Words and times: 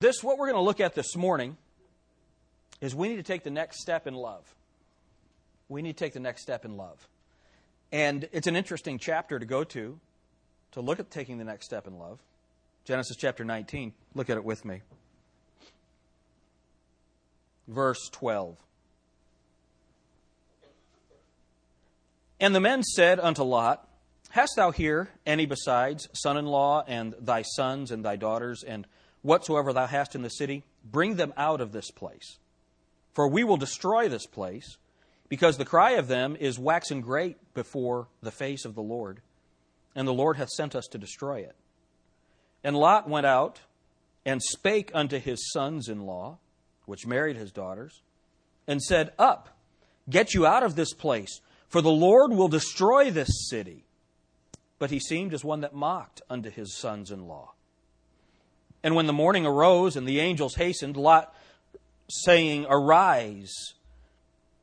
This, 0.00 0.22
what 0.22 0.38
we're 0.38 0.46
going 0.46 0.58
to 0.58 0.64
look 0.64 0.80
at 0.80 0.94
this 0.94 1.16
morning, 1.16 1.56
is 2.80 2.94
we 2.94 3.08
need 3.08 3.16
to 3.16 3.24
take 3.24 3.42
the 3.42 3.50
next 3.50 3.80
step 3.80 4.06
in 4.06 4.14
love. 4.14 4.44
We 5.68 5.82
need 5.82 5.96
to 5.96 6.04
take 6.04 6.12
the 6.12 6.20
next 6.20 6.42
step 6.42 6.64
in 6.64 6.76
love. 6.76 7.08
And 7.90 8.28
it's 8.30 8.46
an 8.46 8.54
interesting 8.54 8.98
chapter 8.98 9.40
to 9.40 9.46
go 9.46 9.64
to, 9.64 9.98
to 10.72 10.80
look 10.80 11.00
at 11.00 11.10
taking 11.10 11.38
the 11.38 11.44
next 11.44 11.66
step 11.66 11.88
in 11.88 11.98
love. 11.98 12.20
Genesis 12.84 13.16
chapter 13.16 13.44
19. 13.44 13.92
Look 14.14 14.30
at 14.30 14.36
it 14.36 14.44
with 14.44 14.64
me. 14.64 14.82
Verse 17.66 18.08
12. 18.12 18.56
And 22.38 22.54
the 22.54 22.60
men 22.60 22.84
said 22.84 23.18
unto 23.18 23.42
Lot, 23.42 23.84
Hast 24.30 24.52
thou 24.54 24.70
here 24.70 25.08
any 25.26 25.44
besides 25.44 26.08
son 26.12 26.36
in 26.36 26.46
law, 26.46 26.84
and 26.86 27.14
thy 27.18 27.42
sons, 27.42 27.90
and 27.90 28.04
thy 28.04 28.14
daughters, 28.14 28.62
and 28.62 28.86
whatsoever 29.22 29.72
thou 29.72 29.86
hast 29.86 30.14
in 30.14 30.22
the 30.22 30.30
city? 30.30 30.64
Bring 30.84 31.16
them 31.16 31.32
out 31.36 31.60
of 31.60 31.72
this 31.72 31.90
place. 31.90 32.38
For 33.14 33.28
we 33.28 33.44
will 33.44 33.56
destroy 33.56 34.08
this 34.08 34.26
place, 34.26 34.76
because 35.28 35.56
the 35.58 35.64
cry 35.64 35.92
of 35.92 36.08
them 36.08 36.36
is 36.38 36.58
waxen 36.58 37.00
great 37.00 37.36
before 37.54 38.08
the 38.22 38.30
face 38.30 38.64
of 38.64 38.74
the 38.74 38.82
Lord, 38.82 39.20
and 39.94 40.06
the 40.06 40.14
Lord 40.14 40.36
hath 40.36 40.48
sent 40.50 40.74
us 40.74 40.86
to 40.86 40.98
destroy 40.98 41.40
it. 41.40 41.56
And 42.62 42.76
Lot 42.76 43.08
went 43.08 43.26
out 43.26 43.60
and 44.24 44.42
spake 44.42 44.90
unto 44.94 45.18
his 45.18 45.50
sons 45.52 45.88
in 45.88 46.06
law, 46.06 46.38
which 46.86 47.06
married 47.06 47.36
his 47.36 47.52
daughters, 47.52 48.02
and 48.66 48.82
said, 48.82 49.12
Up, 49.18 49.56
get 50.08 50.34
you 50.34 50.46
out 50.46 50.62
of 50.62 50.76
this 50.76 50.92
place, 50.92 51.40
for 51.68 51.80
the 51.80 51.90
Lord 51.90 52.32
will 52.32 52.48
destroy 52.48 53.10
this 53.10 53.48
city. 53.48 53.84
But 54.78 54.90
he 54.90 55.00
seemed 55.00 55.34
as 55.34 55.44
one 55.44 55.60
that 55.60 55.74
mocked 55.74 56.22
unto 56.30 56.50
his 56.50 56.76
sons 56.76 57.10
in 57.10 57.26
law. 57.26 57.52
And 58.82 58.94
when 58.94 59.06
the 59.06 59.12
morning 59.12 59.44
arose 59.44 59.96
and 59.96 60.06
the 60.06 60.20
angels 60.20 60.54
hastened, 60.54 60.96
Lot 60.96 61.34
saying, 62.08 62.66
Arise, 62.68 63.74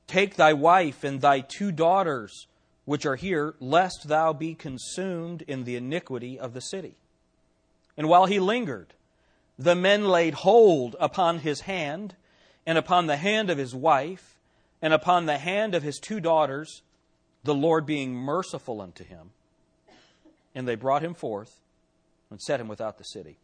take 0.07 0.35
thy 0.35 0.53
wife 0.53 1.03
and 1.03 1.21
thy 1.21 1.41
two 1.41 1.71
daughters 1.71 2.47
which 2.85 3.05
are 3.05 3.15
here, 3.15 3.55
lest 3.59 4.07
thou 4.07 4.31
be 4.31 4.53
consumed 4.53 5.41
in 5.43 5.63
the 5.63 5.75
iniquity 5.75 6.39
of 6.39 6.53
the 6.53 6.61
city. 6.61 6.95
And 7.97 8.07
while 8.07 8.25
he 8.25 8.39
lingered, 8.39 8.93
the 9.57 9.75
men 9.75 10.07
laid 10.07 10.35
hold 10.35 10.95
upon 10.99 11.39
his 11.39 11.61
hand, 11.61 12.15
and 12.65 12.77
upon 12.77 13.07
the 13.07 13.17
hand 13.17 13.49
of 13.49 13.57
his 13.57 13.73
wife, 13.73 14.37
and 14.81 14.93
upon 14.93 15.25
the 15.25 15.37
hand 15.37 15.73
of 15.73 15.83
his 15.83 15.97
two 15.97 16.19
daughters, 16.19 16.83
the 17.43 17.55
Lord 17.55 17.85
being 17.85 18.13
merciful 18.13 18.81
unto 18.81 19.03
him. 19.03 19.31
And 20.53 20.67
they 20.67 20.75
brought 20.75 21.03
him 21.03 21.13
forth 21.13 21.59
and 22.29 22.41
set 22.41 22.59
him 22.59 22.67
without 22.67 22.97
the 22.97 23.03
city. 23.03 23.37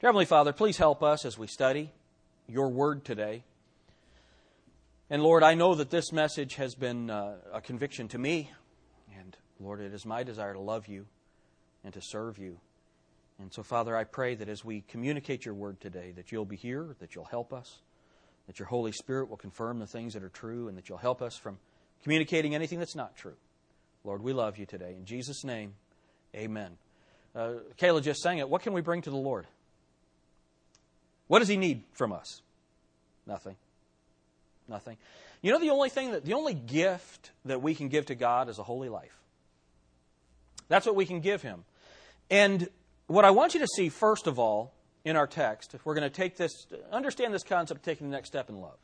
Dear 0.00 0.08
Heavenly 0.08 0.24
Father, 0.24 0.54
please 0.54 0.78
help 0.78 1.02
us 1.02 1.26
as 1.26 1.36
we 1.36 1.46
study 1.46 1.92
your 2.48 2.70
word 2.70 3.04
today. 3.04 3.44
And 5.10 5.22
Lord, 5.22 5.42
I 5.42 5.52
know 5.52 5.74
that 5.74 5.90
this 5.90 6.10
message 6.10 6.54
has 6.54 6.74
been 6.74 7.10
uh, 7.10 7.34
a 7.52 7.60
conviction 7.60 8.08
to 8.08 8.18
me. 8.18 8.50
And 9.18 9.36
Lord, 9.60 9.78
it 9.82 9.92
is 9.92 10.06
my 10.06 10.22
desire 10.22 10.54
to 10.54 10.58
love 10.58 10.88
you 10.88 11.04
and 11.84 11.92
to 11.92 12.00
serve 12.00 12.38
you. 12.38 12.60
And 13.38 13.52
so, 13.52 13.62
Father, 13.62 13.94
I 13.94 14.04
pray 14.04 14.34
that 14.36 14.48
as 14.48 14.64
we 14.64 14.84
communicate 14.88 15.44
your 15.44 15.52
word 15.52 15.82
today, 15.82 16.14
that 16.16 16.32
you'll 16.32 16.46
be 16.46 16.56
here, 16.56 16.96
that 17.00 17.14
you'll 17.14 17.26
help 17.26 17.52
us, 17.52 17.80
that 18.46 18.58
your 18.58 18.68
Holy 18.68 18.92
Spirit 18.92 19.28
will 19.28 19.36
confirm 19.36 19.80
the 19.80 19.86
things 19.86 20.14
that 20.14 20.24
are 20.24 20.30
true, 20.30 20.68
and 20.68 20.78
that 20.78 20.88
you'll 20.88 20.96
help 20.96 21.20
us 21.20 21.36
from 21.36 21.58
communicating 22.02 22.54
anything 22.54 22.78
that's 22.78 22.96
not 22.96 23.16
true. 23.16 23.36
Lord, 24.04 24.22
we 24.22 24.32
love 24.32 24.56
you 24.56 24.64
today. 24.64 24.94
In 24.96 25.04
Jesus' 25.04 25.44
name, 25.44 25.74
amen. 26.34 26.78
Uh, 27.36 27.56
Kayla 27.78 28.02
just 28.02 28.22
sang 28.22 28.38
it. 28.38 28.48
What 28.48 28.62
can 28.62 28.72
we 28.72 28.80
bring 28.80 29.02
to 29.02 29.10
the 29.10 29.16
Lord? 29.16 29.46
What 31.30 31.38
does 31.38 31.46
he 31.46 31.56
need 31.56 31.84
from 31.92 32.12
us? 32.12 32.42
Nothing. 33.24 33.54
Nothing. 34.66 34.96
You 35.42 35.52
know 35.52 35.60
the 35.60 35.70
only 35.70 35.88
thing 35.88 36.10
that 36.10 36.24
the 36.24 36.34
only 36.34 36.54
gift 36.54 37.30
that 37.44 37.62
we 37.62 37.76
can 37.76 37.86
give 37.86 38.06
to 38.06 38.16
God 38.16 38.48
is 38.48 38.58
a 38.58 38.64
holy 38.64 38.88
life. 38.88 39.16
That's 40.66 40.86
what 40.86 40.96
we 40.96 41.06
can 41.06 41.20
give 41.20 41.40
him. 41.40 41.62
And 42.32 42.68
what 43.06 43.24
I 43.24 43.30
want 43.30 43.54
you 43.54 43.60
to 43.60 43.68
see 43.76 43.90
first 43.90 44.26
of 44.26 44.40
all 44.40 44.74
in 45.04 45.14
our 45.14 45.28
text, 45.28 45.72
if 45.72 45.86
we're 45.86 45.94
going 45.94 46.02
to 46.02 46.10
take 46.10 46.36
this 46.36 46.66
understand 46.90 47.32
this 47.32 47.44
concept 47.44 47.78
of 47.78 47.84
taking 47.84 48.10
the 48.10 48.16
next 48.16 48.30
step 48.30 48.48
in 48.48 48.60
love, 48.60 48.78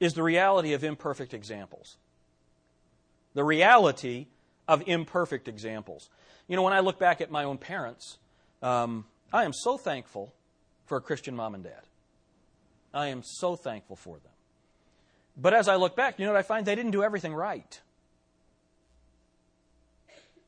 is 0.00 0.14
the 0.14 0.22
reality 0.22 0.72
of 0.72 0.82
imperfect 0.82 1.34
examples. 1.34 1.98
The 3.34 3.44
reality 3.44 4.28
of 4.66 4.82
imperfect 4.86 5.48
examples. 5.48 6.08
You 6.48 6.56
know, 6.56 6.62
when 6.62 6.72
I 6.72 6.80
look 6.80 6.98
back 6.98 7.20
at 7.20 7.30
my 7.30 7.44
own 7.44 7.58
parents, 7.58 8.16
um, 8.62 9.04
I 9.34 9.44
am 9.44 9.52
so 9.52 9.76
thankful 9.76 10.32
for 10.86 10.96
a 10.96 11.00
Christian 11.00 11.36
mom 11.36 11.54
and 11.54 11.64
dad. 11.64 11.82
I 12.94 13.08
am 13.08 13.22
so 13.24 13.56
thankful 13.56 13.96
for 13.96 14.16
them. 14.16 14.32
But 15.36 15.54
as 15.54 15.68
I 15.68 15.76
look 15.76 15.96
back, 15.96 16.18
you 16.18 16.26
know 16.26 16.32
what 16.32 16.38
I 16.38 16.42
find? 16.42 16.66
They 16.66 16.74
didn't 16.74 16.90
do 16.90 17.02
everything 17.02 17.34
right. 17.34 17.80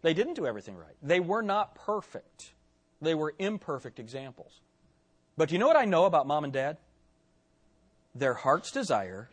They 0.02 0.12
didn't 0.12 0.34
do 0.34 0.46
everything 0.46 0.76
right. 0.76 0.94
They 1.02 1.20
were 1.20 1.40
not 1.40 1.74
perfect. 1.74 2.52
They 3.00 3.14
were 3.14 3.34
imperfect 3.38 3.98
examples. 3.98 4.60
But 5.36 5.50
you 5.50 5.58
know 5.58 5.66
what 5.66 5.76
I 5.76 5.86
know 5.86 6.04
about 6.04 6.26
mom 6.26 6.44
and 6.44 6.52
dad? 6.52 6.76
Their 8.14 8.34
heart's 8.34 8.70
desire 8.70 9.30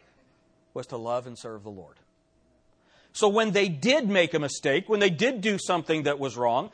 was 0.74 0.88
to 0.88 0.98
love 0.98 1.28
and 1.28 1.38
serve 1.38 1.64
the 1.64 1.70
Lord. 1.70 1.98
So 3.14 3.28
when 3.28 3.52
they 3.52 3.68
did 3.68 4.08
make 4.08 4.34
a 4.34 4.40
mistake, 4.40 4.88
when 4.88 5.02
they 5.02 5.10
did 5.10 5.42
do 5.42 5.58
something 5.58 6.04
that 6.04 6.18
was 6.18 6.38
wrong, 6.38 6.72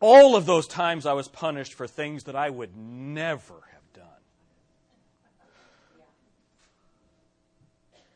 all 0.00 0.36
of 0.36 0.46
those 0.46 0.66
times 0.66 1.06
I 1.06 1.12
was 1.12 1.28
punished 1.28 1.74
for 1.74 1.86
things 1.86 2.24
that 2.24 2.36
I 2.36 2.50
would 2.50 2.76
never 2.76 3.54
have 3.54 3.92
done. 3.94 4.04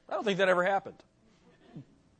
I 0.09 0.15
don't 0.15 0.25
think 0.25 0.39
that 0.39 0.49
ever 0.49 0.65
happened. 0.65 1.03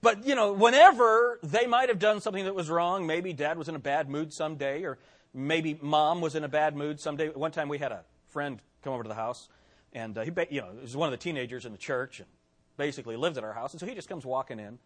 But, 0.01 0.27
you 0.27 0.35
know, 0.35 0.53
whenever 0.53 1.39
they 1.45 1.67
might 1.67 1.89
have 1.89 2.01
done 2.01 2.21
something 2.21 2.45
that 2.45 2.55
was 2.55 2.69
wrong, 2.69 3.07
maybe 3.07 3.33
dad 3.33 3.57
was 3.57 3.69
in 3.69 3.77
a 3.77 3.81
bad 3.81 4.11
mood 4.11 4.33
someday, 4.33 4.83
or 4.83 4.99
maybe 5.33 5.79
mom 5.81 6.21
was 6.21 6.35
in 6.35 6.43
a 6.43 6.49
bad 6.49 6.77
mood 6.77 6.99
someday. 6.99 7.29
One 7.29 7.53
time 7.53 7.69
we 7.69 7.79
had 7.79 7.93
a 7.93 8.05
friend 8.29 8.61
come 8.83 8.95
over 8.95 9.05
to 9.05 9.09
the 9.09 9.15
house, 9.15 9.49
and 9.93 10.19
uh, 10.19 10.23
he, 10.23 10.33
you 10.51 10.61
know, 10.61 10.71
was 10.81 10.97
one 10.97 11.07
of 11.07 11.13
the 11.13 11.23
teenagers 11.23 11.65
in 11.65 11.71
the 11.71 11.79
church, 11.79 12.19
and 12.19 12.29
basically 12.77 13.15
lived 13.15 13.39
at 13.39 13.45
our 13.45 13.53
house. 13.53 13.73
And 13.73 13.81
so 13.81 13.87
he 13.87 13.95
just 13.95 14.09
comes 14.09 14.25
walking 14.25 14.59
in, 14.59 14.81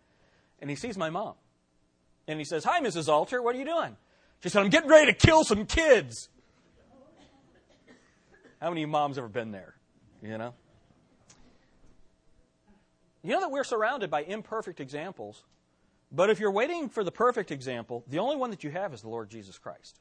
and 0.60 0.68
he 0.68 0.76
sees 0.76 0.98
my 0.98 1.08
mom. 1.08 1.34
And 2.28 2.38
he 2.38 2.44
says, 2.44 2.64
Hi, 2.64 2.80
Mrs. 2.80 3.08
Alter, 3.08 3.40
what 3.40 3.54
are 3.54 3.58
you 3.58 3.64
doing? 3.64 3.96
She 4.42 4.48
said, 4.48 4.62
I'm 4.62 4.70
getting 4.70 4.90
ready 4.90 5.12
to 5.12 5.16
kill 5.16 5.44
some 5.44 5.66
kids. 5.66 6.28
How 8.60 8.70
many 8.70 8.86
moms 8.86 9.18
ever 9.18 9.28
been 9.28 9.50
there? 9.50 9.74
You 10.22 10.38
know? 10.38 10.54
You 13.22 13.32
know 13.32 13.40
that 13.40 13.50
we're 13.50 13.64
surrounded 13.64 14.10
by 14.10 14.22
imperfect 14.22 14.80
examples, 14.80 15.42
but 16.12 16.30
if 16.30 16.38
you're 16.38 16.52
waiting 16.52 16.88
for 16.88 17.02
the 17.02 17.10
perfect 17.10 17.50
example, 17.50 18.04
the 18.08 18.18
only 18.18 18.36
one 18.36 18.50
that 18.50 18.62
you 18.62 18.70
have 18.70 18.94
is 18.94 19.00
the 19.00 19.08
Lord 19.08 19.30
Jesus 19.30 19.58
Christ. 19.58 19.98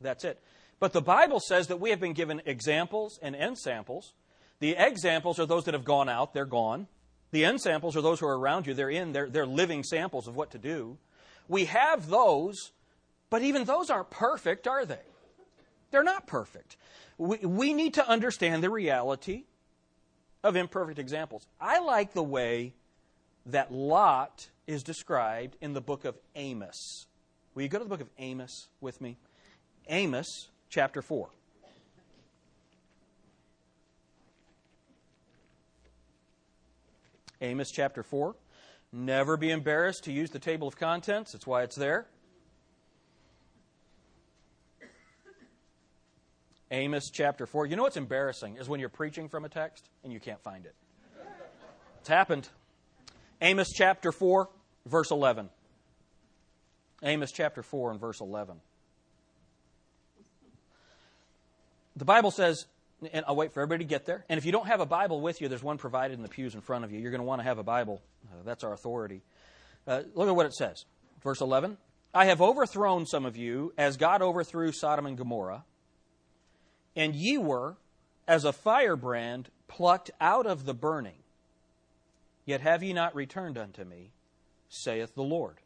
That's 0.00 0.24
it. 0.24 0.42
But 0.80 0.92
the 0.92 1.00
Bible 1.00 1.38
says 1.38 1.68
that 1.68 1.78
we 1.78 1.90
have 1.90 2.00
been 2.00 2.12
given 2.14 2.42
examples 2.44 3.18
and 3.22 3.36
end 3.36 3.58
samples. 3.58 4.14
The 4.58 4.74
examples 4.76 5.38
are 5.38 5.46
those 5.46 5.64
that 5.64 5.74
have 5.74 5.84
gone 5.84 6.08
out, 6.08 6.34
they're 6.34 6.44
gone. 6.44 6.88
The 7.30 7.44
end 7.44 7.60
samples 7.60 7.96
are 7.96 8.02
those 8.02 8.20
who 8.20 8.26
are 8.26 8.38
around 8.38 8.66
you, 8.66 8.74
they're 8.74 8.90
in, 8.90 9.12
they're, 9.12 9.30
they're 9.30 9.46
living 9.46 9.84
samples 9.84 10.26
of 10.26 10.34
what 10.34 10.50
to 10.50 10.58
do. 10.58 10.98
We 11.48 11.66
have 11.66 12.08
those 12.08 12.72
but 13.32 13.40
even 13.40 13.64
those 13.64 13.88
aren't 13.88 14.10
perfect, 14.10 14.68
are 14.68 14.84
they? 14.84 15.00
They're 15.90 16.02
not 16.02 16.26
perfect. 16.26 16.76
We, 17.16 17.38
we 17.38 17.72
need 17.72 17.94
to 17.94 18.06
understand 18.06 18.62
the 18.62 18.68
reality 18.68 19.44
of 20.44 20.54
imperfect 20.54 20.98
examples. 20.98 21.46
I 21.58 21.80
like 21.80 22.12
the 22.12 22.22
way 22.22 22.74
that 23.46 23.72
Lot 23.72 24.50
is 24.66 24.82
described 24.82 25.56
in 25.62 25.72
the 25.72 25.80
book 25.80 26.04
of 26.04 26.18
Amos. 26.36 27.06
Will 27.54 27.62
you 27.62 27.70
go 27.70 27.78
to 27.78 27.84
the 27.84 27.88
book 27.88 28.02
of 28.02 28.10
Amos 28.18 28.68
with 28.82 29.00
me? 29.00 29.16
Amos 29.88 30.50
chapter 30.68 31.00
4. 31.00 31.30
Amos 37.40 37.70
chapter 37.70 38.02
4. 38.02 38.36
Never 38.92 39.38
be 39.38 39.50
embarrassed 39.50 40.04
to 40.04 40.12
use 40.12 40.28
the 40.28 40.38
table 40.38 40.68
of 40.68 40.76
contents, 40.76 41.32
that's 41.32 41.46
why 41.46 41.62
it's 41.62 41.76
there. 41.76 42.08
Amos 46.72 47.10
chapter 47.10 47.46
4. 47.46 47.66
You 47.66 47.76
know 47.76 47.82
what's 47.82 47.98
embarrassing 47.98 48.56
is 48.56 48.68
when 48.68 48.80
you're 48.80 48.88
preaching 48.88 49.28
from 49.28 49.44
a 49.44 49.48
text 49.48 49.88
and 50.02 50.12
you 50.12 50.18
can't 50.18 50.42
find 50.42 50.64
it. 50.64 50.74
It's 52.00 52.08
happened. 52.08 52.48
Amos 53.42 53.70
chapter 53.72 54.10
4, 54.10 54.48
verse 54.86 55.10
11. 55.10 55.50
Amos 57.02 57.30
chapter 57.30 57.62
4 57.62 57.90
and 57.92 58.00
verse 58.00 58.20
11. 58.20 58.56
The 61.96 62.04
Bible 62.06 62.30
says, 62.30 62.64
and 63.12 63.24
I'll 63.28 63.36
wait 63.36 63.52
for 63.52 63.60
everybody 63.60 63.84
to 63.84 63.88
get 63.88 64.06
there. 64.06 64.24
And 64.30 64.38
if 64.38 64.46
you 64.46 64.52
don't 64.52 64.66
have 64.66 64.80
a 64.80 64.86
Bible 64.86 65.20
with 65.20 65.42
you, 65.42 65.48
there's 65.48 65.62
one 65.62 65.76
provided 65.76 66.14
in 66.14 66.22
the 66.22 66.28
pews 66.28 66.54
in 66.54 66.62
front 66.62 66.84
of 66.84 66.92
you. 66.92 67.00
You're 67.00 67.10
going 67.10 67.20
to 67.20 67.26
want 67.26 67.40
to 67.40 67.44
have 67.44 67.58
a 67.58 67.62
Bible. 67.62 68.00
Uh, 68.24 68.42
that's 68.44 68.64
our 68.64 68.72
authority. 68.72 69.20
Uh, 69.86 70.02
look 70.14 70.28
at 70.28 70.34
what 70.34 70.46
it 70.46 70.54
says. 70.54 70.86
Verse 71.22 71.42
11 71.42 71.76
I 72.14 72.26
have 72.26 72.40
overthrown 72.40 73.04
some 73.04 73.26
of 73.26 73.36
you 73.36 73.74
as 73.76 73.98
God 73.98 74.22
overthrew 74.22 74.72
Sodom 74.72 75.04
and 75.04 75.18
Gomorrah 75.18 75.64
and 76.96 77.14
ye 77.14 77.38
were 77.38 77.76
as 78.26 78.44
a 78.44 78.52
firebrand 78.52 79.48
plucked 79.68 80.10
out 80.20 80.46
of 80.46 80.64
the 80.64 80.74
burning. 80.74 81.22
Yet 82.44 82.60
have 82.60 82.82
ye 82.82 82.92
not 82.92 83.14
returned 83.14 83.56
unto 83.56 83.84
me, 83.84 84.10
saith 84.68 85.14
the 85.14 85.22
Lord. 85.22 85.56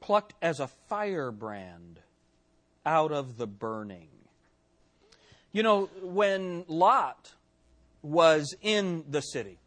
Plucked 0.00 0.34
as 0.40 0.60
a 0.60 0.68
firebrand 0.88 2.00
out 2.86 3.12
of 3.12 3.36
the 3.36 3.46
burning. 3.46 4.08
You 5.52 5.62
know, 5.62 5.90
when 6.02 6.64
Lot 6.68 7.32
was 8.02 8.54
in 8.62 9.04
the 9.08 9.20
city, 9.20 9.58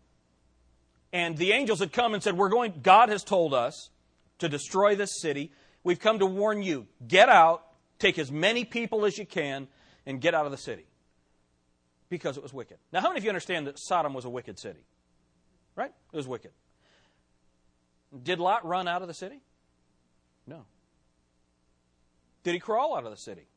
and 1.12 1.38
the 1.38 1.52
angels 1.52 1.80
had 1.80 1.94
come 1.94 2.14
and 2.14 2.24
said, 2.24 2.36
We're 2.38 2.50
going, 2.50 2.74
God 2.82 3.10
has 3.10 3.24
told 3.24 3.54
us 3.54 3.90
to 4.40 4.50
destroy 4.50 4.96
this 4.96 5.22
city. 5.22 5.52
We've 5.84 6.00
come 6.00 6.20
to 6.20 6.26
warn 6.26 6.64
you. 6.64 6.88
Get 7.08 7.30
out, 7.30 7.64
take 8.04 8.20
as 8.20 8.32
many 8.32 8.66
people 8.66 9.06
as 9.06 9.18
you 9.18 9.26
can, 9.26 9.68
and 10.06 10.20
get 10.20 10.34
out 10.34 10.46
of 10.46 10.52
the 10.52 10.58
city. 10.58 10.86
Because 12.10 12.38
it 12.38 12.44
was 12.44 12.54
wicked. 12.54 12.78
Now, 12.92 13.00
how 13.00 13.08
many 13.08 13.20
of 13.20 13.24
you 13.24 13.30
understand 13.30 13.68
that 13.68 13.80
Sodom 13.80 14.14
was 14.14 14.26
a 14.26 14.30
wicked 14.30 14.60
city? 14.60 14.86
Right? 15.76 15.92
It 16.12 16.18
was 16.18 16.28
wicked. 16.28 16.52
Did 18.22 18.40
Lot 18.40 18.66
run 18.66 18.88
out 18.88 19.02
of 19.02 19.08
the 19.08 19.14
city? 19.14 19.40
No. 20.46 20.66
Did 22.44 22.54
he 22.54 22.60
crawl 22.60 22.96
out 22.96 23.06
of 23.06 23.12
the 23.12 23.18
city? 23.18 23.48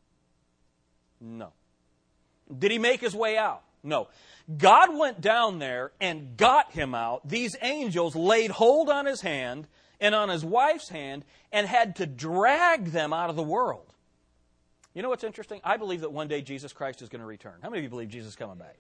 No. 1.21 1.53
Did 2.57 2.71
he 2.71 2.79
make 2.79 3.01
his 3.01 3.15
way 3.15 3.37
out? 3.37 3.63
No. 3.83 4.09
God 4.57 4.97
went 4.97 5.21
down 5.21 5.59
there 5.59 5.91
and 6.01 6.37
got 6.37 6.71
him 6.71 6.95
out. 6.95 7.29
These 7.29 7.57
angels 7.61 8.15
laid 8.15 8.53
hold 8.53 8.89
on 8.89 9.07
his 9.07 9.21
hand 9.21 9.67
and 10.01 10.15
on 10.15 10.29
his 10.29 10.45
wife's 10.45 10.89
hand 10.89 11.25
and 11.51 11.67
had 11.67 11.97
to 11.97 12.07
drag 12.07 12.87
them 12.93 13.13
out 13.13 13.29
of 13.29 13.37
the 13.37 13.43
world. 13.43 13.93
You 14.97 15.03
know 15.03 15.11
what's 15.11 15.25
interesting? 15.25 15.61
I 15.63 15.77
believe 15.77 16.01
that 16.01 16.11
one 16.11 16.27
day 16.27 16.41
Jesus 16.41 16.73
Christ 16.73 17.03
is 17.03 17.11
going 17.11 17.21
to 17.21 17.27
return. 17.27 17.53
How 17.63 17.69
many 17.69 17.81
of 17.81 17.85
you 17.85 17.91
believe 17.91 18.09
Jesus 18.09 18.31
is 18.31 18.37
coming 18.37 18.57
back? 18.57 18.77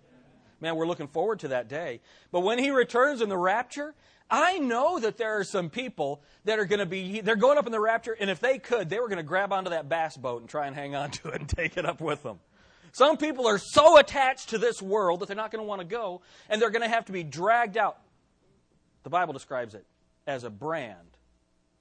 Man, 0.63 0.75
we're 0.75 0.87
looking 0.87 1.09
forward 1.09 1.41
to 1.41 1.49
that 1.49 1.69
day. 1.69 2.01
But 2.33 2.41
when 2.41 2.59
he 2.59 2.71
returns 2.71 3.21
in 3.21 3.29
the 3.29 3.37
rapture, 3.37 3.95
I 4.31 4.59
know 4.59 4.99
that 4.99 5.19
there 5.19 5.39
are 5.39 5.45
some 5.45 5.69
people 5.69 6.23
that 6.47 6.59
are 6.59 6.65
going 6.65 6.79
to 6.79 6.87
be, 6.87 7.21
they're 7.21 7.37
going 7.37 7.59
up 7.59 7.67
in 7.67 7.73
the 7.73 7.79
rapture, 7.79 8.17
and 8.19 8.31
if 8.31 8.41
they 8.41 8.59
could, 8.59 8.89
they 8.89 8.99
were 8.99 9.09
going 9.09 9.19
to 9.19 9.25
grab 9.25 9.53
onto 9.53 9.69
that 9.69 9.91
bass 9.91 10.17
boat 10.17 10.41
and 10.41 10.49
try 10.49 10.67
and 10.67 10.75
hang 10.75 10.95
on 10.95 11.11
to 11.23 11.29
it 11.29 11.41
and 11.41 11.49
take 11.51 11.77
it 11.77 11.85
up 11.85 12.01
with 12.01 12.23
them. 12.23 12.41
Some 12.93 13.19
people 13.19 13.47
are 13.47 13.59
so 13.59 13.99
attached 13.99 14.49
to 14.49 14.59
this 14.59 14.81
world 14.81 15.21
that 15.21 15.27
they're 15.27 15.37
not 15.37 15.51
going 15.51 15.63
to 15.63 15.69
want 15.69 15.83
to 15.83 15.87
go, 15.87 16.23
and 16.49 16.63
they're 16.63 16.71
going 16.71 16.81
to 16.81 16.89
have 16.89 17.05
to 17.05 17.13
be 17.13 17.25
dragged 17.25 17.77
out. 17.77 17.99
The 19.03 19.11
Bible 19.11 19.35
describes 19.35 19.75
it 19.75 19.85
as 20.27 20.45
a 20.45 20.51
brand 20.51 21.19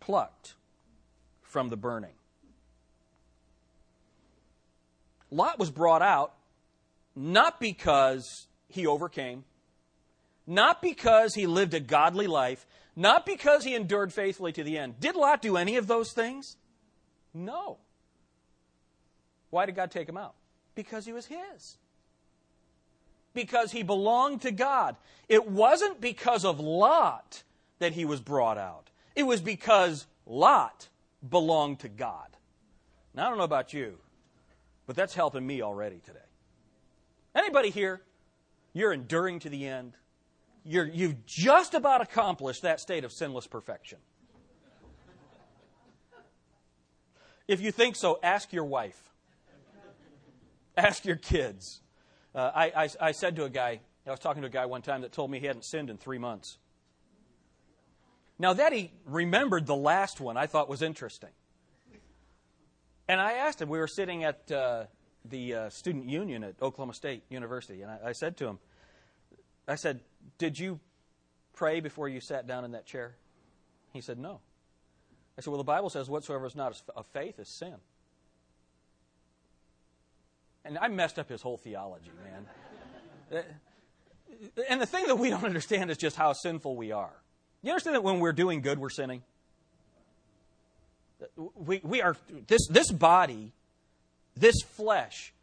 plucked 0.02 0.56
from 1.42 1.70
the 1.70 1.78
burning. 1.78 2.16
Lot 5.36 5.60
was 5.60 5.70
brought 5.70 6.02
out 6.02 6.34
not 7.16 7.60
because 7.60 8.48
he 8.68 8.88
overcame, 8.88 9.44
not 10.48 10.82
because 10.82 11.34
he 11.34 11.46
lived 11.46 11.74
a 11.74 11.80
godly 11.80 12.28
life, 12.28 12.66
not 12.96 13.26
because 13.26 13.64
he 13.64 13.76
endured 13.76 14.14
faithfully 14.14 14.52
to 14.54 14.64
the 14.64 14.78
end. 14.78 15.00
Did 15.00 15.16
Lot 15.16 15.42
do 15.42 15.58
any 15.58 15.76
of 15.76 15.88
those 15.88 16.14
things? 16.14 16.56
No. 17.34 17.78
Why 19.50 19.66
did 19.66 19.76
God 19.76 19.92
take 19.92 20.08
him 20.08 20.18
out? 20.18 20.36
Because 20.74 21.06
he 21.06 21.14
was 21.14 21.26
his. 21.26 21.78
Because 23.34 23.72
he 23.72 23.84
belonged 23.84 24.42
to 24.44 24.52
God. 24.52 24.96
It 25.28 25.50
wasn't 25.50 26.00
because 26.00 26.46
of 26.46 26.60
Lot 26.60 27.44
that 27.80 27.94
he 27.94 28.06
was 28.06 28.22
brought 28.22 28.58
out. 28.58 28.90
It 29.16 29.24
was 29.24 29.42
because 29.42 30.06
Lot 30.26 30.88
belonged 31.28 31.80
to 31.80 31.90
God. 31.90 32.30
Now, 33.14 33.26
I 33.26 33.30
don't 33.30 33.38
know 33.38 33.44
about 33.44 33.74
you, 33.74 33.98
but 34.86 34.96
that's 34.96 35.14
helping 35.14 35.46
me 35.46 35.62
already 35.62 36.00
today. 36.06 36.20
Anybody 37.36 37.70
here, 37.70 38.02
you're 38.74 38.94
enduring 38.94 39.40
to 39.40 39.50
the 39.50 39.68
end? 39.68 39.94
You're, 40.64 40.86
you've 40.88 41.26
just 41.26 41.74
about 41.74 42.02
accomplished 42.02 42.64
that 42.64 42.80
state 42.80 43.04
of 43.04 43.12
sinless 43.12 43.48
perfection. 43.48 44.00
If 47.48 47.62
you 47.62 47.72
think 47.72 47.96
so, 47.96 48.20
ask 48.24 48.52
your 48.52 48.66
wife. 48.66 49.00
Ask 50.76 51.06
your 51.06 51.16
kids. 51.16 51.82
Uh, 52.34 52.52
I, 52.54 52.66
I, 52.76 52.90
I 53.00 53.12
said 53.12 53.36
to 53.36 53.46
a 53.46 53.50
guy, 53.50 53.82
I 54.06 54.12
was 54.12 54.20
talking 54.20 54.42
to 54.42 54.48
a 54.48 54.52
guy 54.52 54.66
one 54.66 54.82
time 54.82 55.02
that 55.02 55.12
told 55.12 55.32
me 55.32 55.40
he 55.40 55.46
hadn't 55.46 55.64
sinned 55.64 55.90
in 55.90 55.98
three 55.98 56.18
months. 56.18 56.58
Now, 58.38 58.54
that 58.54 58.74
he 58.74 58.92
remembered 59.06 59.66
the 59.66 59.76
last 59.76 60.20
one, 60.20 60.36
I 60.36 60.48
thought 60.48 60.68
was 60.68 60.82
interesting. 60.82 61.30
And 63.08 63.22
I 63.22 63.34
asked 63.34 63.62
him, 63.62 63.70
we 63.70 63.78
were 63.78 63.88
sitting 63.88 64.24
at 64.24 64.52
uh, 64.52 64.86
the 65.24 65.54
uh, 65.54 65.70
student 65.70 66.10
union 66.10 66.44
at 66.44 66.56
Oklahoma 66.62 66.94
State 66.94 67.24
University, 67.30 67.82
and 67.82 67.92
I, 67.92 68.00
I 68.08 68.12
said 68.14 68.38
to 68.38 68.48
him, 68.48 68.60
I 69.68 69.76
said, 69.76 70.02
Did 70.38 70.58
you 70.58 70.80
pray 71.54 71.80
before 71.80 72.10
you 72.10 72.20
sat 72.20 72.48
down 72.48 72.66
in 72.66 72.72
that 72.72 72.86
chair? 72.86 73.16
He 73.94 74.02
said, 74.02 74.18
No. 74.20 74.40
I 75.38 75.42
said, 75.42 75.52
Well, 75.52 75.58
the 75.58 75.64
Bible 75.64 75.90
says, 75.90 76.10
Whatsoever 76.10 76.46
is 76.46 76.56
not 76.56 76.82
of 76.96 77.06
faith 77.08 77.40
is 77.40 77.48
sin. 77.48 77.76
And 80.64 80.80
I 80.80 80.88
messed 80.88 81.20
up 81.20 81.30
his 81.30 81.44
whole 81.44 81.58
theology, 81.58 82.10
man. 82.24 83.44
and 84.68 84.82
the 84.82 84.86
thing 84.88 85.06
that 85.08 85.18
we 85.18 85.30
don't 85.30 85.44
understand 85.46 85.92
is 85.92 85.98
just 85.98 86.16
how 86.16 86.34
sinful 86.34 86.76
we 86.76 86.92
are. 86.92 87.14
You 87.62 87.72
understand 87.72 87.96
that 87.96 88.04
when 88.04 88.20
we're 88.20 88.34
doing 88.34 88.62
good, 88.62 88.80
we're 88.80 88.90
sinning? 88.90 89.24
We, 91.56 91.82
we 91.84 92.02
are, 92.02 92.16
this, 92.48 92.68
this 92.68 92.92
body, 92.92 93.52
this 94.36 94.56
flesh, 94.62 95.34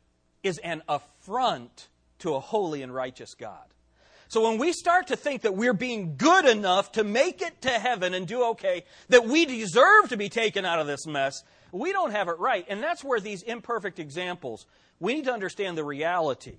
is 0.43 0.59
an 0.59 0.83
affront 0.89 1.89
to 2.21 2.35
a 2.35 2.41
holy 2.41 2.83
and 2.83 2.95
righteous 2.95 3.35
God. 3.35 3.67
So 4.29 4.49
when 4.49 4.59
we 4.59 4.73
start 4.73 5.09
to 5.09 5.17
think 5.17 5.43
that 5.43 5.57
we're 5.57 5.75
being 5.75 6.17
good 6.17 6.47
enough 6.47 6.93
to 6.93 7.05
make 7.05 7.43
it 7.43 7.61
to 7.63 7.69
heaven 7.69 8.15
and 8.15 8.27
do 8.27 8.45
okay, 8.51 8.85
that 9.11 9.27
we 9.27 9.45
deserve 9.45 10.09
to 10.09 10.17
be 10.17 10.31
taken 10.31 10.65
out 10.65 10.79
of 10.79 10.87
this 10.87 11.07
mess, 11.07 11.43
we 11.71 11.93
don't 11.93 12.13
have 12.13 12.29
it 12.29 12.39
right. 12.39 12.65
And 12.69 12.83
that's 12.83 13.05
where 13.05 13.21
these 13.21 13.43
imperfect 13.43 13.99
examples, 13.99 14.67
we 15.01 15.15
need 15.15 15.27
to 15.27 15.33
understand 15.33 15.77
the 15.77 15.85
reality 15.85 16.57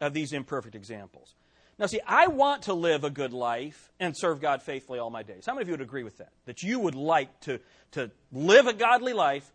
of 0.00 0.12
these 0.12 0.32
imperfect 0.32 0.74
examples. 0.74 1.34
Now, 1.78 1.86
see, 1.86 2.00
I 2.06 2.28
want 2.28 2.62
to 2.62 2.74
live 2.74 3.04
a 3.04 3.10
good 3.10 3.34
life 3.34 3.92
and 4.00 4.16
serve 4.16 4.40
God 4.40 4.62
faithfully 4.62 4.98
all 4.98 5.10
my 5.10 5.22
days. 5.22 5.44
How 5.44 5.52
many 5.52 5.62
of 5.62 5.68
you 5.68 5.74
would 5.74 5.82
agree 5.82 6.04
with 6.04 6.18
that? 6.18 6.30
That 6.46 6.62
you 6.62 6.80
would 6.80 6.94
like 6.94 7.38
to, 7.40 7.60
to 7.92 8.10
live 8.32 8.66
a 8.66 8.72
godly 8.72 9.12
life 9.12 9.50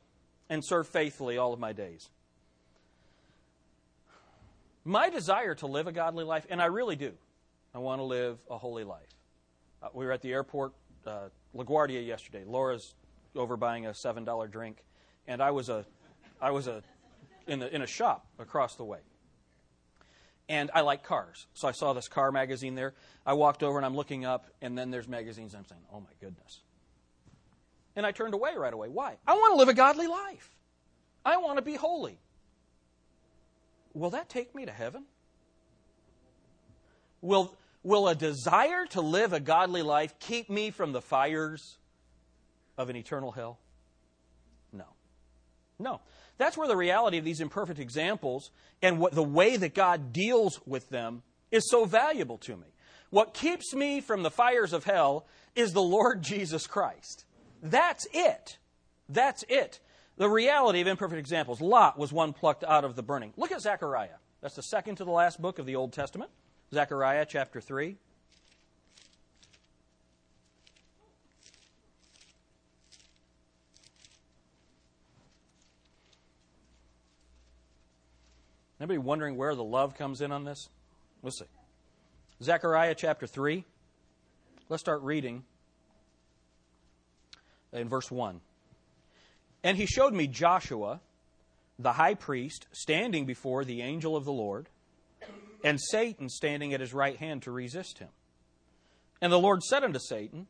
and 0.47 0.63
serve 0.63 0.87
faithfully 0.87 1.37
all 1.37 1.51
of 1.51 1.59
my 1.59 1.73
days? 1.73 2.09
My 4.85 5.09
desire 5.09 5.55
to 5.55 5.67
live 5.67 5.87
a 5.87 5.91
godly 5.91 6.23
life, 6.23 6.45
and 6.49 6.61
I 6.61 6.65
really 6.65 6.95
do, 6.95 7.13
I 7.73 7.79
want 7.79 7.99
to 7.99 8.03
live 8.03 8.37
a 8.49 8.57
holy 8.57 8.83
life. 8.83 9.07
Uh, 9.81 9.87
we 9.93 10.05
were 10.05 10.11
at 10.11 10.21
the 10.21 10.31
airport, 10.31 10.73
uh, 11.05 11.29
LaGuardia, 11.55 12.05
yesterday. 12.05 12.43
Laura's 12.45 12.93
over 13.35 13.57
buying 13.57 13.85
a 13.87 13.93
seven 13.93 14.25
dollar 14.25 14.47
drink, 14.47 14.83
and 15.27 15.41
I 15.41 15.51
was 15.51 15.69
a, 15.69 15.85
I 16.41 16.51
was 16.51 16.67
a, 16.67 16.83
in 17.47 17.59
the 17.59 17.73
in 17.73 17.81
a 17.81 17.87
shop 17.87 18.25
across 18.39 18.75
the 18.75 18.83
way. 18.83 18.99
And 20.51 20.69
I 20.73 20.81
like 20.81 21.03
cars, 21.03 21.47
so 21.53 21.69
I 21.69 21.71
saw 21.71 21.93
this 21.93 22.09
car 22.09 22.29
magazine 22.29 22.75
there. 22.75 22.93
I 23.25 23.35
walked 23.35 23.63
over 23.63 23.77
and 23.77 23.85
I'm 23.85 23.95
looking 23.95 24.25
up, 24.25 24.47
and 24.61 24.77
then 24.77 24.91
there's 24.91 25.07
magazines. 25.07 25.55
I'm 25.55 25.65
saying, 25.65 25.81
"Oh 25.93 26.01
my 26.01 26.11
goodness!" 26.19 26.59
And 27.95 28.05
I 28.05 28.11
turned 28.11 28.33
away 28.33 28.57
right 28.57 28.73
away. 28.73 28.89
Why? 28.89 29.15
I 29.25 29.33
want 29.35 29.53
to 29.53 29.57
live 29.57 29.69
a 29.69 29.73
godly 29.73 30.07
life. 30.07 30.53
I 31.23 31.37
want 31.37 31.57
to 31.57 31.61
be 31.61 31.75
holy. 31.75 32.19
Will 33.93 34.09
that 34.09 34.27
take 34.27 34.53
me 34.53 34.65
to 34.65 34.73
heaven? 34.73 35.05
Will 37.21 37.55
Will 37.81 38.09
a 38.09 38.15
desire 38.15 38.85
to 38.87 38.99
live 38.99 39.31
a 39.31 39.39
godly 39.39 39.83
life 39.83 40.19
keep 40.19 40.49
me 40.49 40.69
from 40.69 40.91
the 40.91 41.01
fires 41.01 41.77
of 42.77 42.89
an 42.89 42.97
eternal 42.97 43.31
hell? 43.31 43.57
No. 44.73 44.85
No. 45.79 46.01
That's 46.37 46.57
where 46.57 46.67
the 46.67 46.77
reality 46.77 47.17
of 47.17 47.25
these 47.25 47.41
imperfect 47.41 47.79
examples 47.79 48.51
and 48.81 48.99
what 48.99 49.13
the 49.13 49.23
way 49.23 49.57
that 49.57 49.75
God 49.75 50.11
deals 50.11 50.59
with 50.65 50.89
them 50.89 51.23
is 51.51 51.69
so 51.69 51.85
valuable 51.85 52.37
to 52.39 52.55
me. 52.55 52.67
What 53.09 53.33
keeps 53.33 53.73
me 53.73 54.01
from 54.01 54.23
the 54.23 54.31
fires 54.31 54.73
of 54.73 54.85
hell 54.85 55.25
is 55.55 55.73
the 55.73 55.81
Lord 55.81 56.21
Jesus 56.21 56.65
Christ. 56.65 57.25
That's 57.61 58.07
it. 58.13 58.57
That's 59.09 59.43
it. 59.49 59.79
The 60.17 60.29
reality 60.29 60.81
of 60.81 60.87
imperfect 60.87 61.19
examples. 61.19 61.61
Lot 61.61 61.97
was 61.97 62.13
one 62.13 62.33
plucked 62.33 62.63
out 62.63 62.85
of 62.85 62.95
the 62.95 63.03
burning. 63.03 63.33
Look 63.37 63.51
at 63.51 63.61
Zechariah. 63.61 64.19
That's 64.41 64.55
the 64.55 64.63
second 64.63 64.95
to 64.95 65.05
the 65.05 65.11
last 65.11 65.41
book 65.41 65.59
of 65.59 65.65
the 65.65 65.75
Old 65.75 65.93
Testament. 65.93 66.31
Zechariah 66.73 67.25
chapter 67.27 67.61
3. 67.61 67.97
Anybody 78.81 78.97
wondering 78.97 79.37
where 79.37 79.53
the 79.53 79.63
love 79.63 79.95
comes 79.95 80.21
in 80.21 80.31
on 80.31 80.43
this? 80.43 80.67
Let's 81.21 81.37
see. 81.37 81.45
Zechariah 82.41 82.95
chapter 82.95 83.27
3. 83.27 83.63
Let's 84.69 84.81
start 84.81 85.03
reading 85.03 85.43
in 87.71 87.87
verse 87.87 88.09
1. 88.09 88.41
And 89.63 89.77
he 89.77 89.85
showed 89.85 90.15
me 90.15 90.25
Joshua 90.25 90.99
the 91.77 91.93
high 91.93 92.15
priest 92.15 92.65
standing 92.71 93.27
before 93.27 93.63
the 93.63 93.83
angel 93.83 94.15
of 94.15 94.25
the 94.25 94.31
Lord, 94.31 94.67
and 95.63 95.79
Satan 95.79 96.27
standing 96.27 96.73
at 96.73 96.79
his 96.79 96.91
right 96.91 97.17
hand 97.17 97.43
to 97.43 97.51
resist 97.51 97.99
him. 97.99 98.09
And 99.21 99.31
the 99.31 99.37
Lord 99.37 99.61
said 99.61 99.83
unto 99.83 99.99
Satan, 99.99 100.47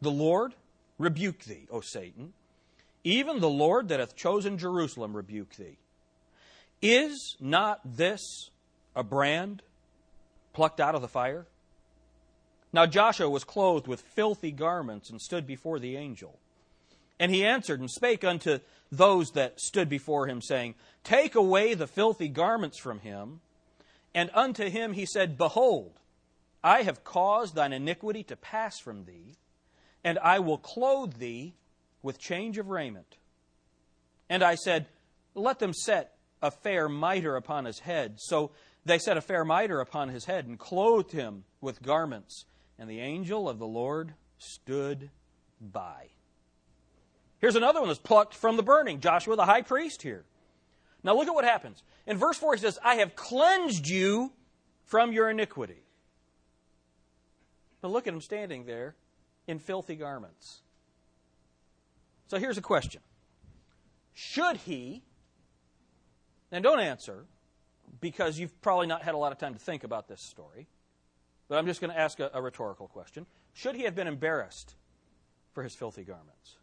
The 0.00 0.10
Lord 0.10 0.56
rebuke 0.98 1.44
thee, 1.44 1.68
O 1.70 1.80
Satan. 1.80 2.32
Even 3.04 3.38
the 3.38 3.48
Lord 3.48 3.86
that 3.86 4.00
hath 4.00 4.16
chosen 4.16 4.58
Jerusalem 4.58 5.14
rebuke 5.14 5.54
thee. 5.54 5.78
Is 6.82 7.36
not 7.38 7.80
this 7.84 8.50
a 8.96 9.04
brand 9.04 9.62
plucked 10.52 10.80
out 10.80 10.96
of 10.96 11.00
the 11.00 11.08
fire? 11.08 11.46
Now 12.72 12.86
Joshua 12.86 13.30
was 13.30 13.44
clothed 13.44 13.86
with 13.86 14.00
filthy 14.00 14.50
garments 14.50 15.08
and 15.08 15.20
stood 15.20 15.46
before 15.46 15.78
the 15.78 15.96
angel. 15.96 16.40
And 17.20 17.30
he 17.32 17.44
answered 17.44 17.78
and 17.78 17.88
spake 17.88 18.24
unto 18.24 18.58
those 18.90 19.30
that 19.30 19.60
stood 19.60 19.88
before 19.88 20.26
him, 20.26 20.42
saying, 20.42 20.74
Take 21.04 21.36
away 21.36 21.74
the 21.74 21.86
filthy 21.86 22.28
garments 22.28 22.78
from 22.78 22.98
him. 22.98 23.40
And 24.12 24.30
unto 24.34 24.68
him 24.68 24.92
he 24.92 25.06
said, 25.06 25.38
Behold, 25.38 25.92
I 26.64 26.82
have 26.82 27.04
caused 27.04 27.54
thine 27.54 27.72
iniquity 27.72 28.24
to 28.24 28.36
pass 28.36 28.80
from 28.80 29.04
thee, 29.04 29.36
and 30.02 30.18
I 30.18 30.40
will 30.40 30.58
clothe 30.58 31.18
thee 31.18 31.54
with 32.02 32.18
change 32.18 32.58
of 32.58 32.68
raiment. 32.68 33.16
And 34.28 34.42
I 34.42 34.56
said, 34.56 34.86
Let 35.34 35.60
them 35.60 35.72
set 35.74 36.14
a 36.42 36.50
fair 36.50 36.88
mitre 36.88 37.36
upon 37.36 37.64
his 37.64 37.78
head. 37.78 38.16
So 38.18 38.50
they 38.84 38.98
set 38.98 39.16
a 39.16 39.20
fair 39.20 39.44
mitre 39.44 39.80
upon 39.80 40.08
his 40.08 40.24
head 40.24 40.46
and 40.46 40.58
clothed 40.58 41.12
him 41.12 41.44
with 41.60 41.82
garments. 41.82 42.44
And 42.78 42.90
the 42.90 43.00
angel 43.00 43.48
of 43.48 43.58
the 43.58 43.66
Lord 43.66 44.14
stood 44.38 45.10
by. 45.60 46.08
Here's 47.38 47.56
another 47.56 47.80
one 47.80 47.88
that's 47.88 48.00
plucked 48.00 48.34
from 48.34 48.56
the 48.56 48.62
burning 48.62 49.00
Joshua 49.00 49.36
the 49.36 49.44
high 49.44 49.62
priest 49.62 50.02
here. 50.02 50.24
Now 51.04 51.14
look 51.16 51.28
at 51.28 51.34
what 51.34 51.44
happens. 51.44 51.82
In 52.06 52.16
verse 52.16 52.36
4, 52.38 52.54
he 52.54 52.60
says, 52.60 52.78
I 52.84 52.96
have 52.96 53.16
cleansed 53.16 53.88
you 53.88 54.32
from 54.86 55.12
your 55.12 55.30
iniquity. 55.30 55.82
But 57.80 57.90
look 57.90 58.06
at 58.06 58.14
him 58.14 58.20
standing 58.20 58.64
there 58.64 58.94
in 59.46 59.58
filthy 59.58 59.96
garments. 59.96 60.62
So 62.28 62.38
here's 62.38 62.58
a 62.58 62.62
question 62.62 63.02
Should 64.14 64.58
he, 64.58 65.02
and 66.52 66.62
don't 66.62 66.80
answer, 66.80 67.24
because 68.00 68.38
you've 68.38 68.60
probably 68.62 68.86
not 68.86 69.02
had 69.02 69.14
a 69.14 69.18
lot 69.18 69.32
of 69.32 69.38
time 69.38 69.54
to 69.54 69.58
think 69.58 69.82
about 69.82 70.06
this 70.06 70.20
story, 70.20 70.68
but 71.48 71.58
I'm 71.58 71.66
just 71.66 71.80
going 71.80 71.92
to 71.92 71.98
ask 71.98 72.20
a, 72.20 72.30
a 72.32 72.40
rhetorical 72.40 72.86
question. 72.86 73.26
Should 73.54 73.74
he 73.74 73.82
have 73.82 73.94
been 73.94 74.06
embarrassed 74.06 74.74
for 75.52 75.62
his 75.62 75.74
filthy 75.74 76.04
garments? 76.04 76.56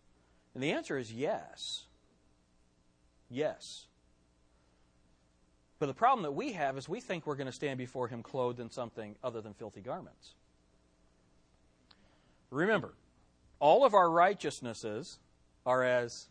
And 0.53 0.63
the 0.63 0.72
answer 0.72 0.98
is 0.98 1.12
yes. 1.12 1.84
Yes. 3.29 3.86
But 5.79 5.88
the 5.88 5.93
problem 5.93 6.24
that 6.24 6.31
we 6.31 6.53
have 6.53 6.77
is 6.77 6.89
we 6.89 7.00
think 7.00 7.25
we're 7.25 7.36
going 7.36 7.48
to 7.48 7.53
stand 7.53 7.77
before 7.77 8.08
him 8.08 8.24
clothed 8.24 8.60
in 8.60 8.69
something 8.69 9.15
other 9.24 9.41
than 9.41 9.53
filthy 9.53 9.81
garments. 9.81 10.34
Remember, 12.51 12.93
all 13.60 13.86
of 13.86 13.93
our 13.93 14.10
righteousnesses 14.10 15.19
are 15.65 15.84
as. 15.84 16.27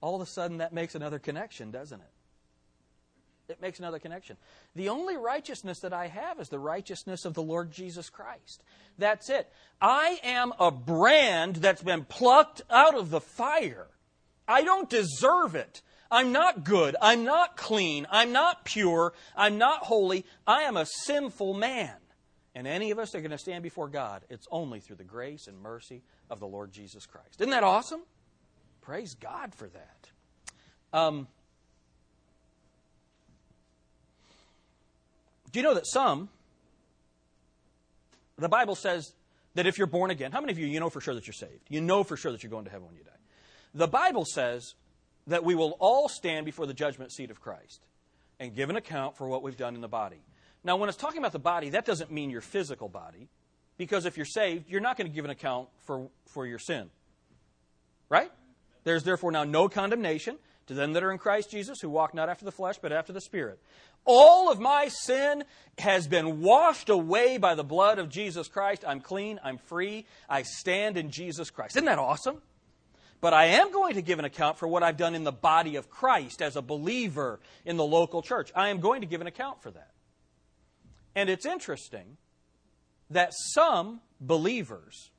All 0.00 0.14
of 0.14 0.22
a 0.22 0.26
sudden, 0.26 0.58
that 0.58 0.72
makes 0.72 0.94
another 0.94 1.18
connection, 1.18 1.70
doesn't 1.70 2.00
it? 2.00 2.10
It 3.50 3.60
makes 3.60 3.80
another 3.80 3.98
connection. 3.98 4.36
The 4.76 4.88
only 4.88 5.16
righteousness 5.16 5.80
that 5.80 5.92
I 5.92 6.06
have 6.06 6.38
is 6.38 6.48
the 6.48 6.58
righteousness 6.58 7.24
of 7.24 7.34
the 7.34 7.42
Lord 7.42 7.72
Jesus 7.72 8.08
Christ. 8.08 8.62
That's 8.96 9.28
it. 9.28 9.52
I 9.80 10.20
am 10.22 10.52
a 10.58 10.70
brand 10.70 11.56
that's 11.56 11.82
been 11.82 12.04
plucked 12.04 12.62
out 12.70 12.96
of 12.96 13.10
the 13.10 13.20
fire. 13.20 13.88
I 14.46 14.62
don't 14.62 14.88
deserve 14.88 15.56
it. 15.56 15.82
I'm 16.12 16.32
not 16.32 16.64
good. 16.64 16.96
I'm 17.00 17.24
not 17.24 17.56
clean. 17.56 18.06
I'm 18.10 18.32
not 18.32 18.64
pure. 18.64 19.12
I'm 19.36 19.58
not 19.58 19.84
holy. 19.84 20.24
I 20.46 20.62
am 20.62 20.76
a 20.76 20.86
sinful 20.86 21.54
man. 21.54 21.94
And 22.54 22.66
any 22.66 22.90
of 22.90 22.98
us 22.98 23.14
are 23.14 23.20
going 23.20 23.30
to 23.30 23.38
stand 23.38 23.62
before 23.62 23.88
God, 23.88 24.22
it's 24.28 24.46
only 24.50 24.80
through 24.80 24.96
the 24.96 25.04
grace 25.04 25.46
and 25.46 25.60
mercy 25.60 26.02
of 26.28 26.40
the 26.40 26.48
Lord 26.48 26.72
Jesus 26.72 27.06
Christ. 27.06 27.40
Isn't 27.40 27.50
that 27.50 27.62
awesome? 27.62 28.02
Praise 28.82 29.14
God 29.14 29.54
for 29.54 29.68
that. 29.68 30.10
Um, 30.92 31.28
Do 35.52 35.58
you 35.58 35.64
know 35.64 35.74
that 35.74 35.86
some, 35.86 36.28
the 38.38 38.48
Bible 38.48 38.74
says 38.74 39.12
that 39.54 39.66
if 39.66 39.78
you're 39.78 39.86
born 39.86 40.10
again, 40.10 40.32
how 40.32 40.40
many 40.40 40.52
of 40.52 40.58
you, 40.58 40.66
you 40.66 40.80
know 40.80 40.90
for 40.90 41.00
sure 41.00 41.14
that 41.14 41.26
you're 41.26 41.34
saved? 41.34 41.66
You 41.68 41.80
know 41.80 42.04
for 42.04 42.16
sure 42.16 42.32
that 42.32 42.42
you're 42.42 42.50
going 42.50 42.64
to 42.64 42.70
heaven 42.70 42.86
when 42.86 42.96
you 42.96 43.02
die. 43.02 43.10
The 43.74 43.88
Bible 43.88 44.24
says 44.24 44.74
that 45.26 45.44
we 45.44 45.54
will 45.54 45.76
all 45.80 46.08
stand 46.08 46.46
before 46.46 46.66
the 46.66 46.74
judgment 46.74 47.12
seat 47.12 47.30
of 47.30 47.40
Christ 47.40 47.80
and 48.38 48.54
give 48.54 48.70
an 48.70 48.76
account 48.76 49.16
for 49.16 49.28
what 49.28 49.42
we've 49.42 49.56
done 49.56 49.74
in 49.74 49.80
the 49.80 49.88
body. 49.88 50.22
Now, 50.62 50.76
when 50.76 50.88
it's 50.88 50.98
talking 50.98 51.18
about 51.18 51.32
the 51.32 51.38
body, 51.38 51.70
that 51.70 51.84
doesn't 51.84 52.10
mean 52.10 52.30
your 52.30 52.40
physical 52.40 52.88
body, 52.88 53.28
because 53.76 54.06
if 54.06 54.16
you're 54.16 54.26
saved, 54.26 54.68
you're 54.68 54.80
not 54.80 54.96
going 54.96 55.08
to 55.08 55.14
give 55.14 55.24
an 55.24 55.30
account 55.30 55.68
for, 55.84 56.08
for 56.26 56.46
your 56.46 56.58
sin. 56.58 56.90
Right? 58.08 58.30
There's 58.84 59.02
therefore 59.04 59.32
now 59.32 59.44
no 59.44 59.68
condemnation 59.68 60.36
to 60.66 60.74
them 60.74 60.92
that 60.92 61.02
are 61.02 61.10
in 61.10 61.18
Christ 61.18 61.50
Jesus, 61.50 61.80
who 61.80 61.90
walk 61.90 62.14
not 62.14 62.28
after 62.28 62.44
the 62.44 62.52
flesh, 62.52 62.76
but 62.80 62.92
after 62.92 63.12
the 63.12 63.20
Spirit. 63.20 63.58
All 64.04 64.50
of 64.50 64.60
my 64.60 64.88
sin 64.88 65.44
has 65.78 66.06
been 66.06 66.40
washed 66.40 66.88
away 66.88 67.38
by 67.38 67.54
the 67.54 67.64
blood 67.64 67.98
of 67.98 68.08
Jesus 68.08 68.48
Christ. 68.48 68.84
I'm 68.86 69.00
clean, 69.00 69.40
I'm 69.42 69.58
free, 69.58 70.06
I 70.28 70.42
stand 70.42 70.96
in 70.96 71.10
Jesus 71.10 71.50
Christ. 71.50 71.76
Isn't 71.76 71.86
that 71.86 71.98
awesome? 71.98 72.40
But 73.20 73.34
I 73.34 73.46
am 73.46 73.70
going 73.70 73.94
to 73.94 74.02
give 74.02 74.18
an 74.18 74.24
account 74.24 74.58
for 74.58 74.66
what 74.66 74.82
I've 74.82 74.96
done 74.96 75.14
in 75.14 75.24
the 75.24 75.32
body 75.32 75.76
of 75.76 75.90
Christ 75.90 76.40
as 76.40 76.56
a 76.56 76.62
believer 76.62 77.40
in 77.66 77.76
the 77.76 77.84
local 77.84 78.22
church. 78.22 78.50
I 78.54 78.68
am 78.68 78.80
going 78.80 79.02
to 79.02 79.06
give 79.06 79.20
an 79.20 79.26
account 79.26 79.62
for 79.62 79.70
that. 79.70 79.90
And 81.14 81.28
it's 81.28 81.44
interesting 81.44 82.16
that 83.10 83.32
some 83.34 84.00
believers 84.20 85.10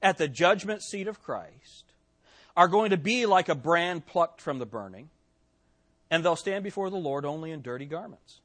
at 0.00 0.18
the 0.18 0.28
judgment 0.28 0.82
seat 0.82 1.08
of 1.08 1.22
Christ 1.22 1.93
are 2.56 2.68
going 2.68 2.90
to 2.90 2.96
be 2.96 3.26
like 3.26 3.48
a 3.48 3.54
brand 3.54 4.06
plucked 4.06 4.40
from 4.40 4.58
the 4.58 4.66
burning, 4.66 5.10
and 6.10 6.24
they'll 6.24 6.36
stand 6.36 6.64
before 6.64 6.90
the 6.90 6.96
Lord 6.96 7.24
only 7.24 7.50
in 7.50 7.62
dirty 7.62 7.86
garments. 7.86 8.40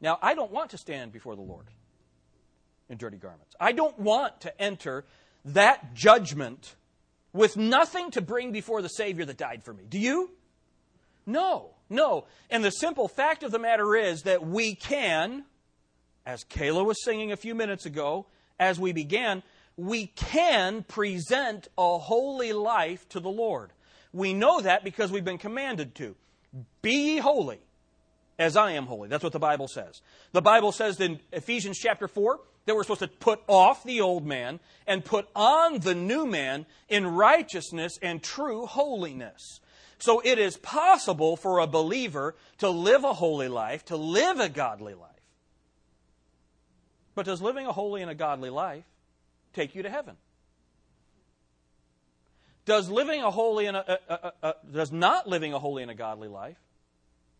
Now, 0.00 0.18
I 0.20 0.34
don't 0.34 0.50
want 0.50 0.70
to 0.70 0.78
stand 0.78 1.12
before 1.12 1.34
the 1.34 1.42
Lord 1.42 1.66
in 2.88 2.98
dirty 2.98 3.16
garments. 3.16 3.54
I 3.58 3.72
don't 3.72 3.98
want 3.98 4.42
to 4.42 4.60
enter 4.60 5.04
that 5.46 5.94
judgment 5.94 6.74
with 7.32 7.56
nothing 7.56 8.10
to 8.12 8.20
bring 8.20 8.52
before 8.52 8.82
the 8.82 8.88
Savior 8.88 9.24
that 9.24 9.38
died 9.38 9.64
for 9.64 9.72
me. 9.72 9.84
Do 9.88 9.98
you? 9.98 10.30
No, 11.26 11.70
no. 11.88 12.26
And 12.50 12.62
the 12.62 12.70
simple 12.70 13.08
fact 13.08 13.42
of 13.42 13.50
the 13.50 13.58
matter 13.58 13.96
is 13.96 14.22
that 14.22 14.46
we 14.46 14.74
can, 14.74 15.44
as 16.26 16.44
Kayla 16.44 16.84
was 16.84 17.02
singing 17.02 17.32
a 17.32 17.36
few 17.36 17.54
minutes 17.54 17.86
ago, 17.86 18.26
as 18.60 18.78
we 18.78 18.92
began, 18.92 19.42
we 19.76 20.06
can 20.06 20.82
present 20.84 21.68
a 21.76 21.98
holy 21.98 22.52
life 22.52 23.08
to 23.10 23.20
the 23.20 23.30
Lord. 23.30 23.72
We 24.12 24.32
know 24.32 24.60
that 24.60 24.84
because 24.84 25.10
we've 25.10 25.24
been 25.24 25.38
commanded 25.38 25.94
to. 25.96 26.14
Be 26.82 27.18
holy 27.18 27.58
as 28.38 28.56
I 28.56 28.72
am 28.72 28.86
holy. 28.86 29.08
That's 29.08 29.24
what 29.24 29.32
the 29.32 29.40
Bible 29.40 29.68
says. 29.68 30.00
The 30.32 30.42
Bible 30.42 30.72
says 30.72 31.00
in 31.00 31.20
Ephesians 31.32 31.78
chapter 31.78 32.06
4 32.06 32.38
that 32.66 32.74
we're 32.74 32.84
supposed 32.84 33.00
to 33.00 33.08
put 33.08 33.40
off 33.48 33.82
the 33.84 34.00
old 34.00 34.24
man 34.24 34.60
and 34.86 35.04
put 35.04 35.26
on 35.34 35.80
the 35.80 35.94
new 35.94 36.26
man 36.26 36.66
in 36.88 37.06
righteousness 37.06 37.98
and 38.00 38.22
true 38.22 38.66
holiness. 38.66 39.60
So 39.98 40.20
it 40.24 40.38
is 40.38 40.56
possible 40.56 41.36
for 41.36 41.58
a 41.58 41.66
believer 41.66 42.34
to 42.58 42.68
live 42.70 43.04
a 43.04 43.12
holy 43.12 43.48
life, 43.48 43.84
to 43.86 43.96
live 43.96 44.38
a 44.38 44.48
godly 44.48 44.94
life. 44.94 45.10
But 47.14 47.26
does 47.26 47.42
living 47.42 47.66
a 47.66 47.72
holy 47.72 48.02
and 48.02 48.10
a 48.10 48.14
godly 48.14 48.50
life 48.50 48.84
take 49.54 49.74
you 49.74 49.82
to 49.82 49.90
heaven? 49.90 50.16
Does 52.64 52.88
living 52.88 53.22
a 53.22 53.30
holy 53.30 53.66
and 53.66 53.76
a, 53.76 53.98
a, 54.08 54.32
a, 54.42 54.54
does 54.70 54.90
not 54.90 55.28
living 55.28 55.52
a 55.52 55.58
holy 55.58 55.82
and 55.82 55.90
a 55.90 55.94
godly 55.94 56.28
life 56.28 56.58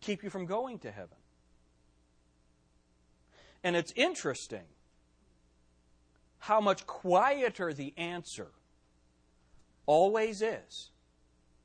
keep 0.01 0.23
you 0.23 0.29
from 0.29 0.45
going 0.45 0.79
to 0.79 0.91
heaven? 0.91 1.17
And 3.63 3.75
it's 3.75 3.91
interesting 3.95 4.65
how 6.37 6.61
much 6.61 6.85
quieter 6.85 7.73
the 7.73 7.93
answer 7.97 8.49
always 9.87 10.43
is 10.43 10.91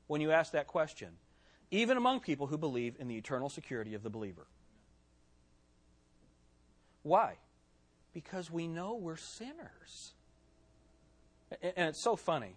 when 0.07 0.21
you 0.21 0.31
ask 0.31 0.53
that 0.53 0.65
question, 0.65 1.09
even 1.69 1.97
among 1.97 2.19
people 2.19 2.47
who 2.47 2.57
believe 2.57 2.95
in 2.99 3.07
the 3.07 3.15
eternal 3.15 3.47
security 3.47 3.93
of 3.93 4.01
the 4.01 4.09
believer. 4.09 4.47
Why? 7.03 7.35
Because 8.13 8.49
we 8.49 8.67
know 8.67 8.95
we're 8.95 9.17
sinners. 9.17 10.13
And 11.61 11.89
it's 11.89 11.99
so 11.99 12.15
funny. 12.15 12.55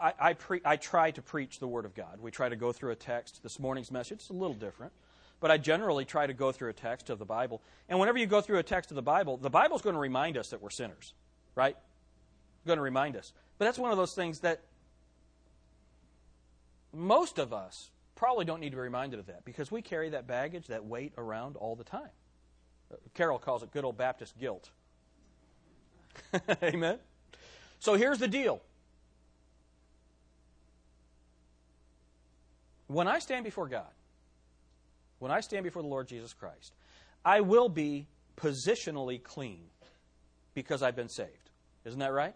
I, 0.00 0.12
I, 0.18 0.32
pre- 0.34 0.60
I, 0.64 0.76
try 0.76 1.12
to 1.12 1.22
preach 1.22 1.60
the 1.60 1.68
Word 1.68 1.84
of 1.84 1.94
God. 1.94 2.18
We 2.20 2.30
try 2.30 2.48
to 2.48 2.56
go 2.56 2.72
through 2.72 2.90
a 2.90 2.96
text. 2.96 3.42
This 3.42 3.60
morning's 3.60 3.92
message 3.92 4.22
is 4.22 4.30
a 4.30 4.32
little 4.32 4.54
different, 4.54 4.92
but 5.38 5.52
I 5.52 5.56
generally 5.56 6.04
try 6.04 6.26
to 6.26 6.34
go 6.34 6.50
through 6.50 6.70
a 6.70 6.74
text 6.74 7.10
of 7.10 7.18
the 7.18 7.24
Bible. 7.24 7.62
And 7.88 8.00
whenever 8.00 8.18
you 8.18 8.26
go 8.26 8.40
through 8.40 8.58
a 8.58 8.64
text 8.64 8.90
of 8.90 8.96
the 8.96 9.02
Bible, 9.02 9.36
the 9.36 9.50
Bible's 9.50 9.82
going 9.82 9.94
to 9.94 10.00
remind 10.00 10.36
us 10.36 10.50
that 10.50 10.60
we're 10.60 10.70
sinners, 10.70 11.14
right? 11.54 11.76
It's 11.76 12.66
going 12.66 12.78
to 12.78 12.82
remind 12.82 13.16
us. 13.16 13.32
But 13.58 13.66
that's 13.66 13.78
one 13.78 13.92
of 13.92 13.96
those 13.96 14.14
things 14.14 14.40
that 14.40 14.62
most 16.92 17.38
of 17.38 17.52
us 17.52 17.90
probably 18.16 18.44
don't 18.44 18.58
need 18.58 18.70
to 18.70 18.76
be 18.76 18.82
reminded 18.82 19.20
of 19.20 19.26
that 19.26 19.44
because 19.44 19.70
we 19.70 19.80
carry 19.80 20.10
that 20.10 20.26
baggage, 20.26 20.66
that 20.66 20.84
weight 20.84 21.12
around 21.16 21.56
all 21.56 21.76
the 21.76 21.84
time. 21.84 22.10
Uh, 22.92 22.96
Carol 23.14 23.38
calls 23.38 23.62
it 23.62 23.70
good 23.70 23.84
old 23.84 23.96
Baptist 23.96 24.36
guilt. 24.38 24.70
Amen? 26.62 26.98
So 27.78 27.94
here's 27.94 28.18
the 28.18 28.28
deal. 28.28 28.60
When 32.86 33.06
I 33.06 33.18
stand 33.18 33.44
before 33.44 33.68
God, 33.68 33.90
when 35.18 35.30
I 35.30 35.40
stand 35.40 35.64
before 35.64 35.82
the 35.82 35.88
Lord 35.88 36.08
Jesus 36.08 36.32
Christ, 36.32 36.72
I 37.24 37.40
will 37.40 37.68
be 37.68 38.06
positionally 38.36 39.22
clean 39.22 39.64
because 40.54 40.82
I've 40.82 40.96
been 40.96 41.08
saved. 41.08 41.50
Isn't 41.84 41.98
that 42.00 42.12
right? 42.12 42.34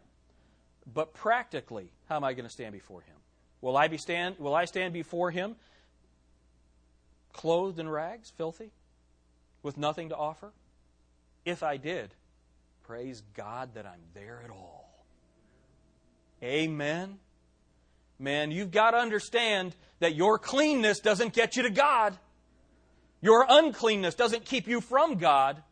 But 0.92 1.14
practically, 1.14 1.92
how 2.08 2.16
am 2.16 2.24
I 2.24 2.32
going 2.34 2.44
to 2.44 2.50
stand 2.52 2.72
before 2.72 3.00
him? 3.02 3.16
Will 3.60 3.76
I 3.76 3.88
be 3.88 3.96
stand 3.96 4.38
will 4.38 4.54
I 4.54 4.64
stand 4.64 4.92
before 4.92 5.30
him 5.30 5.56
clothed 7.32 7.78
in 7.78 7.88
rags, 7.88 8.30
filthy, 8.36 8.72
with 9.62 9.78
nothing 9.78 10.08
to 10.10 10.16
offer? 10.16 10.52
If 11.44 11.62
I 11.62 11.76
did, 11.76 12.14
praise 12.84 13.22
God 13.34 13.74
that 13.74 13.86
I'm 13.86 14.00
there 14.14 14.40
at 14.44 14.50
all. 14.50 15.04
Amen. 16.42 17.18
Man, 18.18 18.50
you've 18.50 18.70
got 18.70 18.92
to 18.92 18.98
understand 18.98 19.74
that 20.00 20.14
your 20.14 20.38
cleanness 20.38 21.00
doesn't 21.00 21.32
get 21.32 21.56
you 21.56 21.62
to 21.64 21.70
God. 21.70 22.16
Your 23.20 23.46
uncleanness 23.48 24.14
doesn't 24.14 24.44
keep 24.44 24.66
you 24.66 24.80
from 24.80 25.16
God. 25.16 25.62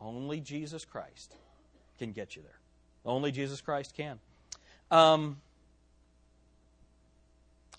Only 0.00 0.40
Jesus 0.40 0.84
Christ 0.84 1.34
can 1.98 2.12
get 2.12 2.36
you 2.36 2.42
there. 2.42 2.58
Only 3.04 3.32
Jesus 3.32 3.60
Christ 3.60 3.94
can. 3.96 4.18
Um, 4.90 5.40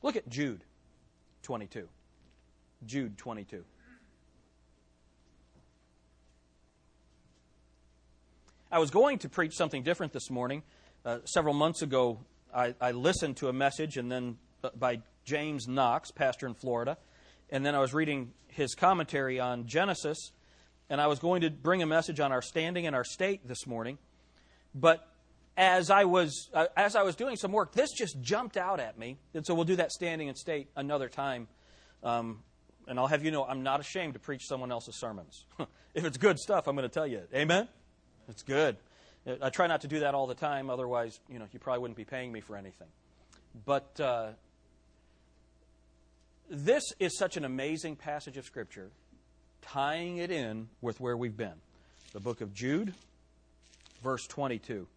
look 0.01 0.15
at 0.15 0.27
Jude 0.27 0.63
22. 1.43 1.87
Jude 2.85 3.17
22. 3.17 3.63
I 8.73 8.79
was 8.79 8.89
going 8.89 9.19
to 9.19 9.29
preach 9.29 9.53
something 9.53 9.83
different 9.83 10.13
this 10.13 10.31
morning. 10.31 10.63
Uh, 11.05 11.19
several 11.25 11.53
months 11.53 11.83
ago, 11.83 12.17
I, 12.51 12.73
I, 12.81 12.89
listened 12.89 13.37
to 13.37 13.47
a 13.47 13.53
message 13.53 13.97
and 13.97 14.11
then 14.11 14.37
uh, 14.63 14.71
by 14.75 15.03
James 15.25 15.67
Knox, 15.67 16.09
pastor 16.09 16.47
in 16.47 16.55
Florida, 16.55 16.97
and 17.51 17.63
then 17.63 17.75
I 17.75 17.79
was 17.81 17.93
reading 17.93 18.31
his 18.47 18.73
commentary 18.73 19.39
on 19.39 19.67
Genesis, 19.67 20.31
and 20.89 20.99
I 20.99 21.05
was 21.05 21.19
going 21.19 21.41
to 21.41 21.51
bring 21.51 21.83
a 21.83 21.85
message 21.85 22.19
on 22.19 22.31
our 22.31 22.41
standing 22.41 22.87
and 22.87 22.95
our 22.95 23.03
state 23.03 23.47
this 23.47 23.67
morning. 23.67 23.99
But 24.73 25.07
as 25.55 25.91
I 25.91 26.05
was 26.05 26.49
uh, 26.51 26.65
as 26.75 26.95
I 26.95 27.03
was 27.03 27.15
doing 27.15 27.35
some 27.35 27.51
work, 27.51 27.73
this 27.73 27.91
just 27.91 28.21
jumped 28.21 28.57
out 28.57 28.79
at 28.79 28.97
me, 28.97 29.19
and 29.35 29.45
so 29.45 29.53
we'll 29.53 29.65
do 29.65 29.75
that 29.75 29.91
standing 29.91 30.29
and 30.29 30.37
state 30.37 30.69
another 30.75 31.09
time. 31.09 31.47
Um, 32.01 32.39
and 32.87 32.97
I'll 32.97 33.05
have 33.05 33.23
you 33.23 33.29
know, 33.29 33.45
I'm 33.45 33.61
not 33.61 33.81
ashamed 33.81 34.13
to 34.13 34.19
preach 34.19 34.47
someone 34.47 34.71
else's 34.71 34.99
sermons. 34.99 35.45
if 35.93 36.05
it's 36.05 36.17
good 36.17 36.39
stuff, 36.39 36.67
I'm 36.67 36.75
going 36.75 36.89
to 36.89 36.93
tell 36.93 37.05
you. 37.05 37.21
Amen. 37.35 37.67
It's 38.29 38.43
good. 38.43 38.77
I 39.41 39.49
try 39.49 39.67
not 39.67 39.81
to 39.81 39.87
do 39.87 39.99
that 40.01 40.15
all 40.15 40.27
the 40.27 40.35
time, 40.35 40.69
otherwise, 40.69 41.19
you 41.29 41.39
know, 41.39 41.45
you 41.53 41.59
probably 41.59 41.81
wouldn't 41.81 41.97
be 41.97 42.05
paying 42.05 42.31
me 42.31 42.41
for 42.41 42.57
anything. 42.57 42.87
But 43.65 43.99
uh, 43.99 44.29
this 46.49 46.83
is 46.99 47.17
such 47.17 47.37
an 47.37 47.45
amazing 47.45 47.95
passage 47.95 48.37
of 48.37 48.45
Scripture, 48.45 48.89
tying 49.61 50.17
it 50.17 50.31
in 50.31 50.67
with 50.81 50.99
where 50.99 51.15
we've 51.15 51.37
been. 51.37 51.53
The 52.11 52.19
book 52.19 52.41
of 52.41 52.53
Jude, 52.53 52.93
verse 54.03 54.27
22. 54.27 54.87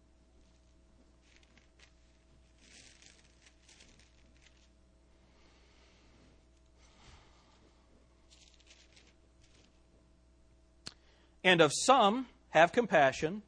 And 11.43 11.61
of 11.61 11.71
some 11.73 12.25
have 12.49 12.71
compassion, 12.71 13.41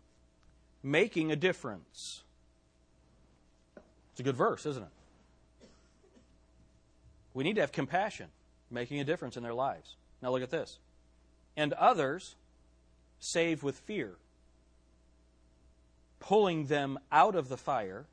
making 0.84 1.32
a 1.32 1.36
difference. 1.36 2.24
It's 4.12 4.20
a 4.20 4.24
good 4.24 4.38
verse, 4.38 4.66
isn't 4.66 4.84
it? 4.84 4.90
We 7.34 7.44
need 7.44 7.56
to 7.56 7.62
have 7.62 7.72
compassion, 7.72 8.28
making 8.70 9.00
a 9.00 9.04
difference 9.04 9.38
in 9.38 9.44
their 9.44 9.54
lives. 9.54 9.96
Now 10.22 10.32
look 10.32 10.44
at 10.44 10.50
this. 10.50 10.80
And 11.56 11.74
others 11.74 12.36
save 13.20 13.64
with 13.64 13.78
fear, 13.80 14.16
pulling 16.20 16.66
them 16.66 17.00
out 17.12 17.36
of 17.36 17.50
the 17.50 17.58
fire, 17.58 18.06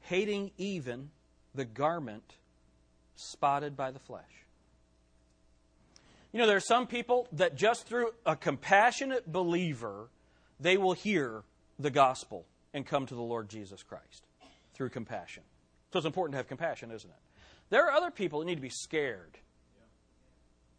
hating 0.00 0.52
even 0.56 1.10
the 1.54 1.64
garment 1.64 2.34
spotted 3.14 3.76
by 3.76 3.90
the 3.90 3.98
flesh. 3.98 4.45
You 6.36 6.42
know, 6.42 6.48
there 6.48 6.58
are 6.58 6.60
some 6.60 6.86
people 6.86 7.28
that 7.32 7.56
just 7.56 7.86
through 7.86 8.12
a 8.26 8.36
compassionate 8.36 9.32
believer, 9.32 10.10
they 10.60 10.76
will 10.76 10.92
hear 10.92 11.44
the 11.78 11.88
gospel 11.88 12.44
and 12.74 12.84
come 12.84 13.06
to 13.06 13.14
the 13.14 13.22
Lord 13.22 13.48
Jesus 13.48 13.82
Christ 13.82 14.26
through 14.74 14.90
compassion. 14.90 15.44
So 15.90 15.98
it's 15.98 16.04
important 16.04 16.34
to 16.34 16.36
have 16.36 16.46
compassion, 16.46 16.90
isn't 16.90 17.08
it? 17.08 17.16
There 17.70 17.86
are 17.86 17.92
other 17.92 18.10
people 18.10 18.40
that 18.40 18.44
need 18.44 18.56
to 18.56 18.60
be 18.60 18.68
scared. 18.68 19.38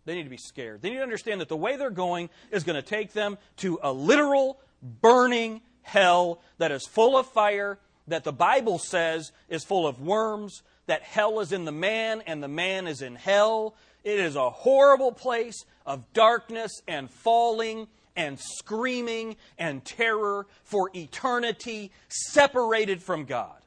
They 0.05 0.13
need 0.13 0.25
to 0.25 0.29
be 0.29 0.37
scared. 0.37 0.83
They 0.83 0.91
need 0.91 0.97
to 0.97 1.01
understand 1.01 1.41
that 1.41 1.49
the 1.49 1.57
way 1.57 1.75
they're 1.75 1.89
going 1.89 2.29
is 2.51 2.63
going 2.63 2.75
to 2.79 2.87
take 2.87 3.13
them 3.13 3.39
to 3.55 3.79
a 3.81 3.91
literal, 3.91 4.59
burning 4.83 5.61
hell 5.81 6.39
that 6.59 6.71
is 6.71 6.85
full 6.85 7.17
of 7.17 7.25
fire, 7.25 7.79
that 8.07 8.23
the 8.23 8.31
Bible 8.31 8.77
says 8.77 9.31
is 9.49 9.63
full 9.63 9.87
of 9.87 9.99
worms, 9.99 10.61
that 10.85 11.01
hell 11.01 11.39
is 11.39 11.51
in 11.51 11.65
the 11.65 11.71
man 11.71 12.21
and 12.27 12.43
the 12.43 12.47
man 12.47 12.85
is 12.85 13.01
in 13.01 13.15
hell. 13.15 13.75
It 14.07 14.21
is 14.21 14.37
a 14.37 14.49
horrible 14.49 15.11
place 15.11 15.65
of 15.85 16.13
darkness 16.13 16.71
and 16.87 17.11
falling 17.11 17.87
and 18.15 18.39
screaming 18.39 19.35
and 19.57 19.83
terror 19.83 20.47
for 20.63 20.89
eternity, 20.95 21.91
separated 22.07 23.03
from 23.03 23.25
God. 23.25 23.57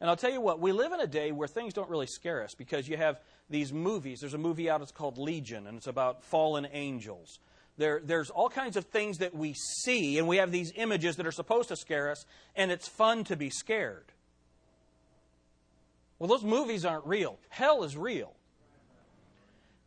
And 0.00 0.10
I'll 0.10 0.16
tell 0.16 0.32
you 0.32 0.40
what, 0.40 0.58
we 0.58 0.72
live 0.72 0.90
in 0.90 0.98
a 0.98 1.06
day 1.06 1.30
where 1.30 1.46
things 1.46 1.72
don't 1.72 1.88
really 1.88 2.08
scare 2.08 2.42
us 2.42 2.56
because 2.58 2.88
you 2.88 2.96
have 2.96 3.20
these 3.48 3.72
movies. 3.72 4.18
There's 4.18 4.34
a 4.34 4.38
movie 4.38 4.68
out, 4.68 4.82
it's 4.82 4.90
called 4.90 5.18
Legion, 5.18 5.68
and 5.68 5.76
it's 5.76 5.86
about 5.86 6.24
fallen 6.24 6.66
angels. 6.72 7.38
There, 7.76 8.00
there's 8.02 8.28
all 8.28 8.48
kinds 8.48 8.76
of 8.76 8.86
things 8.86 9.18
that 9.18 9.36
we 9.36 9.54
see, 9.84 10.18
and 10.18 10.26
we 10.26 10.38
have 10.38 10.50
these 10.50 10.72
images 10.74 11.14
that 11.14 11.28
are 11.28 11.30
supposed 11.30 11.68
to 11.68 11.76
scare 11.76 12.10
us, 12.10 12.26
and 12.56 12.72
it's 12.72 12.88
fun 12.88 13.22
to 13.24 13.36
be 13.36 13.50
scared. 13.50 14.06
Well, 16.18 16.26
those 16.26 16.42
movies 16.42 16.84
aren't 16.84 17.06
real. 17.06 17.38
Hell 17.50 17.84
is 17.84 17.96
real. 17.96 18.34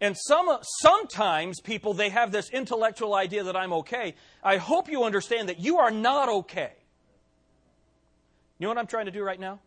And 0.06 0.16
some, 0.16 0.56
sometimes 0.62 1.60
people, 1.60 1.96
they 1.96 2.10
have 2.10 2.32
this 2.32 2.52
intellectual 2.52 3.16
idea 3.16 3.46
that 3.46 3.56
I'm 3.56 3.74
okay. 3.74 4.14
I 4.44 4.58
hope 4.58 4.88
you 4.88 5.04
understand 5.04 5.50
that 5.50 5.60
you 5.60 5.80
are 5.80 5.90
not 5.90 6.30
okay. 6.30 6.74
You 8.60 8.66
know 8.66 8.68
what 8.68 8.78
I'm 8.78 8.86
trying 8.86 9.08
to 9.08 9.12
do 9.12 9.24
right 9.24 9.40
now? 9.40 9.62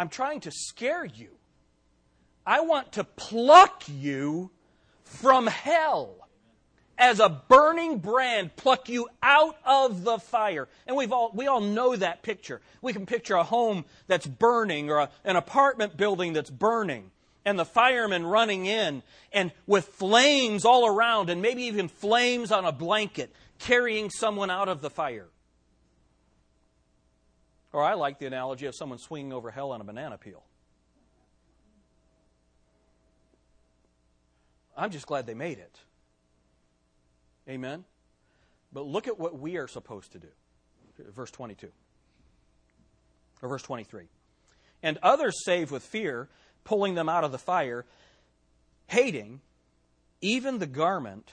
I'm 0.00 0.08
trying 0.08 0.40
to 0.40 0.50
scare 0.50 1.04
you. 1.04 1.28
I 2.44 2.62
want 2.62 2.94
to 2.94 3.04
pluck 3.04 3.84
you 3.86 4.50
from 5.04 5.46
hell 5.46 6.16
as 6.98 7.20
a 7.20 7.28
burning 7.28 7.98
brand, 7.98 8.56
pluck 8.56 8.88
you 8.88 9.08
out 9.22 9.58
of 9.64 10.02
the 10.02 10.18
fire. 10.18 10.68
And 10.88 10.96
we've 10.96 11.12
all, 11.12 11.30
we 11.32 11.46
all 11.46 11.60
know 11.60 11.94
that 11.94 12.24
picture. 12.24 12.60
We 12.80 12.92
can 12.92 13.06
picture 13.06 13.36
a 13.36 13.44
home 13.44 13.84
that's 14.08 14.26
burning 14.26 14.90
or 14.90 14.98
a, 14.98 15.10
an 15.24 15.36
apartment 15.36 15.96
building 15.96 16.32
that's 16.32 16.50
burning 16.50 17.12
and 17.44 17.58
the 17.58 17.64
firemen 17.64 18.24
running 18.24 18.66
in 18.66 19.02
and 19.32 19.52
with 19.66 19.86
flames 19.86 20.64
all 20.64 20.86
around 20.86 21.30
and 21.30 21.42
maybe 21.42 21.64
even 21.64 21.88
flames 21.88 22.52
on 22.52 22.64
a 22.64 22.72
blanket 22.72 23.32
carrying 23.58 24.10
someone 24.10 24.50
out 24.50 24.68
of 24.68 24.80
the 24.80 24.90
fire. 24.90 25.28
Or 27.72 27.82
I 27.82 27.94
like 27.94 28.18
the 28.18 28.26
analogy 28.26 28.66
of 28.66 28.74
someone 28.74 28.98
swinging 28.98 29.32
over 29.32 29.50
hell 29.50 29.72
on 29.72 29.80
a 29.80 29.84
banana 29.84 30.18
peel. 30.18 30.42
I'm 34.76 34.90
just 34.90 35.06
glad 35.06 35.26
they 35.26 35.34
made 35.34 35.58
it. 35.58 35.78
Amen? 37.48 37.84
But 38.72 38.86
look 38.86 39.06
at 39.06 39.18
what 39.18 39.38
we 39.38 39.56
are 39.56 39.68
supposed 39.68 40.12
to 40.12 40.18
do. 40.18 40.28
Verse 40.98 41.30
22. 41.30 41.68
Or 43.42 43.48
verse 43.48 43.62
23. 43.62 44.04
And 44.82 44.98
others 45.02 45.44
save 45.44 45.70
with 45.70 45.82
fear, 45.82 46.28
pulling 46.64 46.94
them 46.94 47.08
out 47.08 47.24
of 47.24 47.32
the 47.32 47.38
fire, 47.38 47.84
hating 48.86 49.40
even 50.20 50.58
the 50.58 50.66
garment 50.66 51.32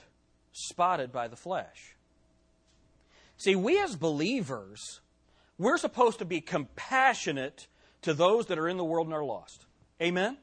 spotted 0.52 1.12
by 1.12 1.28
the 1.28 1.36
flesh. 1.36 1.94
See, 3.36 3.56
we 3.56 3.80
as 3.80 3.96
believers 3.96 5.00
we're 5.60 5.76
supposed 5.76 6.20
to 6.20 6.24
be 6.24 6.40
compassionate 6.40 7.66
to 8.00 8.14
those 8.14 8.46
that 8.46 8.58
are 8.58 8.66
in 8.66 8.78
the 8.78 8.84
world 8.84 9.06
and 9.06 9.14
are 9.14 9.22
lost. 9.22 9.66
Amen? 10.00 10.38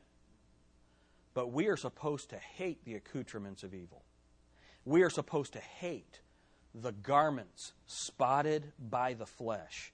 But 1.33 1.51
we 1.51 1.69
are 1.69 1.75
supposed 1.75 2.29
to 2.29 2.37
hate 2.37 2.85
the 2.85 2.93
accoutrements 2.93 3.63
of 3.63 3.73
evil. 3.73 4.03
We 4.85 5.01
are 5.01 5.09
supposed 5.09 5.53
to 5.53 5.59
hate 5.59 6.21
the 6.75 6.91
garments 6.91 7.73
spotted 7.87 8.73
by 8.79 9.15
the 9.15 9.25
flesh. 9.25 9.91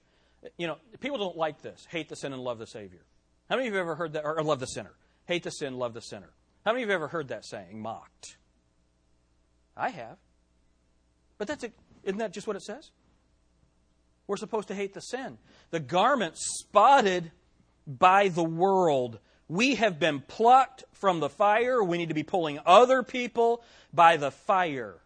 You 0.58 0.66
know, 0.66 0.76
people 1.00 1.16
don't 1.16 1.38
like 1.38 1.62
this 1.62 1.86
hate 1.90 2.10
the 2.10 2.16
sin 2.16 2.34
and 2.34 2.44
love 2.44 2.58
the 2.58 2.66
Savior. 2.66 3.00
How 3.48 3.56
many 3.56 3.68
of 3.68 3.74
you 3.74 3.78
have 3.78 3.86
ever 3.86 3.94
heard 3.96 4.12
that, 4.14 4.24
or, 4.24 4.38
or 4.38 4.42
love 4.42 4.60
the 4.60 4.66
sinner? 4.66 4.92
Hate 5.26 5.42
the 5.42 5.50
sin, 5.50 5.78
love 5.78 5.94
the 5.94 6.00
sinner. 6.00 6.30
How 6.64 6.72
many 6.72 6.82
of 6.82 6.88
you 6.88 6.92
have 6.92 7.02
ever 7.02 7.08
heard 7.08 7.28
that 7.28 7.44
saying 7.44 7.80
mocked? 7.80 8.36
I 9.76 9.90
have. 9.90 10.16
But 11.38 11.48
that's 11.48 11.64
a, 11.64 11.72
isn't 12.04 12.18
that 12.18 12.32
just 12.32 12.46
what 12.46 12.56
it 12.56 12.62
says? 12.62 12.90
We're 14.26 14.36
supposed 14.36 14.68
to 14.68 14.74
hate 14.74 14.94
the 14.94 15.00
sin. 15.00 15.38
The 15.70 15.80
garment 15.80 16.34
spotted 16.36 17.30
by 17.86 18.28
the 18.28 18.44
world. 18.44 19.18
We 19.48 19.74
have 19.74 19.98
been 19.98 20.20
plucked 20.20 20.84
from 20.92 21.20
the 21.20 21.28
fire. 21.28 21.82
We 21.82 21.98
need 21.98 22.08
to 22.08 22.14
be 22.14 22.22
pulling 22.22 22.58
other 22.64 23.02
people 23.02 23.62
by 23.92 24.16
the 24.16 24.30
fire. 24.30 24.96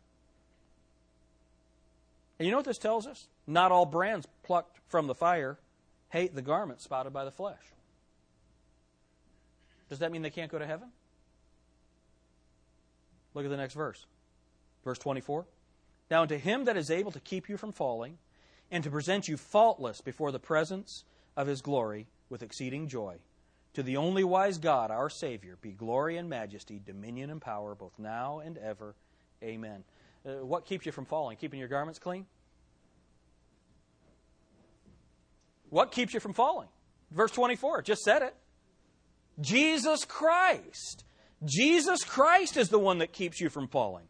And 2.38 2.46
you 2.46 2.52
know 2.52 2.58
what 2.58 2.66
this 2.66 2.78
tells 2.78 3.06
us? 3.06 3.26
Not 3.48 3.72
all 3.72 3.86
brands 3.86 4.26
plucked 4.44 4.78
from 4.88 5.08
the 5.08 5.14
fire 5.14 5.58
hate 6.10 6.34
the 6.34 6.42
garment 6.42 6.80
spotted 6.80 7.12
by 7.12 7.24
the 7.24 7.30
flesh. 7.30 7.60
Does 9.88 10.00
that 10.00 10.12
mean 10.12 10.22
they 10.22 10.30
can't 10.30 10.50
go 10.50 10.58
to 10.58 10.66
heaven? 10.66 10.88
Look 13.34 13.44
at 13.44 13.50
the 13.50 13.56
next 13.56 13.74
verse. 13.74 14.06
Verse 14.84 14.98
24. 14.98 15.46
Now, 16.10 16.22
unto 16.22 16.36
him 16.38 16.64
that 16.64 16.76
is 16.76 16.90
able 16.90 17.12
to 17.12 17.20
keep 17.20 17.48
you 17.48 17.56
from 17.56 17.72
falling, 17.72 18.18
and 18.70 18.84
to 18.84 18.90
present 18.90 19.28
you 19.28 19.36
faultless 19.36 20.00
before 20.00 20.32
the 20.32 20.38
presence 20.38 21.04
of 21.36 21.46
his 21.46 21.62
glory 21.62 22.06
with 22.28 22.42
exceeding 22.42 22.88
joy, 22.88 23.16
to 23.74 23.82
the 23.82 23.96
only 23.96 24.24
wise 24.24 24.58
God, 24.58 24.90
our 24.90 25.10
Savior, 25.10 25.56
be 25.60 25.72
glory 25.72 26.16
and 26.16 26.28
majesty, 26.28 26.80
dominion 26.84 27.30
and 27.30 27.40
power, 27.40 27.74
both 27.74 27.98
now 27.98 28.40
and 28.40 28.58
ever. 28.58 28.94
Amen. 29.42 29.84
Uh, 30.26 30.44
what 30.44 30.64
keeps 30.64 30.84
you 30.84 30.92
from 30.92 31.04
falling? 31.04 31.36
Keeping 31.36 31.60
your 31.60 31.68
garments 31.68 31.98
clean? 31.98 32.26
What 35.70 35.92
keeps 35.92 36.14
you 36.14 36.20
from 36.20 36.32
falling? 36.32 36.68
Verse 37.10 37.30
24, 37.30 37.82
just 37.82 38.02
said 38.02 38.22
it. 38.22 38.34
Jesus 39.40 40.04
Christ. 40.04 41.04
Jesus 41.44 42.02
Christ 42.04 42.56
is 42.56 42.68
the 42.68 42.78
one 42.78 42.98
that 42.98 43.12
keeps 43.12 43.40
you 43.40 43.48
from 43.48 43.68
falling. 43.68 44.06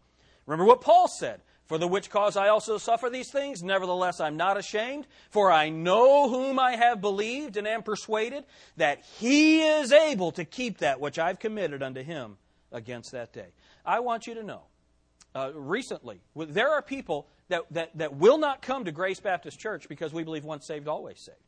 Remember 0.47 0.65
what 0.65 0.81
Paul 0.81 1.09
said 1.09 1.41
For 1.67 1.77
the 1.77 1.87
which 1.87 2.09
cause 2.09 2.37
I 2.37 2.49
also 2.49 2.79
suffer 2.79 3.11
these 3.11 3.31
things, 3.31 3.63
nevertheless 3.63 4.21
I'm 4.21 4.39
not 4.39 4.57
ashamed, 4.57 5.07
for 5.31 5.53
I 5.53 5.69
know 5.69 6.31
whom 6.31 6.59
I 6.59 6.77
have 6.77 7.03
believed 7.03 7.59
and 7.59 7.69
am 7.69 7.83
persuaded 7.83 8.45
that 8.79 9.05
he 9.19 9.61
is 9.61 9.93
able 9.93 10.33
to 10.33 10.47
keep 10.47 10.79
that 10.79 11.01
which 11.01 11.19
I've 11.19 11.39
committed 11.39 11.83
unto 11.83 12.03
him 12.03 12.39
against 12.73 13.13
that 13.13 13.35
day. 13.35 13.49
I 13.85 14.01
want 14.01 14.27
you 14.27 14.35
to 14.35 14.43
know, 14.43 14.63
uh, 15.35 15.53
recently, 15.55 16.21
there 16.35 16.71
are 16.71 16.81
people 16.81 17.29
that, 17.49 17.63
that, 17.73 17.97
that 17.99 18.17
will 18.17 18.39
not 18.39 18.63
come 18.63 18.87
to 18.87 18.93
Grace 18.93 19.21
Baptist 19.21 19.59
Church 19.59 19.89
because 19.89 20.15
we 20.15 20.25
believe 20.25 20.45
once 20.45 20.67
saved, 20.67 20.89
always 20.89 21.21
saved. 21.21 21.39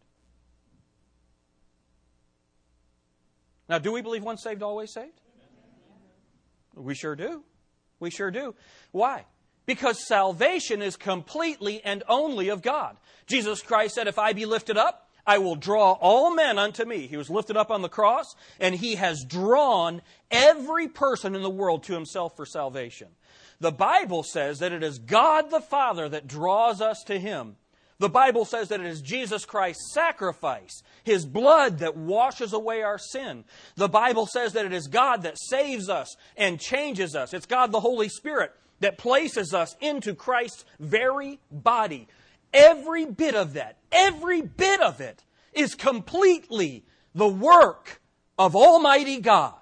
Now, 3.70 3.78
do 3.78 3.92
we 3.92 4.02
believe 4.02 4.24
once 4.24 4.42
saved, 4.42 4.64
always 4.64 4.92
saved? 4.92 5.20
We 6.74 6.96
sure 6.96 7.14
do. 7.14 7.44
We 8.00 8.10
sure 8.10 8.32
do. 8.32 8.56
Why? 8.90 9.26
Because 9.64 10.08
salvation 10.08 10.82
is 10.82 10.96
completely 10.96 11.80
and 11.84 12.02
only 12.08 12.48
of 12.48 12.62
God. 12.62 12.96
Jesus 13.28 13.62
Christ 13.62 13.94
said, 13.94 14.08
If 14.08 14.18
I 14.18 14.32
be 14.32 14.44
lifted 14.44 14.76
up, 14.76 15.08
I 15.24 15.38
will 15.38 15.54
draw 15.54 15.92
all 15.92 16.34
men 16.34 16.58
unto 16.58 16.84
me. 16.84 17.06
He 17.06 17.16
was 17.16 17.30
lifted 17.30 17.56
up 17.56 17.70
on 17.70 17.82
the 17.82 17.88
cross, 17.88 18.34
and 18.58 18.74
he 18.74 18.96
has 18.96 19.24
drawn 19.24 20.02
every 20.32 20.88
person 20.88 21.36
in 21.36 21.42
the 21.42 21.48
world 21.48 21.84
to 21.84 21.94
himself 21.94 22.34
for 22.34 22.44
salvation. 22.44 23.08
The 23.60 23.70
Bible 23.70 24.24
says 24.24 24.58
that 24.58 24.72
it 24.72 24.82
is 24.82 24.98
God 24.98 25.50
the 25.50 25.60
Father 25.60 26.08
that 26.08 26.26
draws 26.26 26.80
us 26.80 27.04
to 27.04 27.20
him. 27.20 27.54
The 28.00 28.08
Bible 28.08 28.46
says 28.46 28.68
that 28.68 28.80
it 28.80 28.86
is 28.86 29.02
Jesus 29.02 29.44
Christ's 29.44 29.92
sacrifice, 29.92 30.82
His 31.04 31.26
blood 31.26 31.80
that 31.80 31.98
washes 31.98 32.54
away 32.54 32.80
our 32.82 32.96
sin. 32.96 33.44
The 33.76 33.90
Bible 33.90 34.26
says 34.26 34.54
that 34.54 34.64
it 34.64 34.72
is 34.72 34.88
God 34.88 35.22
that 35.22 35.38
saves 35.38 35.90
us 35.90 36.16
and 36.34 36.58
changes 36.58 37.14
us. 37.14 37.34
It's 37.34 37.44
God 37.44 37.72
the 37.72 37.80
Holy 37.80 38.08
Spirit 38.08 38.52
that 38.80 38.96
places 38.96 39.52
us 39.52 39.76
into 39.82 40.14
Christ's 40.14 40.64
very 40.78 41.40
body. 41.52 42.08
Every 42.54 43.04
bit 43.04 43.34
of 43.34 43.52
that, 43.52 43.76
every 43.92 44.40
bit 44.40 44.80
of 44.80 45.02
it 45.02 45.22
is 45.52 45.74
completely 45.74 46.84
the 47.14 47.28
work 47.28 48.00
of 48.38 48.56
Almighty 48.56 49.20
God. 49.20 49.60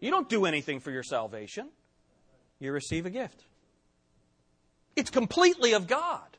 You 0.00 0.10
don't 0.10 0.30
do 0.30 0.46
anything 0.46 0.80
for 0.80 0.90
your 0.90 1.02
salvation, 1.02 1.68
you 2.60 2.72
receive 2.72 3.04
a 3.04 3.10
gift. 3.10 3.44
It's 4.96 5.10
completely 5.10 5.74
of 5.74 5.86
God. 5.86 6.35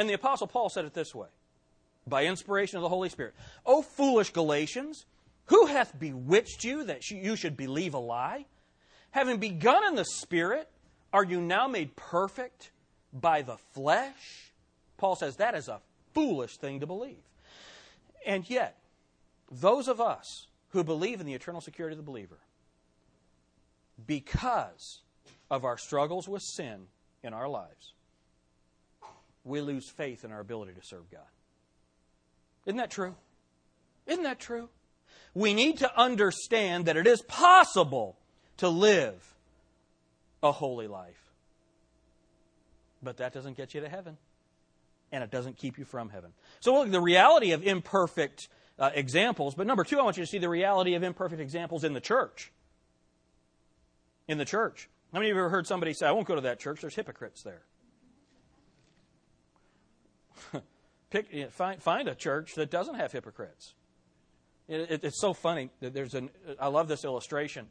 And 0.00 0.08
the 0.08 0.14
Apostle 0.14 0.46
Paul 0.46 0.70
said 0.70 0.86
it 0.86 0.94
this 0.94 1.14
way 1.14 1.28
by 2.06 2.24
inspiration 2.24 2.78
of 2.78 2.82
the 2.82 2.88
Holy 2.88 3.10
Spirit 3.10 3.34
O 3.66 3.82
foolish 3.82 4.30
Galatians, 4.30 5.04
who 5.44 5.66
hath 5.66 5.98
bewitched 5.98 6.64
you 6.64 6.84
that 6.84 7.10
you 7.10 7.36
should 7.36 7.54
believe 7.54 7.92
a 7.92 7.98
lie? 7.98 8.46
Having 9.10 9.40
begun 9.40 9.84
in 9.86 9.96
the 9.96 10.06
Spirit, 10.06 10.70
are 11.12 11.22
you 11.22 11.38
now 11.38 11.68
made 11.68 11.96
perfect 11.96 12.70
by 13.12 13.42
the 13.42 13.58
flesh? 13.74 14.52
Paul 14.96 15.16
says 15.16 15.36
that 15.36 15.54
is 15.54 15.68
a 15.68 15.82
foolish 16.14 16.56
thing 16.56 16.80
to 16.80 16.86
believe. 16.86 17.22
And 18.24 18.48
yet, 18.48 18.78
those 19.52 19.86
of 19.86 20.00
us 20.00 20.46
who 20.70 20.82
believe 20.82 21.20
in 21.20 21.26
the 21.26 21.34
eternal 21.34 21.60
security 21.60 21.92
of 21.92 21.98
the 21.98 22.10
believer, 22.10 22.38
because 24.06 25.02
of 25.50 25.66
our 25.66 25.76
struggles 25.76 26.26
with 26.26 26.40
sin 26.42 26.86
in 27.22 27.34
our 27.34 27.48
lives, 27.50 27.92
we 29.44 29.60
lose 29.60 29.88
faith 29.88 30.24
in 30.24 30.32
our 30.32 30.40
ability 30.40 30.72
to 30.72 30.86
serve 30.86 31.10
God. 31.10 31.20
Isn't 32.66 32.78
that 32.78 32.90
true? 32.90 33.14
Isn't 34.06 34.24
that 34.24 34.38
true? 34.38 34.68
We 35.34 35.54
need 35.54 35.78
to 35.78 35.98
understand 35.98 36.86
that 36.86 36.96
it 36.96 37.06
is 37.06 37.22
possible 37.22 38.16
to 38.58 38.68
live 38.68 39.34
a 40.42 40.52
holy 40.52 40.86
life. 40.86 41.30
But 43.02 43.18
that 43.18 43.32
doesn't 43.32 43.56
get 43.56 43.74
you 43.74 43.80
to 43.80 43.88
heaven. 43.88 44.18
And 45.12 45.24
it 45.24 45.30
doesn't 45.30 45.56
keep 45.56 45.78
you 45.78 45.84
from 45.84 46.10
heaven. 46.10 46.32
So, 46.60 46.74
look, 46.74 46.90
the 46.90 47.00
reality 47.00 47.52
of 47.52 47.64
imperfect 47.64 48.48
uh, 48.78 48.90
examples. 48.94 49.54
But 49.54 49.66
number 49.66 49.84
two, 49.84 49.98
I 49.98 50.02
want 50.02 50.16
you 50.16 50.24
to 50.24 50.30
see 50.30 50.38
the 50.38 50.48
reality 50.48 50.94
of 50.94 51.02
imperfect 51.02 51.40
examples 51.40 51.84
in 51.84 51.94
the 51.94 52.00
church. 52.00 52.52
In 54.28 54.38
the 54.38 54.44
church. 54.44 54.88
How 55.12 55.18
many 55.18 55.30
of 55.30 55.34
you 55.34 55.42
have 55.42 55.46
ever 55.46 55.56
heard 55.56 55.66
somebody 55.66 55.92
say, 55.92 56.06
I 56.06 56.12
won't 56.12 56.26
go 56.26 56.36
to 56.36 56.42
that 56.42 56.60
church, 56.60 56.80
there's 56.80 56.94
hypocrites 56.94 57.42
there? 57.42 57.62
Pick, 61.10 61.50
find, 61.50 61.82
find 61.82 62.08
a 62.08 62.14
church 62.14 62.54
that 62.54 62.70
doesn't 62.70 62.94
have 62.94 63.12
hypocrites. 63.12 63.74
It, 64.68 64.90
it, 64.90 65.04
it's 65.04 65.20
so 65.20 65.34
funny. 65.34 65.70
that 65.80 65.92
There's 65.92 66.14
an, 66.14 66.30
I 66.60 66.68
love 66.68 66.86
this 66.86 67.04
illustration. 67.04 67.66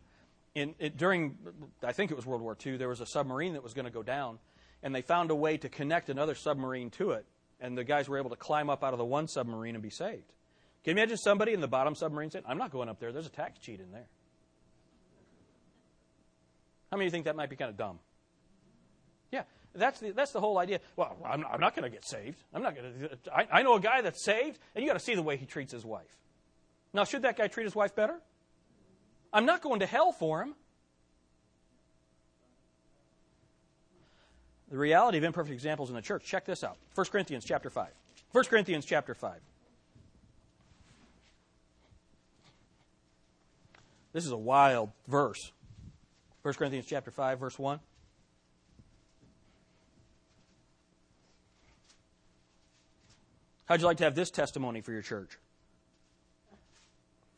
In, 0.56 0.76
it, 0.80 0.98
during, 0.98 1.38
I 1.82 1.94
think 1.94 2.12
it 2.12 2.16
was 2.16 2.26
World 2.26 2.42
War 2.42 2.58
II, 2.64 2.78
there 2.78 2.90
was 2.90 3.00
a 3.00 3.06
submarine 3.06 3.54
that 3.54 3.64
was 3.64 3.74
going 3.74 3.86
to 3.86 3.92
go 3.92 4.04
down, 4.04 4.40
and 4.84 4.94
they 4.94 5.02
found 5.02 5.32
a 5.32 5.36
way 5.36 5.58
to 5.58 5.70
connect 5.70 6.10
another 6.10 6.36
submarine 6.36 6.90
to 6.92 7.12
it, 7.12 7.26
and 7.62 7.78
the 7.78 7.86
guys 7.86 8.10
were 8.10 8.18
able 8.18 8.30
to 8.32 8.36
climb 8.36 8.70
up 8.70 8.84
out 8.84 8.94
of 8.94 9.00
the 9.00 9.06
one 9.06 9.28
submarine 9.28 9.76
and 9.76 9.82
be 9.82 9.90
saved. 9.90 10.34
Can 10.84 10.98
you 10.98 11.02
imagine 11.02 11.18
somebody 11.18 11.54
in 11.54 11.62
the 11.62 11.68
bottom 11.68 11.96
submarine 11.96 12.32
saying, 12.32 12.46
I'm 12.48 12.58
not 12.58 12.72
going 12.72 12.90
up 12.90 13.00
there, 13.00 13.14
there's 13.14 13.28
a 13.28 13.30
tax 13.30 13.60
cheat 13.60 13.80
in 13.80 13.92
there? 13.92 14.08
How 16.92 16.98
many 16.98 17.06
of 17.06 17.12
you 17.12 17.12
think 17.12 17.26
that 17.26 17.36
might 17.36 17.50
be 17.50 17.56
kind 17.56 17.70
of 17.70 17.78
dumb? 17.78 18.00
Yeah, 19.32 19.44
that's 19.76 20.00
the, 20.00 20.12
that's 20.12 20.32
the 20.32 20.40
whole 20.40 20.58
idea. 20.58 20.80
Well, 20.96 21.18
I'm, 21.26 21.46
I'm 21.46 21.60
not 21.60 21.76
going 21.76 21.84
to 21.84 21.90
get 21.90 22.06
saved. 22.06 22.38
I'm 22.54 22.64
not 22.64 22.76
going 22.76 22.94
to. 23.02 23.18
I, 23.36 23.48
I 23.60 23.62
know 23.64 23.76
a 23.76 23.80
guy 23.80 24.02
that's 24.02 24.24
saved, 24.24 24.60
and 24.74 24.84
you 24.84 24.90
got 24.90 24.98
to 24.98 25.04
see 25.04 25.16
the 25.16 25.22
way 25.22 25.38
he 25.38 25.46
treats 25.46 25.72
his 25.72 25.86
wife. 25.86 26.18
Now, 26.94 27.04
should 27.04 27.22
that 27.22 27.38
guy 27.38 27.48
treat 27.48 27.66
his 27.66 27.76
wife 27.76 27.96
better? 27.96 28.20
I'm 29.32 29.46
not 29.46 29.62
going 29.62 29.82
to 29.82 29.86
hell 29.86 30.12
for 30.12 30.42
him. 30.42 30.56
The 34.72 34.78
reality 34.78 35.18
of 35.18 35.24
imperfect 35.24 35.54
examples 35.54 35.90
in 35.90 35.96
the 35.96 36.02
church. 36.02 36.24
Check 36.26 36.46
this 36.46 36.64
out. 36.64 36.78
1 36.96 37.08
Corinthians 37.08 37.46
chapter 37.46 37.70
5. 37.70 37.88
1 38.32 38.44
Corinthians 38.46 38.86
chapter 38.86 39.14
5. 39.14 39.40
This 44.14 44.26
is 44.26 44.32
a 44.32 44.38
wild 44.38 44.92
verse. 45.08 45.52
1 46.42 46.54
Corinthians 46.56 46.88
chapter 46.88 47.12
5 47.12 47.40
verse 47.40 47.60
1. 47.60 47.80
How'd 53.70 53.82
you 53.82 53.86
like 53.86 53.98
to 53.98 54.04
have 54.04 54.16
this 54.16 54.32
testimony 54.32 54.82
for 54.82 54.92
your 54.92 55.04
church? 55.04 55.38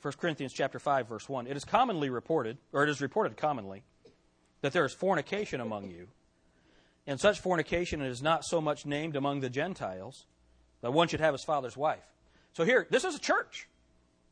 1 0.01 0.13
Corinthians 0.13 0.53
chapter 0.53 0.79
5 0.79 1.09
verse 1.09 1.27
1. 1.27 1.45
It 1.45 1.57
is 1.57 1.65
commonly 1.65 2.09
reported, 2.09 2.57
or 2.71 2.83
it 2.83 2.89
is 2.89 3.01
reported 3.01 3.35
commonly, 3.35 3.83
that 4.61 4.71
there 4.71 4.85
is 4.85 4.93
fornication 4.93 5.59
among 5.59 5.91
you. 5.91 6.07
And 7.05 7.19
such 7.19 7.41
fornication 7.41 8.01
is 8.01 8.21
not 8.21 8.45
so 8.45 8.61
much 8.61 8.85
named 8.85 9.17
among 9.17 9.41
the 9.41 9.49
Gentiles, 9.49 10.25
that 10.79 10.93
one 10.93 11.09
should 11.09 11.19
have 11.19 11.33
his 11.33 11.43
father's 11.43 11.75
wife. 11.75 12.05
So 12.53 12.63
here, 12.63 12.87
this 12.89 13.03
is 13.03 13.13
a 13.13 13.19
church. 13.19 13.67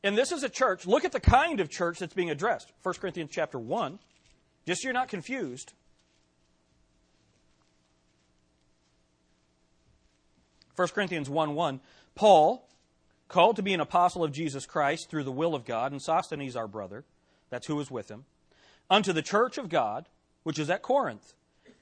And 0.02 0.18
this 0.18 0.32
is 0.32 0.44
a 0.44 0.50
church. 0.50 0.88
Look 0.88 1.04
at 1.04 1.12
the 1.12 1.20
kind 1.20 1.60
of 1.60 1.70
church 1.70 2.00
that's 2.00 2.14
being 2.14 2.30
addressed. 2.30 2.72
1 2.82 2.96
Corinthians 2.96 3.32
chapter 3.34 3.60
1. 3.60 4.00
Just 4.66 4.82
so 4.82 4.88
you're 4.88 4.94
not 4.94 5.10
confused. 5.10 5.74
1 10.80 10.88
Corinthians 10.96 11.30
1 11.30 11.56
1, 11.56 11.82
Paul, 12.16 12.66
called 13.28 13.58
to 13.58 13.62
be 13.62 13.74
an 13.74 13.82
apostle 13.82 14.24
of 14.24 14.32
Jesus 14.32 14.66
Christ 14.66 15.10
through 15.10 15.26
the 15.26 15.32
will 15.32 15.54
of 15.54 15.66
God, 15.66 15.92
and 15.92 16.02
Sosthenes 16.02 16.56
our 16.56 16.70
brother, 16.70 17.04
that's 17.50 17.68
who 17.68 17.76
was 17.76 17.92
with 17.92 18.10
him, 18.10 18.24
unto 18.90 19.12
the 19.12 19.22
church 19.22 19.58
of 19.58 19.68
God, 19.68 20.08
which 20.44 20.58
is 20.58 20.70
at 20.70 20.82
Corinth, 20.82 21.34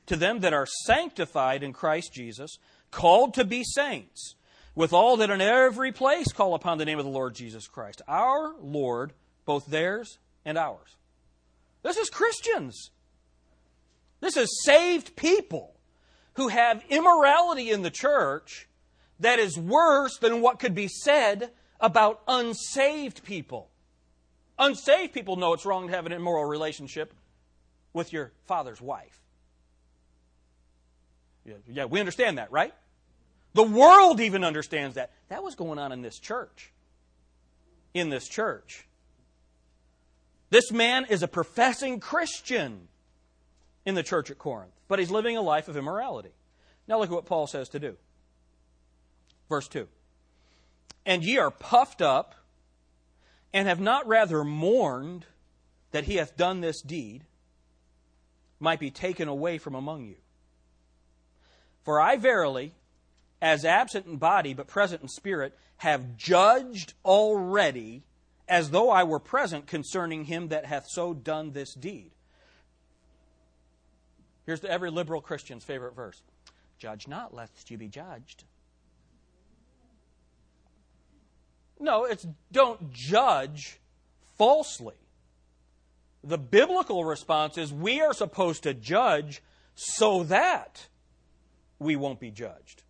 to 0.08 0.16
them 0.16 0.40
that 0.40 0.52
are 0.52 0.66
sanctified 0.86 1.62
in 1.62 1.74
Christ 1.74 2.12
Jesus, 2.12 2.58
called 2.90 3.36
to 3.36 3.44
be 3.44 3.64
saints, 3.64 4.34
with 4.74 4.94
all 4.94 5.16
that 5.18 5.30
in 5.30 5.42
every 5.42 5.92
place 5.92 6.32
call 6.34 6.56
upon 6.56 6.80
the 6.80 6.86
name 6.86 6.98
of 6.98 7.06
the 7.06 7.12
Lord 7.12 7.36
Jesus 7.36 7.68
Christ, 7.68 8.02
our 8.08 8.56
Lord, 8.60 9.14
both 9.46 9.68
theirs 9.68 10.18
and 10.44 10.58
ours. 10.58 10.98
This 11.84 11.98
is 11.98 12.10
Christians. 12.10 12.90
This 14.22 14.38
is 14.38 14.64
saved 14.66 15.16
people 15.16 15.76
who 16.34 16.48
have 16.48 16.84
immorality 16.90 17.70
in 17.70 17.84
the 17.84 17.92
church 17.92 18.68
that 19.20 19.40
is 19.40 19.58
worse 19.58 20.18
than 20.18 20.42
what 20.42 20.60
could 20.60 20.76
be 20.76 20.88
said 20.88 21.52
about 21.80 22.22
unsaved 22.28 23.24
people. 23.24 23.70
Unsaved 24.60 25.14
people 25.14 25.36
know 25.36 25.54
it's 25.54 25.66
wrong 25.66 25.88
to 25.88 25.94
have 25.94 26.06
an 26.06 26.12
immoral 26.12 26.46
relationship 26.46 27.14
with 27.94 28.14
your 28.14 28.32
father's 28.46 28.82
wife. 28.82 29.22
Yeah, 31.68 31.86
we 31.86 32.00
understand 32.00 32.38
that, 32.38 32.52
right? 32.52 32.74
The 33.54 33.64
world 33.64 34.20
even 34.20 34.44
understands 34.44 34.96
that. 34.96 35.12
That 35.30 35.44
was 35.44 35.56
going 35.56 35.80
on 35.80 35.92
in 35.92 36.02
this 36.02 36.20
church. 36.20 36.72
In 37.94 38.10
this 38.10 38.28
church. 38.28 38.88
This 40.50 40.72
man 40.72 41.06
is 41.10 41.24
a 41.24 41.28
professing 41.28 42.00
Christian 42.00 42.88
in 43.86 43.96
the 43.96 44.04
church 44.04 44.30
at 44.30 44.38
Corinth, 44.38 44.74
but 44.88 45.00
he's 45.00 45.12
living 45.12 45.38
a 45.38 45.42
life 45.42 45.68
of 45.68 45.78
immorality. 45.78 46.32
Now 46.88 47.00
look 47.00 47.10
at 47.10 47.16
what 47.16 47.26
Paul 47.26 47.48
says 47.48 47.70
to 47.70 47.80
do. 47.80 47.98
Verse 49.50 49.68
2 49.68 49.88
And 51.06 51.24
ye 51.24 51.38
are 51.38 51.52
puffed 51.52 52.02
up, 52.02 52.36
and 53.54 53.68
have 53.68 53.80
not 53.80 54.08
rather 54.08 54.44
mourned 54.44 55.26
that 55.92 56.06
he 56.06 56.16
hath 56.16 56.38
done 56.38 56.62
this 56.62 56.82
deed, 56.82 57.24
might 58.60 58.80
be 58.80 58.92
taken 58.92 59.28
away 59.28 59.58
from 59.58 59.76
among 59.76 60.06
you. 60.06 60.16
For 61.84 62.02
I 62.02 62.18
verily, 62.18 62.74
as 63.42 63.64
absent 63.64 64.06
in 64.06 64.18
body 64.18 64.54
but 64.54 64.68
present 64.68 65.02
in 65.02 65.08
spirit, 65.08 65.58
have 65.78 66.18
judged 66.18 66.94
already 67.06 68.04
as 68.48 68.72
though 68.72 68.90
I 68.90 69.04
were 69.04 69.20
present 69.20 69.68
concerning 69.68 70.26
him 70.26 70.50
that 70.50 70.66
hath 70.66 70.88
so 70.88 71.14
done 71.14 71.52
this 71.52 71.74
deed. 71.74 72.12
Here's 74.46 74.64
every 74.64 74.90
liberal 74.90 75.22
Christian's 75.22 75.64
favorite 75.64 75.96
verse 75.96 76.22
Judge 76.78 77.08
not, 77.08 77.34
lest 77.34 77.70
you 77.70 77.78
be 77.78 77.88
judged. 77.88 78.44
No, 81.80 82.06
it's 82.06 82.26
don't 82.52 82.92
judge 82.92 83.80
falsely. 84.38 84.96
The 86.24 86.38
biblical 86.38 87.06
response 87.06 87.58
is 87.58 87.72
we 87.72 88.02
are 88.02 88.14
supposed 88.14 88.64
to 88.64 88.74
judge 88.74 89.42
so 89.76 90.24
that 90.24 90.88
we 91.80 91.96
won't 91.96 92.20
be 92.20 92.32
judged. 92.32 92.84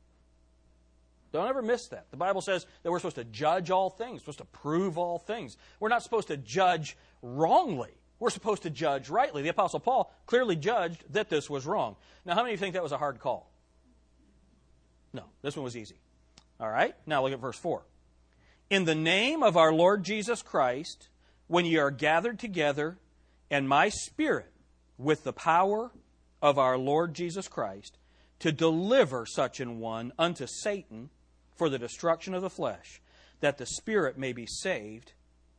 Don't 1.34 1.48
ever 1.48 1.62
miss 1.62 1.88
that. 1.90 2.10
The 2.10 2.18
Bible 2.18 2.42
says 2.42 2.66
that 2.84 2.92
we're 2.92 3.00
supposed 3.00 3.18
to 3.18 3.26
judge 3.26 3.70
all 3.70 3.90
things, 3.90 4.22
supposed 4.22 4.40
to 4.40 4.46
prove 4.46 4.98
all 4.98 5.20
things. 5.20 5.58
We're 5.80 5.90
not 5.90 6.02
supposed 6.02 6.30
to 6.30 6.38
judge 6.38 6.98
wrongly. 7.22 7.92
We're 8.20 8.30
supposed 8.30 8.64
to 8.64 8.70
judge 8.70 9.10
rightly. 9.10 9.42
The 9.42 9.50
Apostle 9.50 9.80
Paul 9.80 10.12
clearly 10.26 10.56
judged 10.56 11.04
that 11.14 11.30
this 11.30 11.50
was 11.50 11.66
wrong. 11.66 11.96
Now, 12.26 12.34
how 12.34 12.42
many 12.42 12.54
of 12.54 12.60
you 12.60 12.64
think 12.64 12.74
that 12.74 12.84
was 12.84 12.94
a 12.94 12.98
hard 12.98 13.20
call? 13.20 13.52
No, 15.14 15.24
this 15.42 15.56
one 15.56 15.64
was 15.64 15.78
easy. 15.78 16.00
All 16.60 16.70
right, 16.70 16.96
now 17.06 17.24
look 17.24 17.34
at 17.34 17.40
verse 17.40 17.58
4. 17.58 17.84
In 18.70 18.86
the 18.86 18.96
name 18.96 19.44
of 19.44 19.56
our 19.56 19.72
Lord 19.72 20.04
Jesus 20.04 20.42
Christ, 20.42 21.08
when 21.48 21.66
ye 21.66 21.78
are 21.78 21.92
gathered 21.92 22.38
together, 22.38 22.98
and 23.50 23.68
my 23.68 23.90
spirit, 23.90 24.52
with 24.98 25.24
the 25.24 25.34
power 25.34 25.92
of 26.42 26.58
our 26.58 26.78
Lord 26.78 27.14
Jesus 27.14 27.48
Christ, 27.48 27.98
to 28.40 28.52
deliver 28.52 29.26
such 29.26 29.60
an 29.60 29.80
one 29.80 30.12
unto 30.20 30.46
Satan 30.48 31.10
for 31.56 31.70
the 31.70 31.80
destruction 31.80 32.34
of 32.34 32.42
the 32.42 32.50
flesh, 32.50 33.02
that 33.40 33.58
the 33.58 33.66
spirit 33.66 34.18
may 34.18 34.34
be 34.34 34.46
saved 34.46 35.14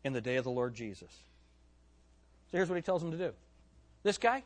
in 0.05 0.13
the 0.13 0.21
day 0.21 0.37
of 0.37 0.45
the 0.45 0.51
Lord 0.51 0.75
Jesus. 0.75 1.11
So 2.51 2.59
here's 2.59 2.69
what 2.69 2.77
he 2.77 2.83
tells 2.83 3.03
him 3.03 3.11
to 3.11 3.17
do. 3.17 3.33
This 4.03 4.19
guy, 4.19 4.43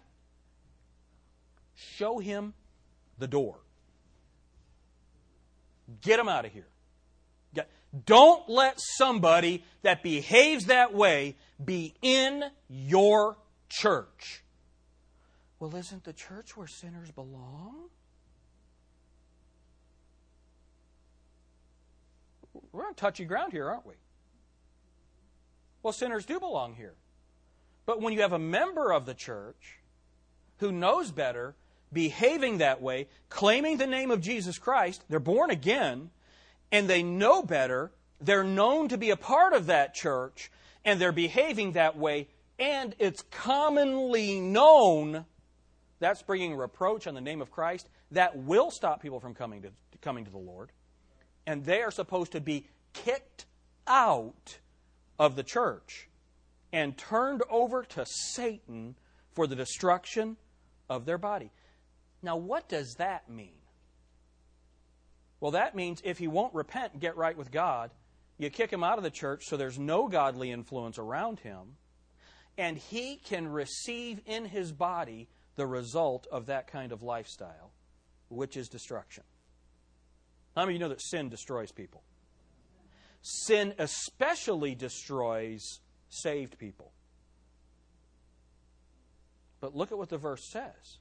show 1.75 2.19
him 2.19 2.55
the 3.19 3.29
door. 3.29 3.57
Get 6.01 6.19
him 6.19 6.29
out 6.29 6.45
of 6.45 6.53
here. 6.53 6.67
Don't 8.07 8.49
let 8.49 8.81
somebody 8.81 9.65
that 9.83 10.03
behaves 10.03 10.67
that 10.67 10.95
way 10.95 11.37
be 11.63 11.95
in 12.01 12.45
your 12.69 13.37
church. 13.69 14.43
Well, 15.59 15.77
isn't 15.77 16.05
the 16.05 16.13
church 16.13 16.57
where 16.57 16.67
sinners 16.67 17.11
belong? 17.11 17.91
We're 22.73 22.87
on 22.87 22.95
touchy 22.95 23.25
ground 23.25 23.53
here, 23.53 23.69
aren't 23.69 23.87
we? 23.87 23.95
Well, 25.83 25.93
sinners 25.93 26.25
do 26.25 26.41
belong 26.41 26.75
here. 26.75 26.95
But 27.85 28.01
when 28.01 28.13
you 28.13 28.23
have 28.23 28.33
a 28.33 28.39
member 28.39 28.93
of 28.93 29.05
the 29.05 29.15
church 29.15 29.81
who 30.59 30.73
knows 30.73 31.11
better, 31.11 31.55
behaving 31.93 32.59
that 32.59 32.81
way, 32.81 33.09
claiming 33.29 33.77
the 33.77 33.87
name 33.87 34.11
of 34.11 34.21
Jesus 34.21 34.59
Christ, 34.59 35.05
they're 35.09 35.21
born 35.21 35.51
again, 35.51 36.11
and 36.73 36.89
they 36.89 37.03
know 37.03 37.43
better, 37.43 37.93
they're 38.21 38.43
known 38.43 38.89
to 38.89 38.99
be 38.99 39.11
a 39.11 39.17
part 39.17 39.53
of 39.53 39.67
that 39.67 39.95
church, 39.95 40.51
and 40.85 41.01
they're 41.01 41.13
behaving 41.13 41.73
that 41.73 41.97
way, 41.97 42.27
and 42.59 42.97
it's 42.99 43.23
commonly 43.31 44.41
known 44.41 45.25
that's 46.03 46.21
bringing 46.23 46.57
reproach 46.57 47.07
on 47.07 47.15
the 47.15 47.21
name 47.21 47.41
of 47.41 47.53
Christ, 47.53 47.89
that 48.11 48.37
will 48.37 48.73
stop 48.73 49.01
people 49.01 49.21
from 49.21 49.35
coming 49.35 49.63
to, 49.63 49.71
coming 50.01 50.25
to 50.25 50.31
the 50.33 50.37
Lord. 50.37 50.73
And 51.47 51.65
they 51.65 51.81
are 51.81 51.93
supposed 51.93 52.33
to 52.33 52.41
be 52.41 52.67
kicked 52.93 53.47
out 53.87 54.59
of 55.19 55.37
the 55.37 55.45
church 55.45 56.09
and 56.73 56.99
turned 56.99 57.43
over 57.49 57.85
to 57.85 58.05
Satan 58.05 58.97
for 59.33 59.47
the 59.47 59.55
destruction 59.55 60.37
of 60.91 61.07
their 61.07 61.19
body. 61.19 61.53
Now, 62.21 62.37
what 62.37 62.69
does 62.69 62.95
that 62.99 63.31
mean? 63.31 63.62
Well, 65.43 65.51
that 65.51 65.75
means 65.75 66.01
if 66.05 66.19
he 66.19 66.29
won't 66.29 66.55
repent 66.55 66.93
and 66.93 67.01
get 67.01 67.17
right 67.17 67.37
with 67.37 67.51
God, 67.51 67.91
you 68.39 68.49
kick 68.49 68.73
him 68.73 68.85
out 68.85 68.99
of 68.99 69.03
the 69.03 69.11
church 69.11 69.43
so 69.45 69.57
there's 69.57 69.77
no 69.77 70.07
godly 70.07 70.53
influence 70.53 70.99
around 70.99 71.41
him, 71.41 71.79
and 72.57 72.79
he 72.79 73.17
can 73.17 73.49
receive 73.49 74.21
in 74.25 74.45
his 74.45 74.71
body 74.71 75.29
the 75.57 75.67
result 75.67 76.29
of 76.31 76.47
that 76.47 76.69
kind 76.69 76.93
of 76.93 77.03
lifestyle, 77.03 77.73
which 78.29 78.57
is 78.57 78.69
destruction. 78.69 79.25
How 80.55 80.63
many 80.63 80.77
of 80.77 80.81
you 80.81 80.87
know 80.87 80.91
that 80.91 81.03
sin 81.03 81.29
destroys 81.29 81.73
people? 81.73 82.05
Sin 83.23 83.75
especially 83.81 84.77
destroys 84.77 85.81
saved 86.09 86.57
people. 86.57 86.93
But 89.61 89.75
look 89.75 89.91
at 89.91 89.99
what 89.99 90.09
the 90.09 90.19
verse 90.19 90.49
says. 90.53 90.99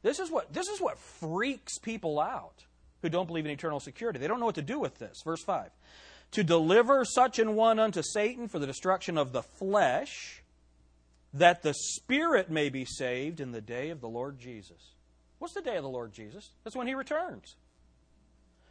This 0.00 0.18
is 0.18 0.30
what, 0.30 0.54
this 0.54 0.68
is 0.68 0.80
what 0.80 0.98
freaks 0.98 1.76
people 1.76 2.18
out 2.18 2.64
who 3.02 3.08
don't 3.08 3.26
believe 3.26 3.44
in 3.44 3.50
eternal 3.50 3.80
security. 3.80 4.18
They 4.18 4.28
don't 4.28 4.40
know 4.40 4.46
what 4.46 4.54
to 4.54 4.62
do 4.62 4.78
with 4.78 4.98
this. 4.98 5.22
Verse 5.24 5.42
5 5.42 5.70
To 6.32 6.44
deliver 6.44 7.04
such 7.04 7.38
an 7.38 7.54
one 7.54 7.78
unto 7.78 8.02
Satan 8.02 8.48
for 8.48 8.58
the 8.58 8.66
destruction 8.66 9.18
of 9.18 9.32
the 9.32 9.42
flesh, 9.42 10.42
that 11.34 11.62
the 11.62 11.74
spirit 11.74 12.50
may 12.50 12.68
be 12.68 12.84
saved 12.84 13.40
in 13.40 13.52
the 13.52 13.60
day 13.60 13.90
of 13.90 14.00
the 14.00 14.08
Lord 14.08 14.38
Jesus. 14.38 14.92
What's 15.38 15.54
the 15.54 15.62
day 15.62 15.76
of 15.76 15.82
the 15.82 15.88
Lord 15.88 16.12
Jesus? 16.12 16.50
That's 16.62 16.76
when 16.76 16.86
he 16.86 16.94
returns. 16.94 17.56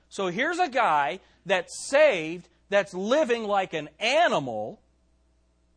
So 0.09 0.27
here's 0.27 0.59
a 0.59 0.69
guy 0.69 1.19
that's 1.45 1.89
saved, 1.89 2.47
that's 2.69 2.93
living 2.93 3.43
like 3.43 3.73
an 3.73 3.89
animal, 3.99 4.81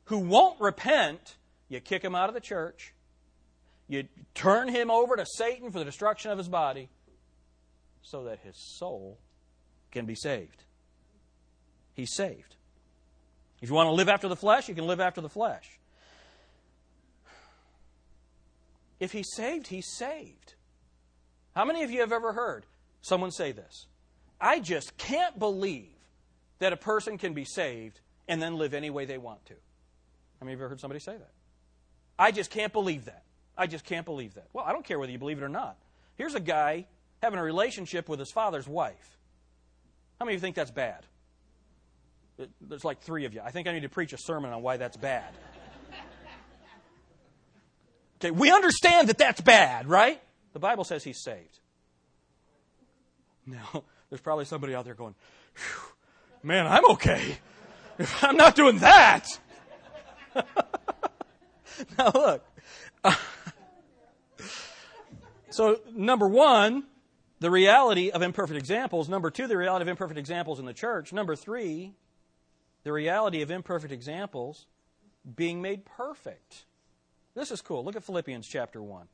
who 0.04 0.18
won't 0.18 0.60
repent. 0.60 1.36
You 1.68 1.80
kick 1.80 2.02
him 2.02 2.14
out 2.14 2.28
of 2.28 2.34
the 2.34 2.40
church. 2.40 2.94
You 3.88 4.04
turn 4.34 4.68
him 4.68 4.90
over 4.90 5.16
to 5.16 5.26
Satan 5.26 5.70
for 5.70 5.78
the 5.78 5.84
destruction 5.84 6.30
of 6.30 6.38
his 6.38 6.48
body 6.48 6.88
so 8.04 8.24
that 8.24 8.38
his 8.44 8.54
soul 8.56 9.18
can 9.90 10.06
be 10.06 10.14
saved. 10.14 10.62
He's 11.94 12.14
saved. 12.14 12.56
If 13.60 13.70
you 13.70 13.74
want 13.74 13.88
to 13.88 13.92
live 13.92 14.08
after 14.08 14.28
the 14.28 14.36
flesh, 14.36 14.68
you 14.68 14.74
can 14.74 14.86
live 14.86 15.00
after 15.00 15.20
the 15.20 15.28
flesh. 15.28 15.80
If 19.00 19.12
he's 19.12 19.28
saved, 19.34 19.68
he's 19.68 19.88
saved. 19.96 20.54
How 21.54 21.64
many 21.64 21.82
of 21.82 21.90
you 21.90 22.00
have 22.00 22.12
ever 22.12 22.32
heard 22.32 22.66
someone 23.00 23.30
say 23.30 23.52
this? 23.52 23.86
I 24.40 24.60
just 24.60 24.96
can't 24.96 25.38
believe 25.38 25.88
that 26.58 26.72
a 26.72 26.76
person 26.76 27.16
can 27.16 27.32
be 27.32 27.44
saved 27.44 28.00
and 28.28 28.40
then 28.40 28.56
live 28.56 28.74
any 28.74 28.90
way 28.90 29.04
they 29.04 29.18
want 29.18 29.44
to. 29.46 29.54
How 29.54 30.44
many 30.44 30.54
of 30.54 30.58
you 30.58 30.64
ever 30.64 30.70
heard 30.70 30.80
somebody 30.80 31.00
say 31.00 31.16
that? 31.16 31.30
I 32.18 32.32
just 32.32 32.50
can't 32.50 32.72
believe 32.72 33.06
that. 33.06 33.22
I 33.56 33.66
just 33.66 33.84
can't 33.84 34.04
believe 34.04 34.34
that. 34.34 34.48
Well, 34.52 34.64
I 34.64 34.72
don't 34.72 34.84
care 34.84 34.98
whether 34.98 35.12
you 35.12 35.18
believe 35.18 35.38
it 35.38 35.44
or 35.44 35.48
not. 35.48 35.76
Here's 36.16 36.34
a 36.34 36.40
guy 36.40 36.86
having 37.22 37.38
a 37.38 37.42
relationship 37.42 38.08
with 38.08 38.18
his 38.18 38.30
father's 38.30 38.68
wife. 38.68 39.18
How 40.18 40.26
many 40.26 40.34
of 40.36 40.40
you 40.40 40.46
think 40.46 40.56
that's 40.56 40.70
bad? 40.70 41.04
There's 42.60 42.84
like 42.84 43.00
three 43.00 43.24
of 43.24 43.34
you. 43.34 43.40
I 43.44 43.50
think 43.50 43.68
I 43.68 43.72
need 43.72 43.82
to 43.82 43.88
preach 43.88 44.12
a 44.12 44.18
sermon 44.18 44.52
on 44.52 44.62
why 44.62 44.76
that's 44.76 44.96
bad. 44.96 45.32
Okay, 48.20 48.30
we 48.30 48.50
understand 48.50 49.08
that 49.08 49.18
that's 49.18 49.40
bad, 49.40 49.86
right? 49.86 50.20
The 50.52 50.58
Bible 50.58 50.84
says 50.84 51.04
he's 51.04 51.22
saved. 51.22 51.58
Now, 53.46 53.84
there's 54.10 54.20
probably 54.20 54.46
somebody 54.46 54.74
out 54.74 54.84
there 54.84 54.94
going, 54.94 55.14
man, 56.42 56.66
I'm 56.66 56.90
okay. 56.92 57.38
I'm 58.22 58.36
not 58.36 58.56
doing 58.56 58.78
that. 58.78 59.28
now, 61.98 62.10
look. 62.14 62.44
so, 65.50 65.80
number 65.94 66.26
one, 66.26 66.84
the 67.44 67.50
reality 67.50 68.10
of 68.10 68.22
imperfect 68.22 68.56
examples. 68.58 69.06
Number 69.06 69.30
two, 69.30 69.46
the 69.46 69.58
reality 69.58 69.82
of 69.82 69.88
imperfect 69.88 70.18
examples 70.18 70.58
in 70.58 70.64
the 70.64 70.72
church. 70.72 71.12
Number 71.12 71.36
three, 71.36 71.92
the 72.84 72.90
reality 72.90 73.42
of 73.42 73.50
imperfect 73.50 73.92
examples 73.92 74.64
being 75.36 75.60
made 75.60 75.84
perfect. 75.84 76.64
This 77.34 77.50
is 77.50 77.60
cool. 77.60 77.84
Look 77.84 77.96
at 77.96 78.02
Philippians 78.02 78.48
chapter 78.48 78.82
1. 78.82 79.08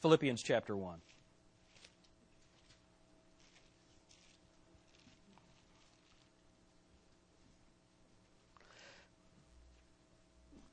Philippians 0.00 0.44
chapter 0.44 0.76
1. 0.76 1.00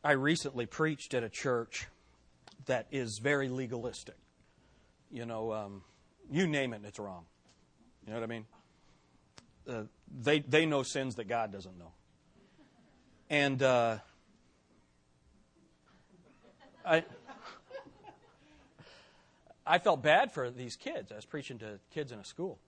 I 0.04 0.12
recently 0.12 0.68
preached 0.68 1.16
at 1.16 1.24
a 1.24 1.30
church 1.30 1.88
that 2.68 2.86
is 2.92 3.18
very 3.18 3.50
legalistic. 3.50 4.14
You 5.12 5.26
know, 5.26 5.54
um, 5.54 5.84
you 6.30 6.48
name 6.48 6.74
it, 6.74 6.82
it's 6.86 7.00
wrong. 7.00 7.26
You 8.06 8.14
know 8.14 8.20
what 8.20 8.24
I 8.24 8.28
mean? 8.28 8.46
Uh, 9.68 9.84
they 10.22 10.40
they 10.40 10.66
know 10.66 10.84
sins 10.84 11.16
that 11.16 11.28
God 11.28 11.52
doesn't 11.52 11.78
know, 11.78 11.92
and 13.30 13.62
uh, 13.62 13.98
I 16.86 17.04
I 19.66 19.80
felt 19.80 20.02
bad 20.02 20.32
for 20.32 20.50
these 20.50 20.76
kids. 20.76 21.12
I 21.12 21.16
was 21.16 21.26
preaching 21.26 21.60
to 21.60 21.80
kids 21.94 22.12
in 22.12 22.20
a 22.20 22.24
school, 22.24 22.60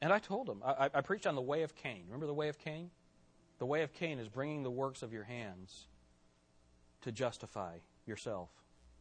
and 0.00 0.12
I 0.12 0.18
told 0.18 0.46
them 0.48 0.62
I, 0.64 0.90
I 0.92 1.00
preached 1.00 1.26
on 1.26 1.36
the 1.36 1.40
way 1.40 1.62
of 1.62 1.76
Cain. 1.76 2.02
Remember 2.06 2.26
the 2.26 2.34
way 2.34 2.48
of 2.48 2.58
Cain? 2.58 2.90
The 3.58 3.66
way 3.66 3.82
of 3.82 3.92
Cain 3.92 4.18
is 4.18 4.28
bringing 4.28 4.62
the 4.62 4.70
works 4.70 5.02
of 5.02 5.12
your 5.12 5.24
hands 5.24 5.86
to 7.02 7.12
justify 7.12 7.76
yourself 8.06 8.48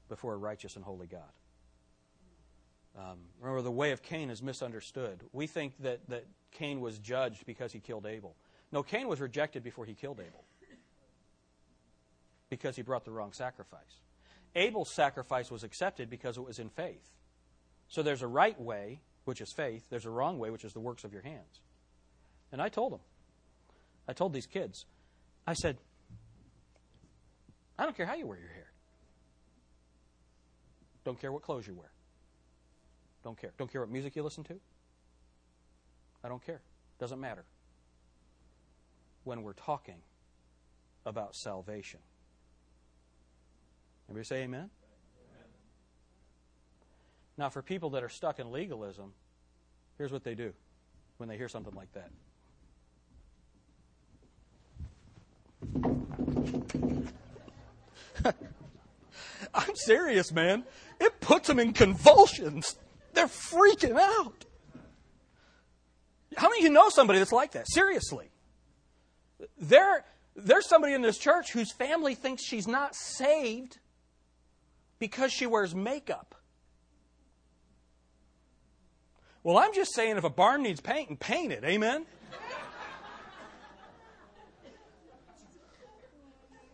before 0.09 0.33
a 0.33 0.37
righteous 0.37 0.75
and 0.75 0.83
holy 0.83 1.07
God. 1.07 1.21
Um, 2.97 3.19
remember, 3.39 3.61
the 3.61 3.71
way 3.71 3.91
of 3.91 4.01
Cain 4.01 4.29
is 4.29 4.41
misunderstood. 4.41 5.23
We 5.31 5.47
think 5.47 5.73
that, 5.83 6.01
that 6.09 6.25
Cain 6.51 6.81
was 6.81 6.97
judged 6.99 7.45
because 7.45 7.71
he 7.71 7.79
killed 7.79 8.05
Abel. 8.05 8.35
No, 8.71 8.83
Cain 8.83 9.07
was 9.07 9.21
rejected 9.21 9.63
before 9.63 9.85
he 9.85 9.93
killed 9.93 10.19
Abel 10.19 10.43
because 12.49 12.75
he 12.75 12.81
brought 12.81 13.05
the 13.05 13.11
wrong 13.11 13.31
sacrifice. 13.31 14.01
Abel's 14.55 14.93
sacrifice 14.93 15.51
was 15.51 15.63
accepted 15.63 16.09
because 16.09 16.37
it 16.37 16.41
was 16.41 16.59
in 16.59 16.69
faith. 16.69 17.07
So 17.87 18.01
there's 18.03 18.23
a 18.23 18.27
right 18.27 18.59
way, 18.59 19.01
which 19.25 19.41
is 19.41 19.53
faith. 19.55 19.83
There's 19.89 20.05
a 20.05 20.09
wrong 20.09 20.39
way, 20.39 20.49
which 20.49 20.63
is 20.63 20.73
the 20.73 20.79
works 20.79 21.03
of 21.03 21.13
your 21.13 21.21
hands. 21.21 21.61
And 22.51 22.61
I 22.61 22.69
told 22.69 22.93
them, 22.93 22.99
I 24.07 24.13
told 24.13 24.33
these 24.33 24.47
kids, 24.47 24.85
I 25.45 25.53
said, 25.53 25.77
I 27.77 27.83
don't 27.83 27.95
care 27.95 28.07
how 28.07 28.15
you 28.15 28.25
wear 28.25 28.39
your 28.39 28.49
hair. 28.49 28.68
Don't 31.09 31.19
care 31.19 31.31
what 31.31 31.41
clothes 31.41 31.65
you 31.65 31.73
wear. 31.73 31.89
Don't 33.23 33.35
care. 33.35 33.51
Don't 33.57 33.71
care 33.71 33.81
what 33.81 33.89
music 33.89 34.15
you 34.15 34.21
listen 34.21 34.43
to. 34.43 34.59
I 36.23 36.29
don't 36.29 36.45
care. 36.45 36.61
Doesn't 36.99 37.19
matter. 37.19 37.45
When 39.23 39.41
we're 39.41 39.53
talking 39.53 39.95
about 41.07 41.35
salvation. 41.35 41.99
Everybody 44.07 44.23
say 44.23 44.43
amen? 44.43 44.59
amen? 44.59 44.69
Now, 47.39 47.49
for 47.49 47.63
people 47.63 47.89
that 47.89 48.03
are 48.03 48.09
stuck 48.09 48.37
in 48.37 48.51
legalism, 48.51 49.13
here's 49.97 50.11
what 50.11 50.23
they 50.23 50.35
do 50.35 50.53
when 51.17 51.27
they 51.27 51.37
hear 51.37 51.49
something 51.49 51.73
like 51.73 51.91
that. 58.23 58.45
I'm 59.53 59.75
serious, 59.75 60.31
man. 60.31 60.63
It 60.99 61.19
puts 61.21 61.47
them 61.47 61.59
in 61.59 61.73
convulsions. 61.73 62.75
They're 63.13 63.27
freaking 63.27 63.99
out. 63.99 64.45
How 66.37 66.49
many 66.49 66.61
of 66.61 66.63
you 66.65 66.71
know 66.71 66.89
somebody 66.89 67.19
that's 67.19 67.31
like 67.31 67.51
that? 67.53 67.65
Seriously. 67.69 68.29
There, 69.57 70.05
there's 70.35 70.67
somebody 70.67 70.93
in 70.93 71.01
this 71.01 71.17
church 71.17 71.51
whose 71.51 71.71
family 71.71 72.15
thinks 72.15 72.43
she's 72.43 72.67
not 72.67 72.95
saved 72.95 73.79
because 74.99 75.31
she 75.31 75.47
wears 75.47 75.73
makeup. 75.73 76.35
Well, 79.43 79.57
I'm 79.57 79.73
just 79.73 79.95
saying 79.95 80.17
if 80.17 80.23
a 80.23 80.29
barn 80.29 80.61
needs 80.63 80.81
painting, 80.81 81.17
paint 81.17 81.51
it. 81.51 81.63
Amen? 81.63 82.05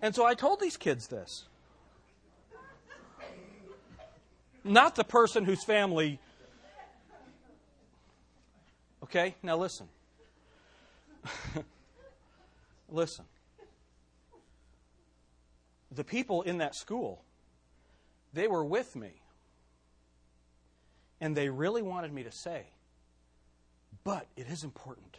And 0.02 0.14
so 0.14 0.26
I 0.26 0.36
told 0.36 0.60
these 0.60 0.78
kids 0.78 1.08
this. 1.08 1.46
Not 4.66 4.96
the 4.96 5.04
person 5.04 5.46
whose 5.46 5.64
family. 5.64 6.20
Okay, 9.04 9.36
now 9.44 9.58
listen. 9.58 9.88
listen. 12.90 13.26
The 15.92 16.04
people 16.04 16.42
in 16.42 16.58
that 16.58 16.76
school, 16.76 17.22
they 18.34 18.48
were 18.48 18.66
with 18.66 18.96
me. 18.96 19.22
And 21.22 21.38
they 21.38 21.48
really 21.50 21.84
wanted 21.84 22.12
me 22.12 22.24
to 22.24 22.32
say, 22.32 22.66
but 24.04 24.26
it 24.36 24.48
is 24.48 24.64
important 24.64 25.18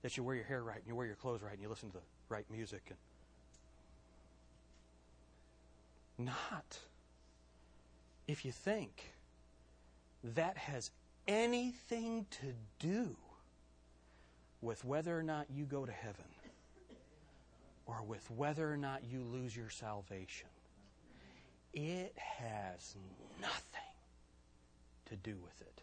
that 0.00 0.16
you 0.16 0.22
wear 0.22 0.34
your 0.34 0.44
hair 0.44 0.62
right 0.62 0.78
and 0.78 0.86
you 0.86 0.94
wear 0.94 1.06
your 1.06 1.14
clothes 1.14 1.42
right 1.42 1.52
and 1.52 1.60
you 1.60 1.68
listen 1.68 1.90
to 1.90 1.98
the 1.98 2.02
right 2.30 2.46
music 2.50 2.82
and 6.16 6.26
not 6.26 6.78
if 8.28 8.44
you 8.44 8.52
think 8.52 9.12
that 10.22 10.56
has 10.56 10.90
anything 11.26 12.26
to 12.30 12.54
do 12.78 13.16
with 14.60 14.84
whether 14.84 15.18
or 15.18 15.22
not 15.22 15.46
you 15.50 15.64
go 15.64 15.84
to 15.86 15.92
heaven 15.92 16.24
or 17.86 18.02
with 18.06 18.30
whether 18.30 18.70
or 18.70 18.76
not 18.76 19.02
you 19.10 19.22
lose 19.22 19.56
your 19.56 19.70
salvation. 19.70 20.48
It 21.72 22.14
has 22.16 22.96
nothing 23.40 23.80
to 25.06 25.16
do 25.16 25.36
with 25.42 25.60
it. 25.60 25.82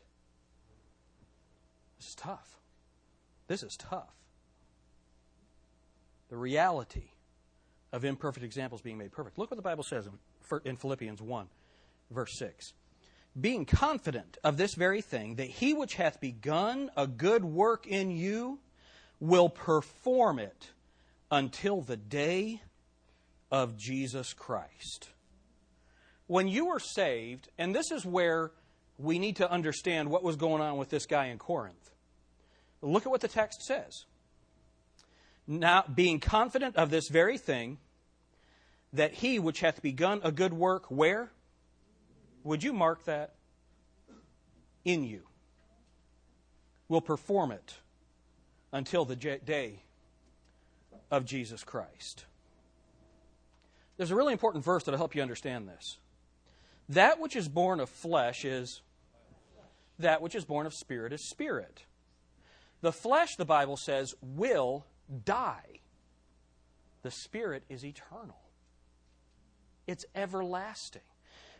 This 1.97 2.09
is 2.09 2.15
tough. 2.15 2.59
This 3.47 3.63
is 3.63 3.75
tough. 3.75 4.13
The 6.29 6.37
reality 6.37 7.09
of 7.91 8.03
imperfect 8.03 8.43
examples 8.43 8.81
being 8.81 8.97
made 8.97 9.11
perfect. 9.11 9.37
Look 9.39 9.49
what 9.49 9.57
the 9.57 9.63
Bible 9.63 9.83
says 9.83 10.09
in 10.65 10.77
Philippians 10.77 11.21
1, 11.21 11.47
verse 12.11 12.37
6. 12.37 12.73
Being 13.39 13.65
confident 13.65 14.37
of 14.43 14.57
this 14.57 14.75
very 14.75 15.01
thing, 15.01 15.35
that 15.35 15.49
he 15.49 15.73
which 15.73 15.95
hath 15.95 16.21
begun 16.21 16.89
a 16.95 17.05
good 17.05 17.43
work 17.43 17.85
in 17.85 18.11
you 18.11 18.59
will 19.19 19.49
perform 19.49 20.39
it 20.39 20.69
until 21.29 21.81
the 21.81 21.97
day 21.97 22.61
of 23.51 23.77
Jesus 23.77 24.33
Christ. 24.33 25.09
When 26.27 26.47
you 26.47 26.69
are 26.69 26.79
saved, 26.79 27.49
and 27.57 27.75
this 27.75 27.91
is 27.91 28.05
where 28.05 28.51
we 28.97 29.19
need 29.19 29.35
to 29.37 29.51
understand 29.51 30.09
what 30.09 30.23
was 30.23 30.35
going 30.35 30.61
on 30.61 30.77
with 30.77 30.89
this 30.89 31.05
guy 31.05 31.27
in 31.27 31.37
Corinth. 31.37 31.91
Look 32.81 33.05
at 33.05 33.11
what 33.11 33.21
the 33.21 33.27
text 33.27 33.63
says. 33.63 34.05
Now, 35.47 35.83
being 35.93 36.19
confident 36.19 36.75
of 36.75 36.89
this 36.89 37.09
very 37.09 37.37
thing, 37.37 37.77
that 38.93 39.13
he 39.13 39.39
which 39.39 39.59
hath 39.59 39.81
begun 39.81 40.21
a 40.23 40.31
good 40.31 40.53
work, 40.53 40.85
where? 40.89 41.31
Would 42.45 42.63
you 42.63 42.71
mark 42.71 43.03
that? 43.03 43.35
In 44.85 45.03
you. 45.03 45.23
Will 46.87 47.01
perform 47.01 47.51
it 47.51 47.75
until 48.71 49.03
the 49.03 49.15
day 49.17 49.83
of 51.11 51.25
Jesus 51.25 51.65
Christ. 51.65 52.23
There's 53.97 54.11
a 54.11 54.15
really 54.15 54.31
important 54.31 54.63
verse 54.63 54.83
that'll 54.83 54.97
help 54.97 55.15
you 55.15 55.21
understand 55.21 55.67
this. 55.67 55.97
That 56.87 57.19
which 57.19 57.35
is 57.35 57.49
born 57.49 57.81
of 57.81 57.89
flesh 57.89 58.45
is 58.45 58.81
that 59.99 60.21
which 60.21 60.35
is 60.35 60.45
born 60.45 60.65
of 60.65 60.73
spirit 60.73 61.11
is 61.11 61.21
spirit. 61.21 61.83
The 62.81 62.93
flesh, 62.93 63.35
the 63.35 63.45
Bible 63.45 63.75
says, 63.75 64.15
will 64.21 64.85
die. 65.25 65.79
The 67.01 67.11
spirit 67.11 67.63
is 67.69 67.83
eternal 67.83 68.37
it's 69.87 70.05
everlasting. 70.15 71.01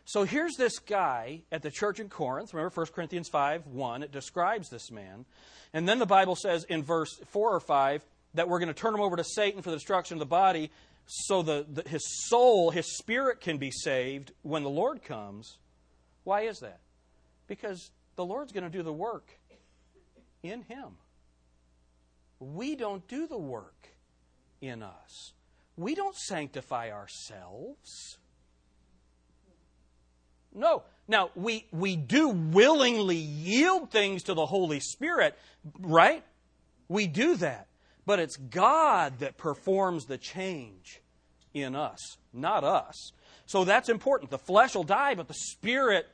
So 0.06 0.22
here's 0.22 0.54
this 0.54 0.78
guy 0.78 1.42
at 1.50 1.62
the 1.62 1.70
church 1.70 1.98
in 1.98 2.08
Corinth. 2.08 2.54
Remember 2.54 2.72
1 2.72 2.86
Corinthians 2.94 3.28
5 3.28 3.66
1, 3.66 4.02
it 4.04 4.12
describes 4.12 4.70
this 4.70 4.90
man. 4.90 5.26
And 5.74 5.88
then 5.88 5.98
the 5.98 6.06
Bible 6.06 6.36
says 6.36 6.64
in 6.64 6.84
verse 6.84 7.20
4 7.32 7.54
or 7.54 7.60
5 7.60 8.02
that 8.34 8.48
we're 8.48 8.60
going 8.60 8.68
to 8.68 8.74
turn 8.74 8.94
him 8.94 9.00
over 9.00 9.16
to 9.16 9.24
Satan 9.24 9.62
for 9.62 9.70
the 9.70 9.76
destruction 9.76 10.14
of 10.14 10.20
the 10.20 10.26
body 10.26 10.70
so 11.06 11.42
the, 11.42 11.66
the, 11.72 11.88
his 11.88 12.04
soul, 12.28 12.70
his 12.70 12.96
spirit 12.96 13.40
can 13.40 13.58
be 13.58 13.70
saved 13.70 14.32
when 14.42 14.62
the 14.62 14.70
Lord 14.70 15.02
comes. 15.02 15.58
Why 16.24 16.42
is 16.42 16.58
that? 16.60 16.80
Because 17.46 17.90
the 18.16 18.24
Lord's 18.24 18.52
going 18.52 18.64
to 18.64 18.70
do 18.70 18.82
the 18.82 18.92
work 18.92 19.38
in 20.42 20.62
him. 20.62 20.96
We 22.40 22.76
don't 22.76 23.06
do 23.08 23.26
the 23.26 23.38
work 23.38 23.88
in 24.60 24.82
us. 24.82 25.32
We 25.76 25.94
don't 25.94 26.16
sanctify 26.16 26.90
ourselves. 26.90 28.18
No. 30.56 30.82
Now, 31.06 31.30
we, 31.36 31.66
we 31.70 31.94
do 31.94 32.30
willingly 32.30 33.16
yield 33.16 33.92
things 33.92 34.24
to 34.24 34.34
the 34.34 34.46
Holy 34.46 34.80
Spirit, 34.80 35.38
right? 35.78 36.24
We 36.88 37.06
do 37.06 37.36
that. 37.36 37.68
But 38.06 38.18
it's 38.18 38.36
God 38.36 39.18
that 39.18 39.36
performs 39.36 40.06
the 40.06 40.18
change 40.18 41.00
in 41.52 41.76
us, 41.76 42.16
not 42.32 42.64
us. 42.64 43.12
So 43.46 43.64
that's 43.64 43.88
important. 43.88 44.30
The 44.30 44.38
flesh 44.38 44.74
will 44.74 44.84
die, 44.84 45.14
but 45.14 45.28
the 45.28 45.34
Spirit 45.34 46.06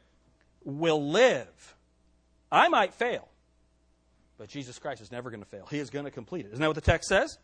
will 0.65 1.11
live. 1.11 1.77
I 2.51 2.69
might 2.69 2.93
fail, 2.93 3.29
but 4.39 4.49
Jesus 4.49 4.79
Christ 4.79 5.01
is 5.01 5.11
never 5.11 5.31
going 5.31 5.43
to 5.43 5.49
fail. 5.49 5.67
He 5.71 5.79
is 5.79 5.91
going 5.91 6.05
to 6.05 6.11
complete 6.11 6.45
it. 6.45 6.53
Isn't 6.53 6.61
that 6.61 6.67
what 6.67 6.75
the 6.75 6.81
text 6.83 7.09
says? 7.09 7.39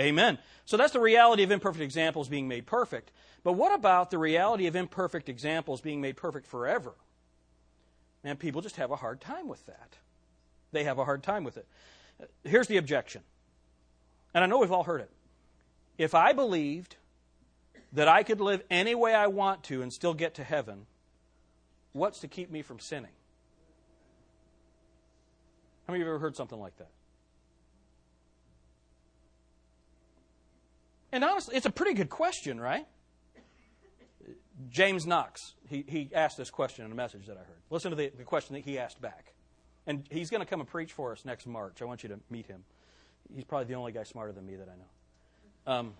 Amen. 0.00 0.38
So 0.64 0.76
that's 0.76 0.94
the 0.94 1.00
reality 1.00 1.42
of 1.42 1.50
imperfect 1.50 1.82
examples 1.82 2.28
being 2.28 2.48
made 2.48 2.66
perfect. 2.66 3.12
But 3.44 3.52
what 3.52 3.74
about 3.74 4.10
the 4.10 4.18
reality 4.18 4.66
of 4.66 4.74
imperfect 4.74 5.28
examples 5.28 5.80
being 5.80 6.00
made 6.00 6.16
perfect 6.16 6.46
forever? 6.46 6.94
And 8.24 8.38
people 8.38 8.62
just 8.62 8.76
have 8.76 8.90
a 8.90 8.96
hard 8.96 9.20
time 9.20 9.46
with 9.46 9.64
that. 9.66 9.98
They 10.72 10.84
have 10.84 10.98
a 10.98 11.04
hard 11.04 11.22
time 11.22 11.44
with 11.44 11.56
it. 11.56 11.66
Here's 12.44 12.66
the 12.66 12.78
objection. 12.78 13.22
And 14.32 14.42
I 14.44 14.46
know 14.46 14.58
we've 14.58 14.72
all 14.72 14.84
heard 14.84 15.00
it. 15.00 15.10
If 15.98 16.14
I 16.14 16.32
believed 16.32 16.96
that 17.92 18.08
I 18.08 18.22
could 18.22 18.40
live 18.40 18.62
any 18.70 18.94
way 18.94 19.14
I 19.14 19.26
want 19.26 19.64
to 19.64 19.82
and 19.82 19.92
still 19.92 20.14
get 20.14 20.34
to 20.34 20.44
heaven, 20.44 20.86
what's 21.92 22.20
to 22.20 22.28
keep 22.28 22.50
me 22.50 22.62
from 22.62 22.78
sinning? 22.78 23.10
How 25.86 25.92
many 25.92 26.02
of 26.02 26.06
you 26.06 26.12
have 26.12 26.14
ever 26.16 26.22
heard 26.22 26.36
something 26.36 26.58
like 26.58 26.76
that? 26.78 26.88
And 31.12 31.24
honestly, 31.24 31.56
it's 31.56 31.66
a 31.66 31.70
pretty 31.70 31.94
good 31.94 32.10
question, 32.10 32.60
right? 32.60 32.86
James 34.68 35.06
Knox, 35.06 35.54
he, 35.68 35.84
he 35.88 36.10
asked 36.14 36.36
this 36.36 36.50
question 36.50 36.84
in 36.84 36.92
a 36.92 36.94
message 36.94 37.26
that 37.26 37.36
I 37.36 37.40
heard. 37.40 37.56
Listen 37.70 37.90
to 37.90 37.96
the, 37.96 38.12
the 38.16 38.24
question 38.24 38.54
that 38.54 38.64
he 38.64 38.78
asked 38.78 39.00
back. 39.00 39.32
And 39.86 40.04
he's 40.10 40.30
going 40.30 40.42
to 40.42 40.46
come 40.46 40.60
and 40.60 40.68
preach 40.68 40.92
for 40.92 41.12
us 41.12 41.24
next 41.24 41.46
March. 41.46 41.80
I 41.80 41.86
want 41.86 42.02
you 42.02 42.10
to 42.10 42.20
meet 42.28 42.46
him. 42.46 42.64
He's 43.34 43.44
probably 43.44 43.66
the 43.66 43.74
only 43.74 43.92
guy 43.92 44.04
smarter 44.04 44.32
than 44.32 44.46
me 44.46 44.56
that 44.56 44.68
I 44.68 45.72
know. 45.72 45.78
Um, 45.78 45.94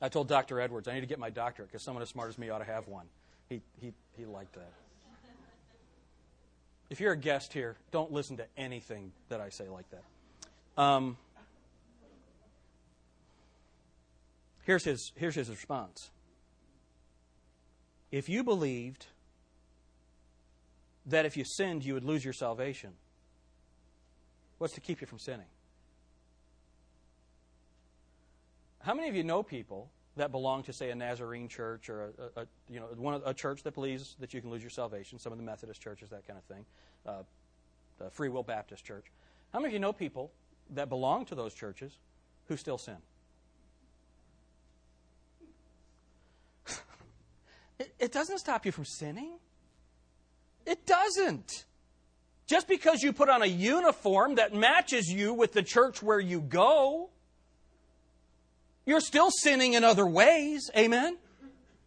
I 0.00 0.08
told 0.08 0.28
Dr. 0.28 0.60
Edwards, 0.60 0.88
I 0.88 0.94
need 0.94 1.00
to 1.00 1.06
get 1.06 1.18
my 1.18 1.30
doctorate 1.30 1.68
because 1.68 1.82
someone 1.82 2.02
as 2.02 2.08
smart 2.08 2.28
as 2.28 2.38
me 2.38 2.50
ought 2.50 2.58
to 2.58 2.64
have 2.64 2.88
one. 2.88 3.06
He, 3.48 3.62
he, 3.80 3.92
he 4.16 4.26
liked 4.26 4.54
that. 4.54 4.72
If 6.90 7.00
you're 7.00 7.12
a 7.12 7.16
guest 7.16 7.52
here, 7.52 7.76
don't 7.90 8.12
listen 8.12 8.36
to 8.36 8.46
anything 8.56 9.12
that 9.28 9.40
I 9.40 9.48
say 9.48 9.68
like 9.68 9.86
that. 9.90 10.82
Um, 10.82 11.16
here's, 14.64 14.84
his, 14.84 15.12
here's 15.16 15.34
his 15.34 15.48
response 15.48 16.10
if 18.10 18.28
you 18.28 18.44
believed 18.44 19.06
that 21.06 21.26
if 21.26 21.36
you 21.36 21.44
sinned 21.44 21.84
you 21.84 21.94
would 21.94 22.04
lose 22.04 22.24
your 22.24 22.32
salvation, 22.32 22.92
what's 24.58 24.74
to 24.74 24.80
keep 24.80 25.00
you 25.00 25.06
from 25.06 25.18
sinning? 25.18 25.46
How 28.82 28.94
many 28.94 29.08
of 29.08 29.16
you 29.16 29.24
know 29.24 29.42
people 29.42 29.90
that 30.16 30.30
belong 30.30 30.62
to, 30.64 30.72
say, 30.72 30.90
a 30.90 30.94
Nazarene 30.94 31.48
church 31.48 31.88
or 31.88 32.12
a, 32.36 32.42
a, 32.42 32.46
you 32.70 32.78
know 32.78 32.86
one 32.96 33.20
a 33.24 33.34
church 33.34 33.62
that 33.64 33.74
believes 33.74 34.14
that 34.20 34.32
you 34.32 34.40
can 34.40 34.50
lose 34.50 34.62
your 34.62 34.70
salvation? 34.70 35.18
Some 35.18 35.32
of 35.32 35.38
the 35.38 35.44
Methodist 35.44 35.80
churches, 35.80 36.10
that 36.10 36.26
kind 36.26 36.38
of 36.38 36.44
thing, 36.44 36.64
uh, 37.06 37.22
the 37.98 38.10
Free 38.10 38.28
Will 38.28 38.42
Baptist 38.42 38.84
Church. 38.84 39.06
How 39.52 39.58
many 39.58 39.68
of 39.68 39.72
you 39.72 39.80
know 39.80 39.92
people 39.92 40.30
that 40.70 40.88
belong 40.88 41.24
to 41.26 41.34
those 41.34 41.54
churches 41.54 41.98
who 42.46 42.56
still 42.56 42.78
sin? 42.78 42.98
It, 47.78 47.94
it 47.98 48.12
doesn't 48.12 48.38
stop 48.38 48.66
you 48.66 48.72
from 48.72 48.84
sinning. 48.84 49.38
It 50.66 50.86
doesn't. 50.86 51.64
Just 52.46 52.68
because 52.68 53.02
you 53.02 53.12
put 53.12 53.28
on 53.28 53.42
a 53.42 53.46
uniform 53.46 54.36
that 54.36 54.54
matches 54.54 55.08
you 55.08 55.32
with 55.32 55.52
the 55.52 55.62
church 55.62 56.02
where 56.02 56.20
you 56.20 56.40
go, 56.40 57.10
you're 58.86 59.00
still 59.00 59.30
sinning 59.30 59.72
in 59.72 59.82
other 59.82 60.06
ways. 60.06 60.70
Amen? 60.76 61.16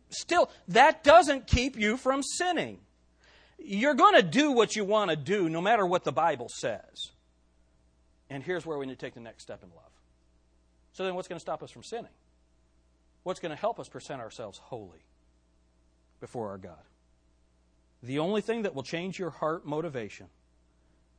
Still, 0.10 0.50
that 0.70 1.04
doesn't 1.04 1.48
keep 1.48 1.78
you 1.78 1.98
from 1.98 2.24
sinning. 2.24 2.80
You're 3.60 3.94
going 3.94 4.16
to 4.16 4.24
do 4.24 4.52
what 4.52 4.76
you 4.76 4.84
want 4.84 5.12
to 5.12 5.16
do 5.16 5.50
no 5.50 5.62
matter 5.62 5.86
what 5.86 6.04
the 6.04 6.12
Bible 6.12 6.48
says. 6.50 7.12
And 8.30 8.44
here's 8.44 8.66
where 8.66 8.78
we 8.78 8.86
need 8.86 9.00
to 9.00 9.06
take 9.06 9.14
the 9.14 9.20
next 9.20 9.44
step 9.44 9.64
in 9.64 9.70
love. 9.70 9.84
So 10.94 11.04
then, 11.04 11.16
what's 11.16 11.28
going 11.28 11.38
to 11.38 11.42
stop 11.42 11.62
us 11.62 11.72
from 11.72 11.84
sinning? 11.84 12.12
What's 13.24 13.40
going 13.40 13.52
to 13.52 13.60
help 13.60 13.80
us 13.80 13.88
present 13.88 14.22
ourselves 14.22 14.58
holy? 14.58 15.06
Before 16.20 16.50
our 16.50 16.58
God. 16.58 16.78
The 18.04 18.20
only 18.20 18.42
thing 18.42 18.64
that 18.64 18.76
will 18.76 18.84
change 18.84 19.18
your 19.18 19.30
heart 19.30 19.66
motivation 19.66 20.28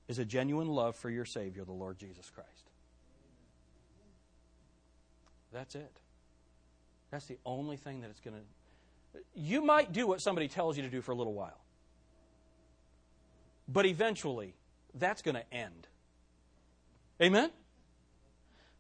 is 0.07 0.19
a 0.19 0.25
genuine 0.25 0.69
love 0.69 0.97
for 0.97 1.11
your 1.11 1.25
Savior, 1.25 1.65
the 1.65 1.73
Lord 1.73 1.99
Jesus 1.99 2.31
Christ. 2.31 2.71
That's 5.53 5.75
it. 5.75 6.01
That's 7.11 7.27
the 7.27 7.39
only 7.45 7.77
thing 7.77 8.03
that 8.03 8.11
it's 8.11 8.21
going 8.21 8.37
to. 8.37 9.21
You 9.35 9.63
might 9.63 9.93
do 9.93 10.07
what 10.07 10.21
somebody 10.21 10.49
tells 10.49 10.77
you 10.77 10.83
to 10.83 10.91
do 10.91 11.01
for 11.01 11.13
a 11.13 11.15
little 11.15 11.33
while, 11.33 11.61
but 13.67 13.87
eventually 13.87 14.55
that's 14.95 15.23
going 15.23 15.35
to 15.35 15.55
end. 15.55 15.87
Amen? 17.21 17.51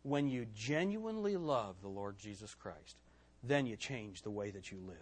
When 0.03 0.29
you 0.29 0.47
genuinely 0.55 1.37
love 1.37 1.77
the 1.83 1.89
Lord 1.89 2.19
Jesus 2.19 2.55
Christ, 2.55 2.97
then 3.43 3.67
you 3.67 3.77
change 3.77 4.23
the 4.23 4.31
way 4.31 4.51
that 4.51 4.71
you 4.71 4.79
live 4.87 4.97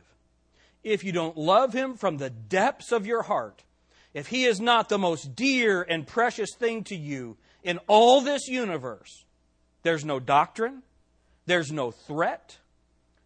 if 0.87 1.03
you 1.03 1.11
don't 1.11 1.37
love 1.37 1.73
Him 1.73 1.97
from 1.97 2.17
the 2.17 2.31
depths 2.31 2.93
of 2.93 3.07
your 3.07 3.23
heart, 3.23 3.65
if 4.15 4.29
He 4.29 4.45
is 4.45 4.61
not 4.61 4.89
the 4.89 4.99
most 4.99 5.35
dear 5.35 5.83
and 5.83 6.07
precious 6.07 6.55
thing 6.55 6.85
to 6.85 6.97
you 6.97 7.37
in 7.65 7.79
all 7.89 8.21
this 8.21 8.47
universe, 8.47 9.25
there's 9.83 10.05
no 10.05 10.21
doctrine, 10.21 10.85
there's 11.45 11.73
no 11.73 11.91
threat, 11.91 12.59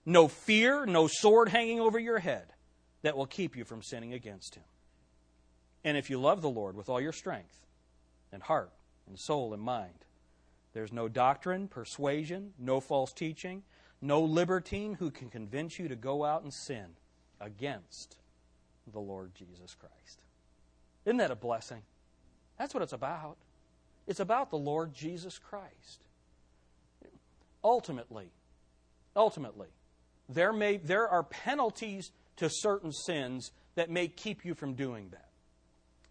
no 0.06 0.26
fear, 0.26 0.86
no 0.86 1.06
sword 1.06 1.50
hanging 1.50 1.80
over 1.80 1.98
your 1.98 2.18
head 2.18 2.46
that 3.02 3.14
will 3.14 3.26
keep 3.26 3.54
you 3.54 3.64
from 3.64 3.82
sinning 3.82 4.14
against 4.14 4.54
Him. 4.54 4.64
And 5.84 5.98
if 5.98 6.08
you 6.08 6.18
love 6.18 6.40
the 6.40 6.48
Lord 6.48 6.74
with 6.74 6.88
all 6.88 7.00
your 7.00 7.12
strength 7.12 7.66
and 8.32 8.42
heart 8.42 8.72
and 9.06 9.18
soul 9.18 9.52
and 9.52 9.62
mind, 9.62 10.06
there's 10.72 10.94
no 10.94 11.08
doctrine, 11.08 11.68
persuasion, 11.68 12.54
no 12.58 12.80
false 12.80 13.12
teaching, 13.12 13.64
no 14.00 14.22
libertine 14.22 14.94
who 14.94 15.10
can 15.10 15.28
convince 15.28 15.78
you 15.78 15.88
to 15.88 15.96
go 15.96 16.24
out 16.24 16.42
and 16.42 16.54
sin 16.54 16.94
against 17.40 18.16
the 18.92 19.00
Lord 19.00 19.34
Jesus 19.34 19.74
Christ. 19.74 20.22
Isn't 21.04 21.18
that 21.18 21.30
a 21.30 21.36
blessing? 21.36 21.82
That's 22.58 22.74
what 22.74 22.82
it's 22.82 22.92
about. 22.92 23.36
It's 24.06 24.20
about 24.20 24.50
the 24.50 24.58
Lord 24.58 24.92
Jesus 24.94 25.38
Christ. 25.38 26.04
Ultimately, 27.62 28.30
ultimately, 29.14 29.68
there 30.28 30.52
may 30.52 30.78
there 30.78 31.08
are 31.08 31.22
penalties 31.22 32.10
to 32.36 32.48
certain 32.50 32.92
sins 32.92 33.52
that 33.74 33.90
may 33.90 34.08
keep 34.08 34.44
you 34.44 34.54
from 34.54 34.74
doing 34.74 35.08
that. 35.10 35.28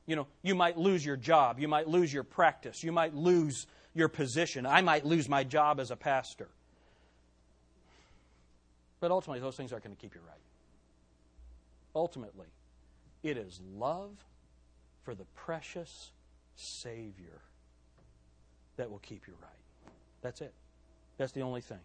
You 0.05 0.15
know, 0.15 0.27
you 0.41 0.55
might 0.55 0.77
lose 0.77 1.05
your 1.05 1.17
job, 1.17 1.59
you 1.59 1.67
might 1.67 1.87
lose 1.87 2.13
your 2.13 2.23
practice, 2.23 2.83
you 2.83 2.91
might 2.91 3.13
lose 3.13 3.67
your 3.93 4.07
position. 4.07 4.65
I 4.65 4.81
might 4.81 5.05
lose 5.05 5.27
my 5.27 5.43
job 5.43 5.79
as 5.79 5.91
a 5.91 5.95
pastor. 5.95 6.49
But 8.99 9.11
ultimately, 9.11 9.39
those 9.39 9.55
things 9.55 9.71
aren't 9.71 9.83
going 9.83 9.95
to 9.95 10.01
keep 10.01 10.13
you 10.13 10.21
right 10.27 10.48
ultimately, 11.99 12.47
it 13.23 13.35
is 13.35 13.59
love 13.75 14.11
for 15.03 15.13
the 15.13 15.25
precious 15.35 16.11
Savior 16.55 17.41
that 18.77 18.89
will 18.89 18.99
keep 18.99 19.27
you 19.27 19.33
right. 19.41 19.91
That's 20.21 20.39
it. 20.39 20.53
That's 21.17 21.33
the 21.33 21.41
only 21.41 21.59
thing. 21.59 21.79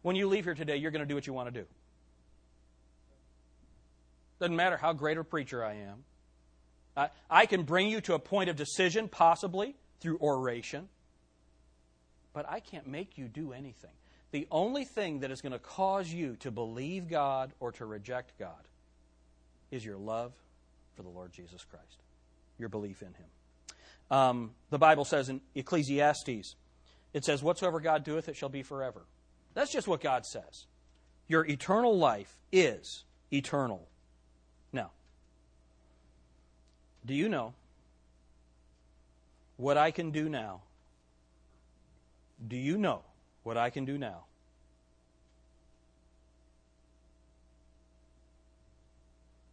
When 0.00 0.16
you 0.16 0.26
leave 0.26 0.44
here 0.44 0.54
today, 0.54 0.76
you're 0.76 0.90
going 0.90 1.02
to 1.02 1.06
do 1.06 1.14
what 1.14 1.26
you 1.26 1.34
want 1.34 1.52
to 1.52 1.60
do. 1.60 1.66
Doesn't 4.40 4.56
matter 4.56 4.78
how 4.78 4.94
great 4.94 5.18
a 5.18 5.24
preacher 5.24 5.62
I 5.62 5.74
am. 5.74 6.04
I, 6.96 7.10
I 7.28 7.46
can 7.46 7.64
bring 7.64 7.88
you 7.88 8.00
to 8.02 8.14
a 8.14 8.18
point 8.18 8.48
of 8.48 8.56
decision, 8.56 9.08
possibly 9.08 9.76
through 10.00 10.18
oration, 10.18 10.88
but 12.32 12.48
I 12.48 12.60
can't 12.60 12.86
make 12.86 13.18
you 13.18 13.28
do 13.28 13.52
anything. 13.52 13.90
The 14.30 14.46
only 14.50 14.84
thing 14.84 15.20
that 15.20 15.30
is 15.30 15.42
going 15.42 15.52
to 15.52 15.58
cause 15.58 16.10
you 16.10 16.36
to 16.36 16.50
believe 16.50 17.08
God 17.08 17.52
or 17.60 17.72
to 17.72 17.84
reject 17.84 18.38
God 18.38 18.67
is 19.70 19.84
your 19.84 19.96
love 19.96 20.32
for 20.94 21.02
the 21.02 21.08
Lord 21.08 21.32
Jesus 21.32 21.64
Christ, 21.64 22.02
your 22.58 22.68
belief 22.68 23.02
in 23.02 23.08
him. 23.08 23.26
Um, 24.10 24.50
the 24.70 24.78
Bible 24.78 25.04
says 25.04 25.28
in 25.28 25.40
Ecclesiastes, 25.54 26.56
it 27.12 27.24
says, 27.24 27.42
Whatsoever 27.42 27.80
God 27.80 28.04
doeth, 28.04 28.28
it 28.28 28.36
shall 28.36 28.48
be 28.48 28.62
forever. 28.62 29.02
That's 29.54 29.72
just 29.72 29.88
what 29.88 30.00
God 30.00 30.24
says. 30.24 30.66
Your 31.26 31.44
eternal 31.46 31.96
life 31.96 32.38
is 32.52 33.04
eternal. 33.32 33.86
Now, 34.72 34.90
do 37.04 37.14
you 37.14 37.28
know 37.28 37.54
what 39.56 39.76
I 39.76 39.90
can 39.90 40.10
do 40.10 40.28
now? 40.28 40.62
Do 42.46 42.56
you 42.56 42.78
know 42.78 43.02
what 43.42 43.56
I 43.56 43.70
can 43.70 43.84
do 43.84 43.98
now? 43.98 44.24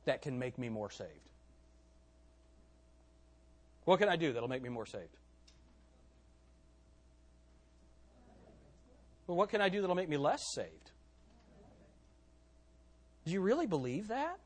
That 0.05 0.21
can 0.21 0.39
make 0.39 0.57
me 0.57 0.69
more 0.69 0.89
saved. 0.89 1.09
What 3.85 3.99
can 3.99 4.09
I 4.09 4.15
do 4.15 4.33
that'll 4.33 4.49
make 4.49 4.63
me 4.63 4.69
more 4.69 4.85
saved? 4.85 5.17
Well, 9.27 9.37
what 9.37 9.49
can 9.49 9.61
I 9.61 9.69
do 9.69 9.81
that'll 9.81 9.95
make 9.95 10.09
me 10.09 10.17
less 10.17 10.41
saved? 10.53 10.91
Do 13.25 13.31
you 13.31 13.41
really 13.41 13.65
believe 13.65 14.09
that? 14.09 14.37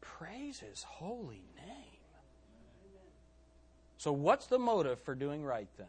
Praise 0.00 0.60
his 0.60 0.82
holy 0.82 1.44
name. 1.56 1.94
So, 3.96 4.12
what's 4.12 4.46
the 4.46 4.58
motive 4.58 5.00
for 5.00 5.14
doing 5.14 5.42
right 5.42 5.68
then? 5.78 5.86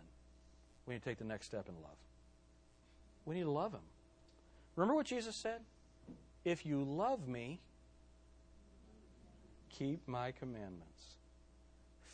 We 0.85 0.93
need 0.93 1.03
to 1.03 1.09
take 1.09 1.17
the 1.17 1.25
next 1.25 1.47
step 1.47 1.67
in 1.67 1.75
love. 1.75 1.97
We 3.25 3.35
need 3.35 3.43
to 3.43 3.51
love 3.51 3.73
him. 3.73 3.81
Remember 4.75 4.95
what 4.95 5.05
Jesus 5.05 5.35
said? 5.35 5.59
If 6.45 6.63
you 6.63 6.83
love 6.83 7.27
me, 7.27 7.59
keep 9.69 10.07
my 10.07 10.31
commandments. 10.31 11.17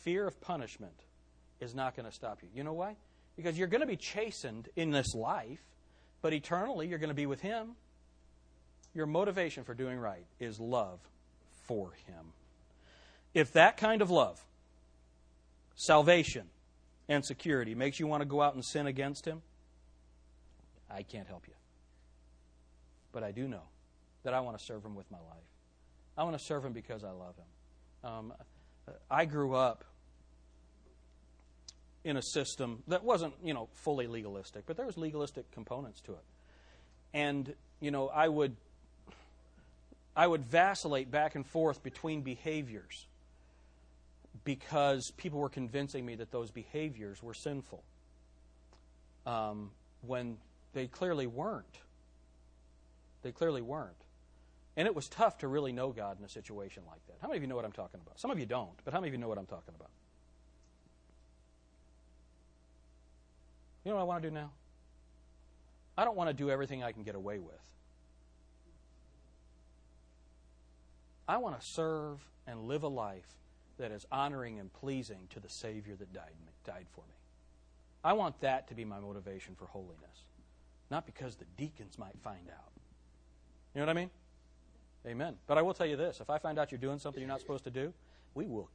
Fear 0.00 0.26
of 0.26 0.40
punishment 0.40 0.98
is 1.60 1.74
not 1.74 1.94
going 1.94 2.06
to 2.06 2.12
stop 2.12 2.38
you. 2.42 2.48
You 2.54 2.64
know 2.64 2.72
why? 2.72 2.96
Because 3.36 3.58
you're 3.58 3.68
going 3.68 3.82
to 3.82 3.86
be 3.86 3.96
chastened 3.96 4.70
in 4.74 4.90
this 4.90 5.14
life, 5.14 5.60
but 6.22 6.32
eternally 6.32 6.88
you're 6.88 6.98
going 6.98 7.08
to 7.08 7.14
be 7.14 7.26
with 7.26 7.42
him. 7.42 7.76
Your 8.94 9.06
motivation 9.06 9.64
for 9.64 9.74
doing 9.74 9.98
right 9.98 10.24
is 10.40 10.58
love 10.58 10.98
for 11.66 11.92
him. 12.06 12.32
If 13.34 13.52
that 13.52 13.76
kind 13.76 14.02
of 14.02 14.10
love, 14.10 14.42
salvation, 15.76 16.48
and 17.08 17.24
security 17.24 17.74
makes 17.74 18.00
you 18.00 18.06
want 18.06 18.22
to 18.22 18.26
go 18.26 18.40
out 18.40 18.54
and 18.54 18.64
sin 18.64 18.86
against 18.86 19.26
him, 19.26 19.42
I 20.90 21.02
can't 21.02 21.28
help 21.28 21.46
you. 21.46 21.54
But 23.12 23.22
I 23.22 23.30
do 23.30 23.46
know 23.46 23.62
that 24.24 24.34
I 24.34 24.40
want 24.40 24.58
to 24.58 24.64
serve 24.64 24.84
him 24.84 24.94
with 24.94 25.10
my 25.10 25.18
life. 25.18 25.44
I 26.16 26.24
want 26.24 26.38
to 26.38 26.44
serve 26.44 26.64
him 26.64 26.72
because 26.72 27.04
I 27.04 27.10
love 27.10 27.34
him. 27.36 28.10
Um, 28.10 28.32
I 29.10 29.24
grew 29.24 29.54
up 29.54 29.84
in 32.04 32.16
a 32.16 32.22
system 32.22 32.82
that 32.88 33.04
wasn't, 33.04 33.34
you 33.44 33.54
know, 33.54 33.68
fully 33.72 34.06
legalistic, 34.06 34.64
but 34.66 34.76
there 34.76 34.86
was 34.86 34.96
legalistic 34.96 35.50
components 35.52 36.00
to 36.02 36.12
it. 36.12 36.24
And, 37.14 37.54
you 37.80 37.90
know, 37.90 38.08
I 38.08 38.28
would 38.28 38.56
I 40.14 40.26
would 40.26 40.44
vacillate 40.44 41.10
back 41.10 41.34
and 41.36 41.46
forth 41.46 41.82
between 41.82 42.20
behaviors 42.20 43.06
because 44.44 45.10
people 45.16 45.38
were 45.38 45.48
convincing 45.48 46.04
me 46.04 46.16
that 46.16 46.30
those 46.30 46.50
behaviors 46.50 47.22
were 47.22 47.32
sinful 47.34 47.82
um, 49.24 49.70
when 50.02 50.36
they 50.74 50.86
clearly 50.86 51.26
weren't. 51.26 51.78
They 53.22 53.32
clearly 53.32 53.62
weren't. 53.62 54.01
And 54.76 54.86
it 54.86 54.94
was 54.94 55.08
tough 55.08 55.38
to 55.38 55.48
really 55.48 55.72
know 55.72 55.90
God 55.90 56.18
in 56.18 56.24
a 56.24 56.28
situation 56.28 56.82
like 56.86 57.04
that. 57.06 57.16
How 57.20 57.28
many 57.28 57.36
of 57.36 57.42
you 57.42 57.48
know 57.48 57.56
what 57.56 57.64
I'm 57.64 57.72
talking 57.72 58.00
about? 58.00 58.18
Some 58.18 58.30
of 58.30 58.38
you 58.38 58.46
don't, 58.46 58.78
but 58.84 58.94
how 58.94 59.00
many 59.00 59.08
of 59.08 59.14
you 59.14 59.18
know 59.18 59.28
what 59.28 59.38
I'm 59.38 59.46
talking 59.46 59.74
about? 59.74 59.90
You 63.84 63.90
know 63.90 63.96
what 63.96 64.02
I 64.02 64.06
want 64.06 64.22
to 64.22 64.30
do 64.30 64.34
now? 64.34 64.50
I 65.96 66.04
don't 66.04 66.16
want 66.16 66.30
to 66.30 66.34
do 66.34 66.50
everything 66.50 66.82
I 66.82 66.92
can 66.92 67.02
get 67.02 67.14
away 67.14 67.38
with. 67.38 67.54
I 71.28 71.36
want 71.36 71.60
to 71.60 71.66
serve 71.66 72.26
and 72.46 72.66
live 72.66 72.82
a 72.82 72.88
life 72.88 73.28
that 73.78 73.90
is 73.90 74.06
honoring 74.10 74.58
and 74.58 74.72
pleasing 74.72 75.28
to 75.30 75.40
the 75.40 75.48
Savior 75.48 75.96
that 75.96 76.12
died, 76.12 76.32
died 76.64 76.86
for 76.94 77.02
me. 77.02 77.16
I 78.04 78.14
want 78.14 78.40
that 78.40 78.68
to 78.68 78.74
be 78.74 78.84
my 78.84 79.00
motivation 79.00 79.54
for 79.54 79.66
holiness, 79.66 80.24
not 80.90 81.06
because 81.06 81.36
the 81.36 81.44
deacons 81.56 81.98
might 81.98 82.18
find 82.22 82.48
out. 82.48 82.72
You 83.74 83.80
know 83.80 83.86
what 83.86 83.96
I 83.96 84.00
mean? 84.00 84.10
Amen. 85.06 85.36
But 85.46 85.58
I 85.58 85.62
will 85.62 85.74
tell 85.74 85.86
you 85.86 85.96
this 85.96 86.20
if 86.20 86.30
I 86.30 86.38
find 86.38 86.58
out 86.58 86.70
you're 86.70 86.78
doing 86.78 86.98
something 86.98 87.20
you're 87.20 87.28
not 87.28 87.40
supposed 87.40 87.64
to 87.64 87.70
do, 87.70 87.92
we 88.34 88.46
will 88.46 88.70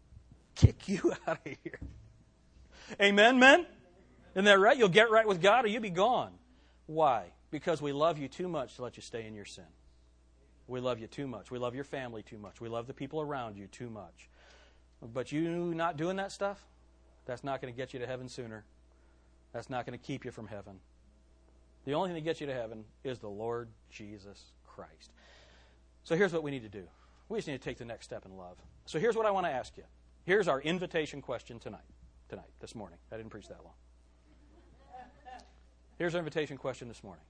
kick 0.55 0.87
you 0.87 1.13
out 1.27 1.39
of 1.45 1.57
here. 1.63 1.79
Amen, 3.01 3.39
men? 3.39 3.65
Isn't 4.33 4.45
that 4.45 4.59
right? 4.59 4.77
You'll 4.77 4.89
get 4.89 5.09
right 5.09 5.27
with 5.27 5.41
God 5.41 5.65
or 5.65 5.67
you'll 5.67 5.81
be 5.81 5.89
gone. 5.89 6.31
Why? 6.85 7.31
Because 7.49 7.81
we 7.81 7.91
love 7.91 8.17
you 8.17 8.27
too 8.27 8.47
much 8.47 8.75
to 8.75 8.83
let 8.83 8.97
you 8.97 9.01
stay 9.01 9.25
in 9.25 9.33
your 9.33 9.45
sin. 9.45 9.65
We 10.67 10.79
love 10.79 10.99
you 10.99 11.07
too 11.07 11.27
much. 11.27 11.49
We 11.49 11.59
love 11.59 11.75
your 11.75 11.85
family 11.85 12.23
too 12.23 12.37
much. 12.37 12.59
We 12.59 12.69
love 12.69 12.87
the 12.87 12.93
people 12.93 13.21
around 13.21 13.57
you 13.57 13.67
too 13.67 13.89
much. 13.89 14.29
But 15.01 15.31
you 15.31 15.73
not 15.73 15.95
doing 15.95 16.17
that 16.17 16.31
stuff, 16.31 16.61
that's 17.25 17.43
not 17.43 17.61
going 17.61 17.73
to 17.73 17.77
get 17.77 17.93
you 17.93 17.99
to 17.99 18.07
heaven 18.07 18.27
sooner. 18.27 18.65
That's 19.53 19.69
not 19.69 19.85
going 19.85 19.97
to 19.97 20.03
keep 20.05 20.25
you 20.25 20.31
from 20.31 20.47
heaven. 20.47 20.79
The 21.85 21.93
only 21.93 22.09
thing 22.09 22.15
that 22.15 22.25
gets 22.25 22.41
you 22.41 22.47
to 22.47 22.53
heaven 22.53 22.83
is 23.03 23.19
the 23.19 23.29
Lord 23.29 23.69
Jesus 23.89 24.51
Christ. 24.65 25.11
So 26.07 26.15
here's 26.15 26.31
what 26.31 26.41
we 26.41 26.51
need 26.51 26.63
to 26.63 26.69
do. 26.69 26.83
We 27.27 27.37
just 27.37 27.49
need 27.49 27.61
to 27.61 27.69
take 27.69 27.77
the 27.77 27.83
next 27.83 28.05
step 28.05 28.25
in 28.25 28.37
love. 28.37 28.55
So 28.85 28.97
here's 28.97 29.17
what 29.17 29.25
I 29.25 29.31
want 29.31 29.45
to 29.45 29.51
ask 29.51 29.75
you. 29.75 29.83
Here's 30.23 30.47
our 30.47 30.61
invitation 30.61 31.21
question 31.21 31.59
tonight. 31.59 31.81
Tonight, 32.29 32.47
this 32.61 32.75
morning. 32.75 32.97
I 33.11 33.17
didn't 33.17 33.29
preach 33.29 33.49
that 33.49 33.61
long. 33.61 33.73
Here's 35.97 36.15
our 36.15 36.19
invitation 36.19 36.55
question 36.55 36.87
this 36.87 37.03
morning. 37.03 37.25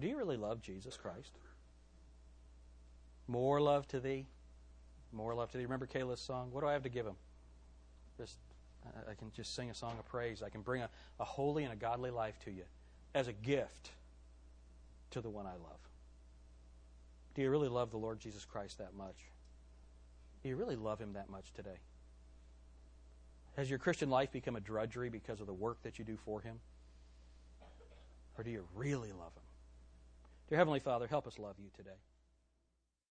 Do 0.00 0.06
you 0.06 0.16
really 0.16 0.38
love 0.38 0.62
Jesus 0.62 0.96
Christ? 0.96 1.32
More 3.28 3.60
love 3.60 3.86
to 3.88 4.00
thee. 4.00 4.24
More 5.12 5.34
love 5.34 5.50
to 5.50 5.58
thee. 5.58 5.64
Remember 5.64 5.86
Kayla's 5.86 6.20
song? 6.20 6.48
What 6.50 6.62
do 6.62 6.66
I 6.66 6.72
have 6.72 6.84
to 6.84 6.88
give 6.88 7.04
him? 7.04 7.16
Just 8.16 8.38
I 9.06 9.12
can 9.12 9.30
just 9.32 9.54
sing 9.54 9.68
a 9.68 9.74
song 9.74 9.96
of 9.98 10.06
praise. 10.06 10.42
I 10.42 10.48
can 10.48 10.62
bring 10.62 10.80
a, 10.80 10.88
a 11.20 11.24
holy 11.24 11.64
and 11.64 11.74
a 11.74 11.76
godly 11.76 12.10
life 12.10 12.38
to 12.46 12.50
you 12.50 12.64
as 13.14 13.28
a 13.28 13.34
gift 13.34 13.90
to 15.10 15.20
the 15.20 15.28
one 15.28 15.44
I 15.46 15.52
love. 15.52 15.93
Do 17.34 17.42
you 17.42 17.50
really 17.50 17.68
love 17.68 17.90
the 17.90 17.96
Lord 17.96 18.20
Jesus 18.20 18.44
Christ 18.44 18.78
that 18.78 18.94
much? 18.94 19.16
Do 20.42 20.48
you 20.48 20.56
really 20.56 20.76
love 20.76 21.00
him 21.00 21.14
that 21.14 21.28
much 21.28 21.52
today? 21.52 21.78
Has 23.56 23.70
your 23.70 23.78
Christian 23.78 24.10
life 24.10 24.30
become 24.32 24.56
a 24.56 24.60
drudgery 24.60 25.08
because 25.08 25.40
of 25.40 25.46
the 25.46 25.54
work 25.54 25.82
that 25.82 25.98
you 25.98 26.04
do 26.04 26.16
for 26.24 26.40
him? 26.40 26.60
Or 28.36 28.44
do 28.44 28.50
you 28.50 28.66
really 28.74 29.12
love 29.12 29.32
him? 29.34 29.42
Dear 30.48 30.58
Heavenly 30.58 30.80
Father, 30.80 31.06
help 31.06 31.26
us 31.26 31.38
love 31.38 31.54
you 31.58 31.70
today. 31.76 31.96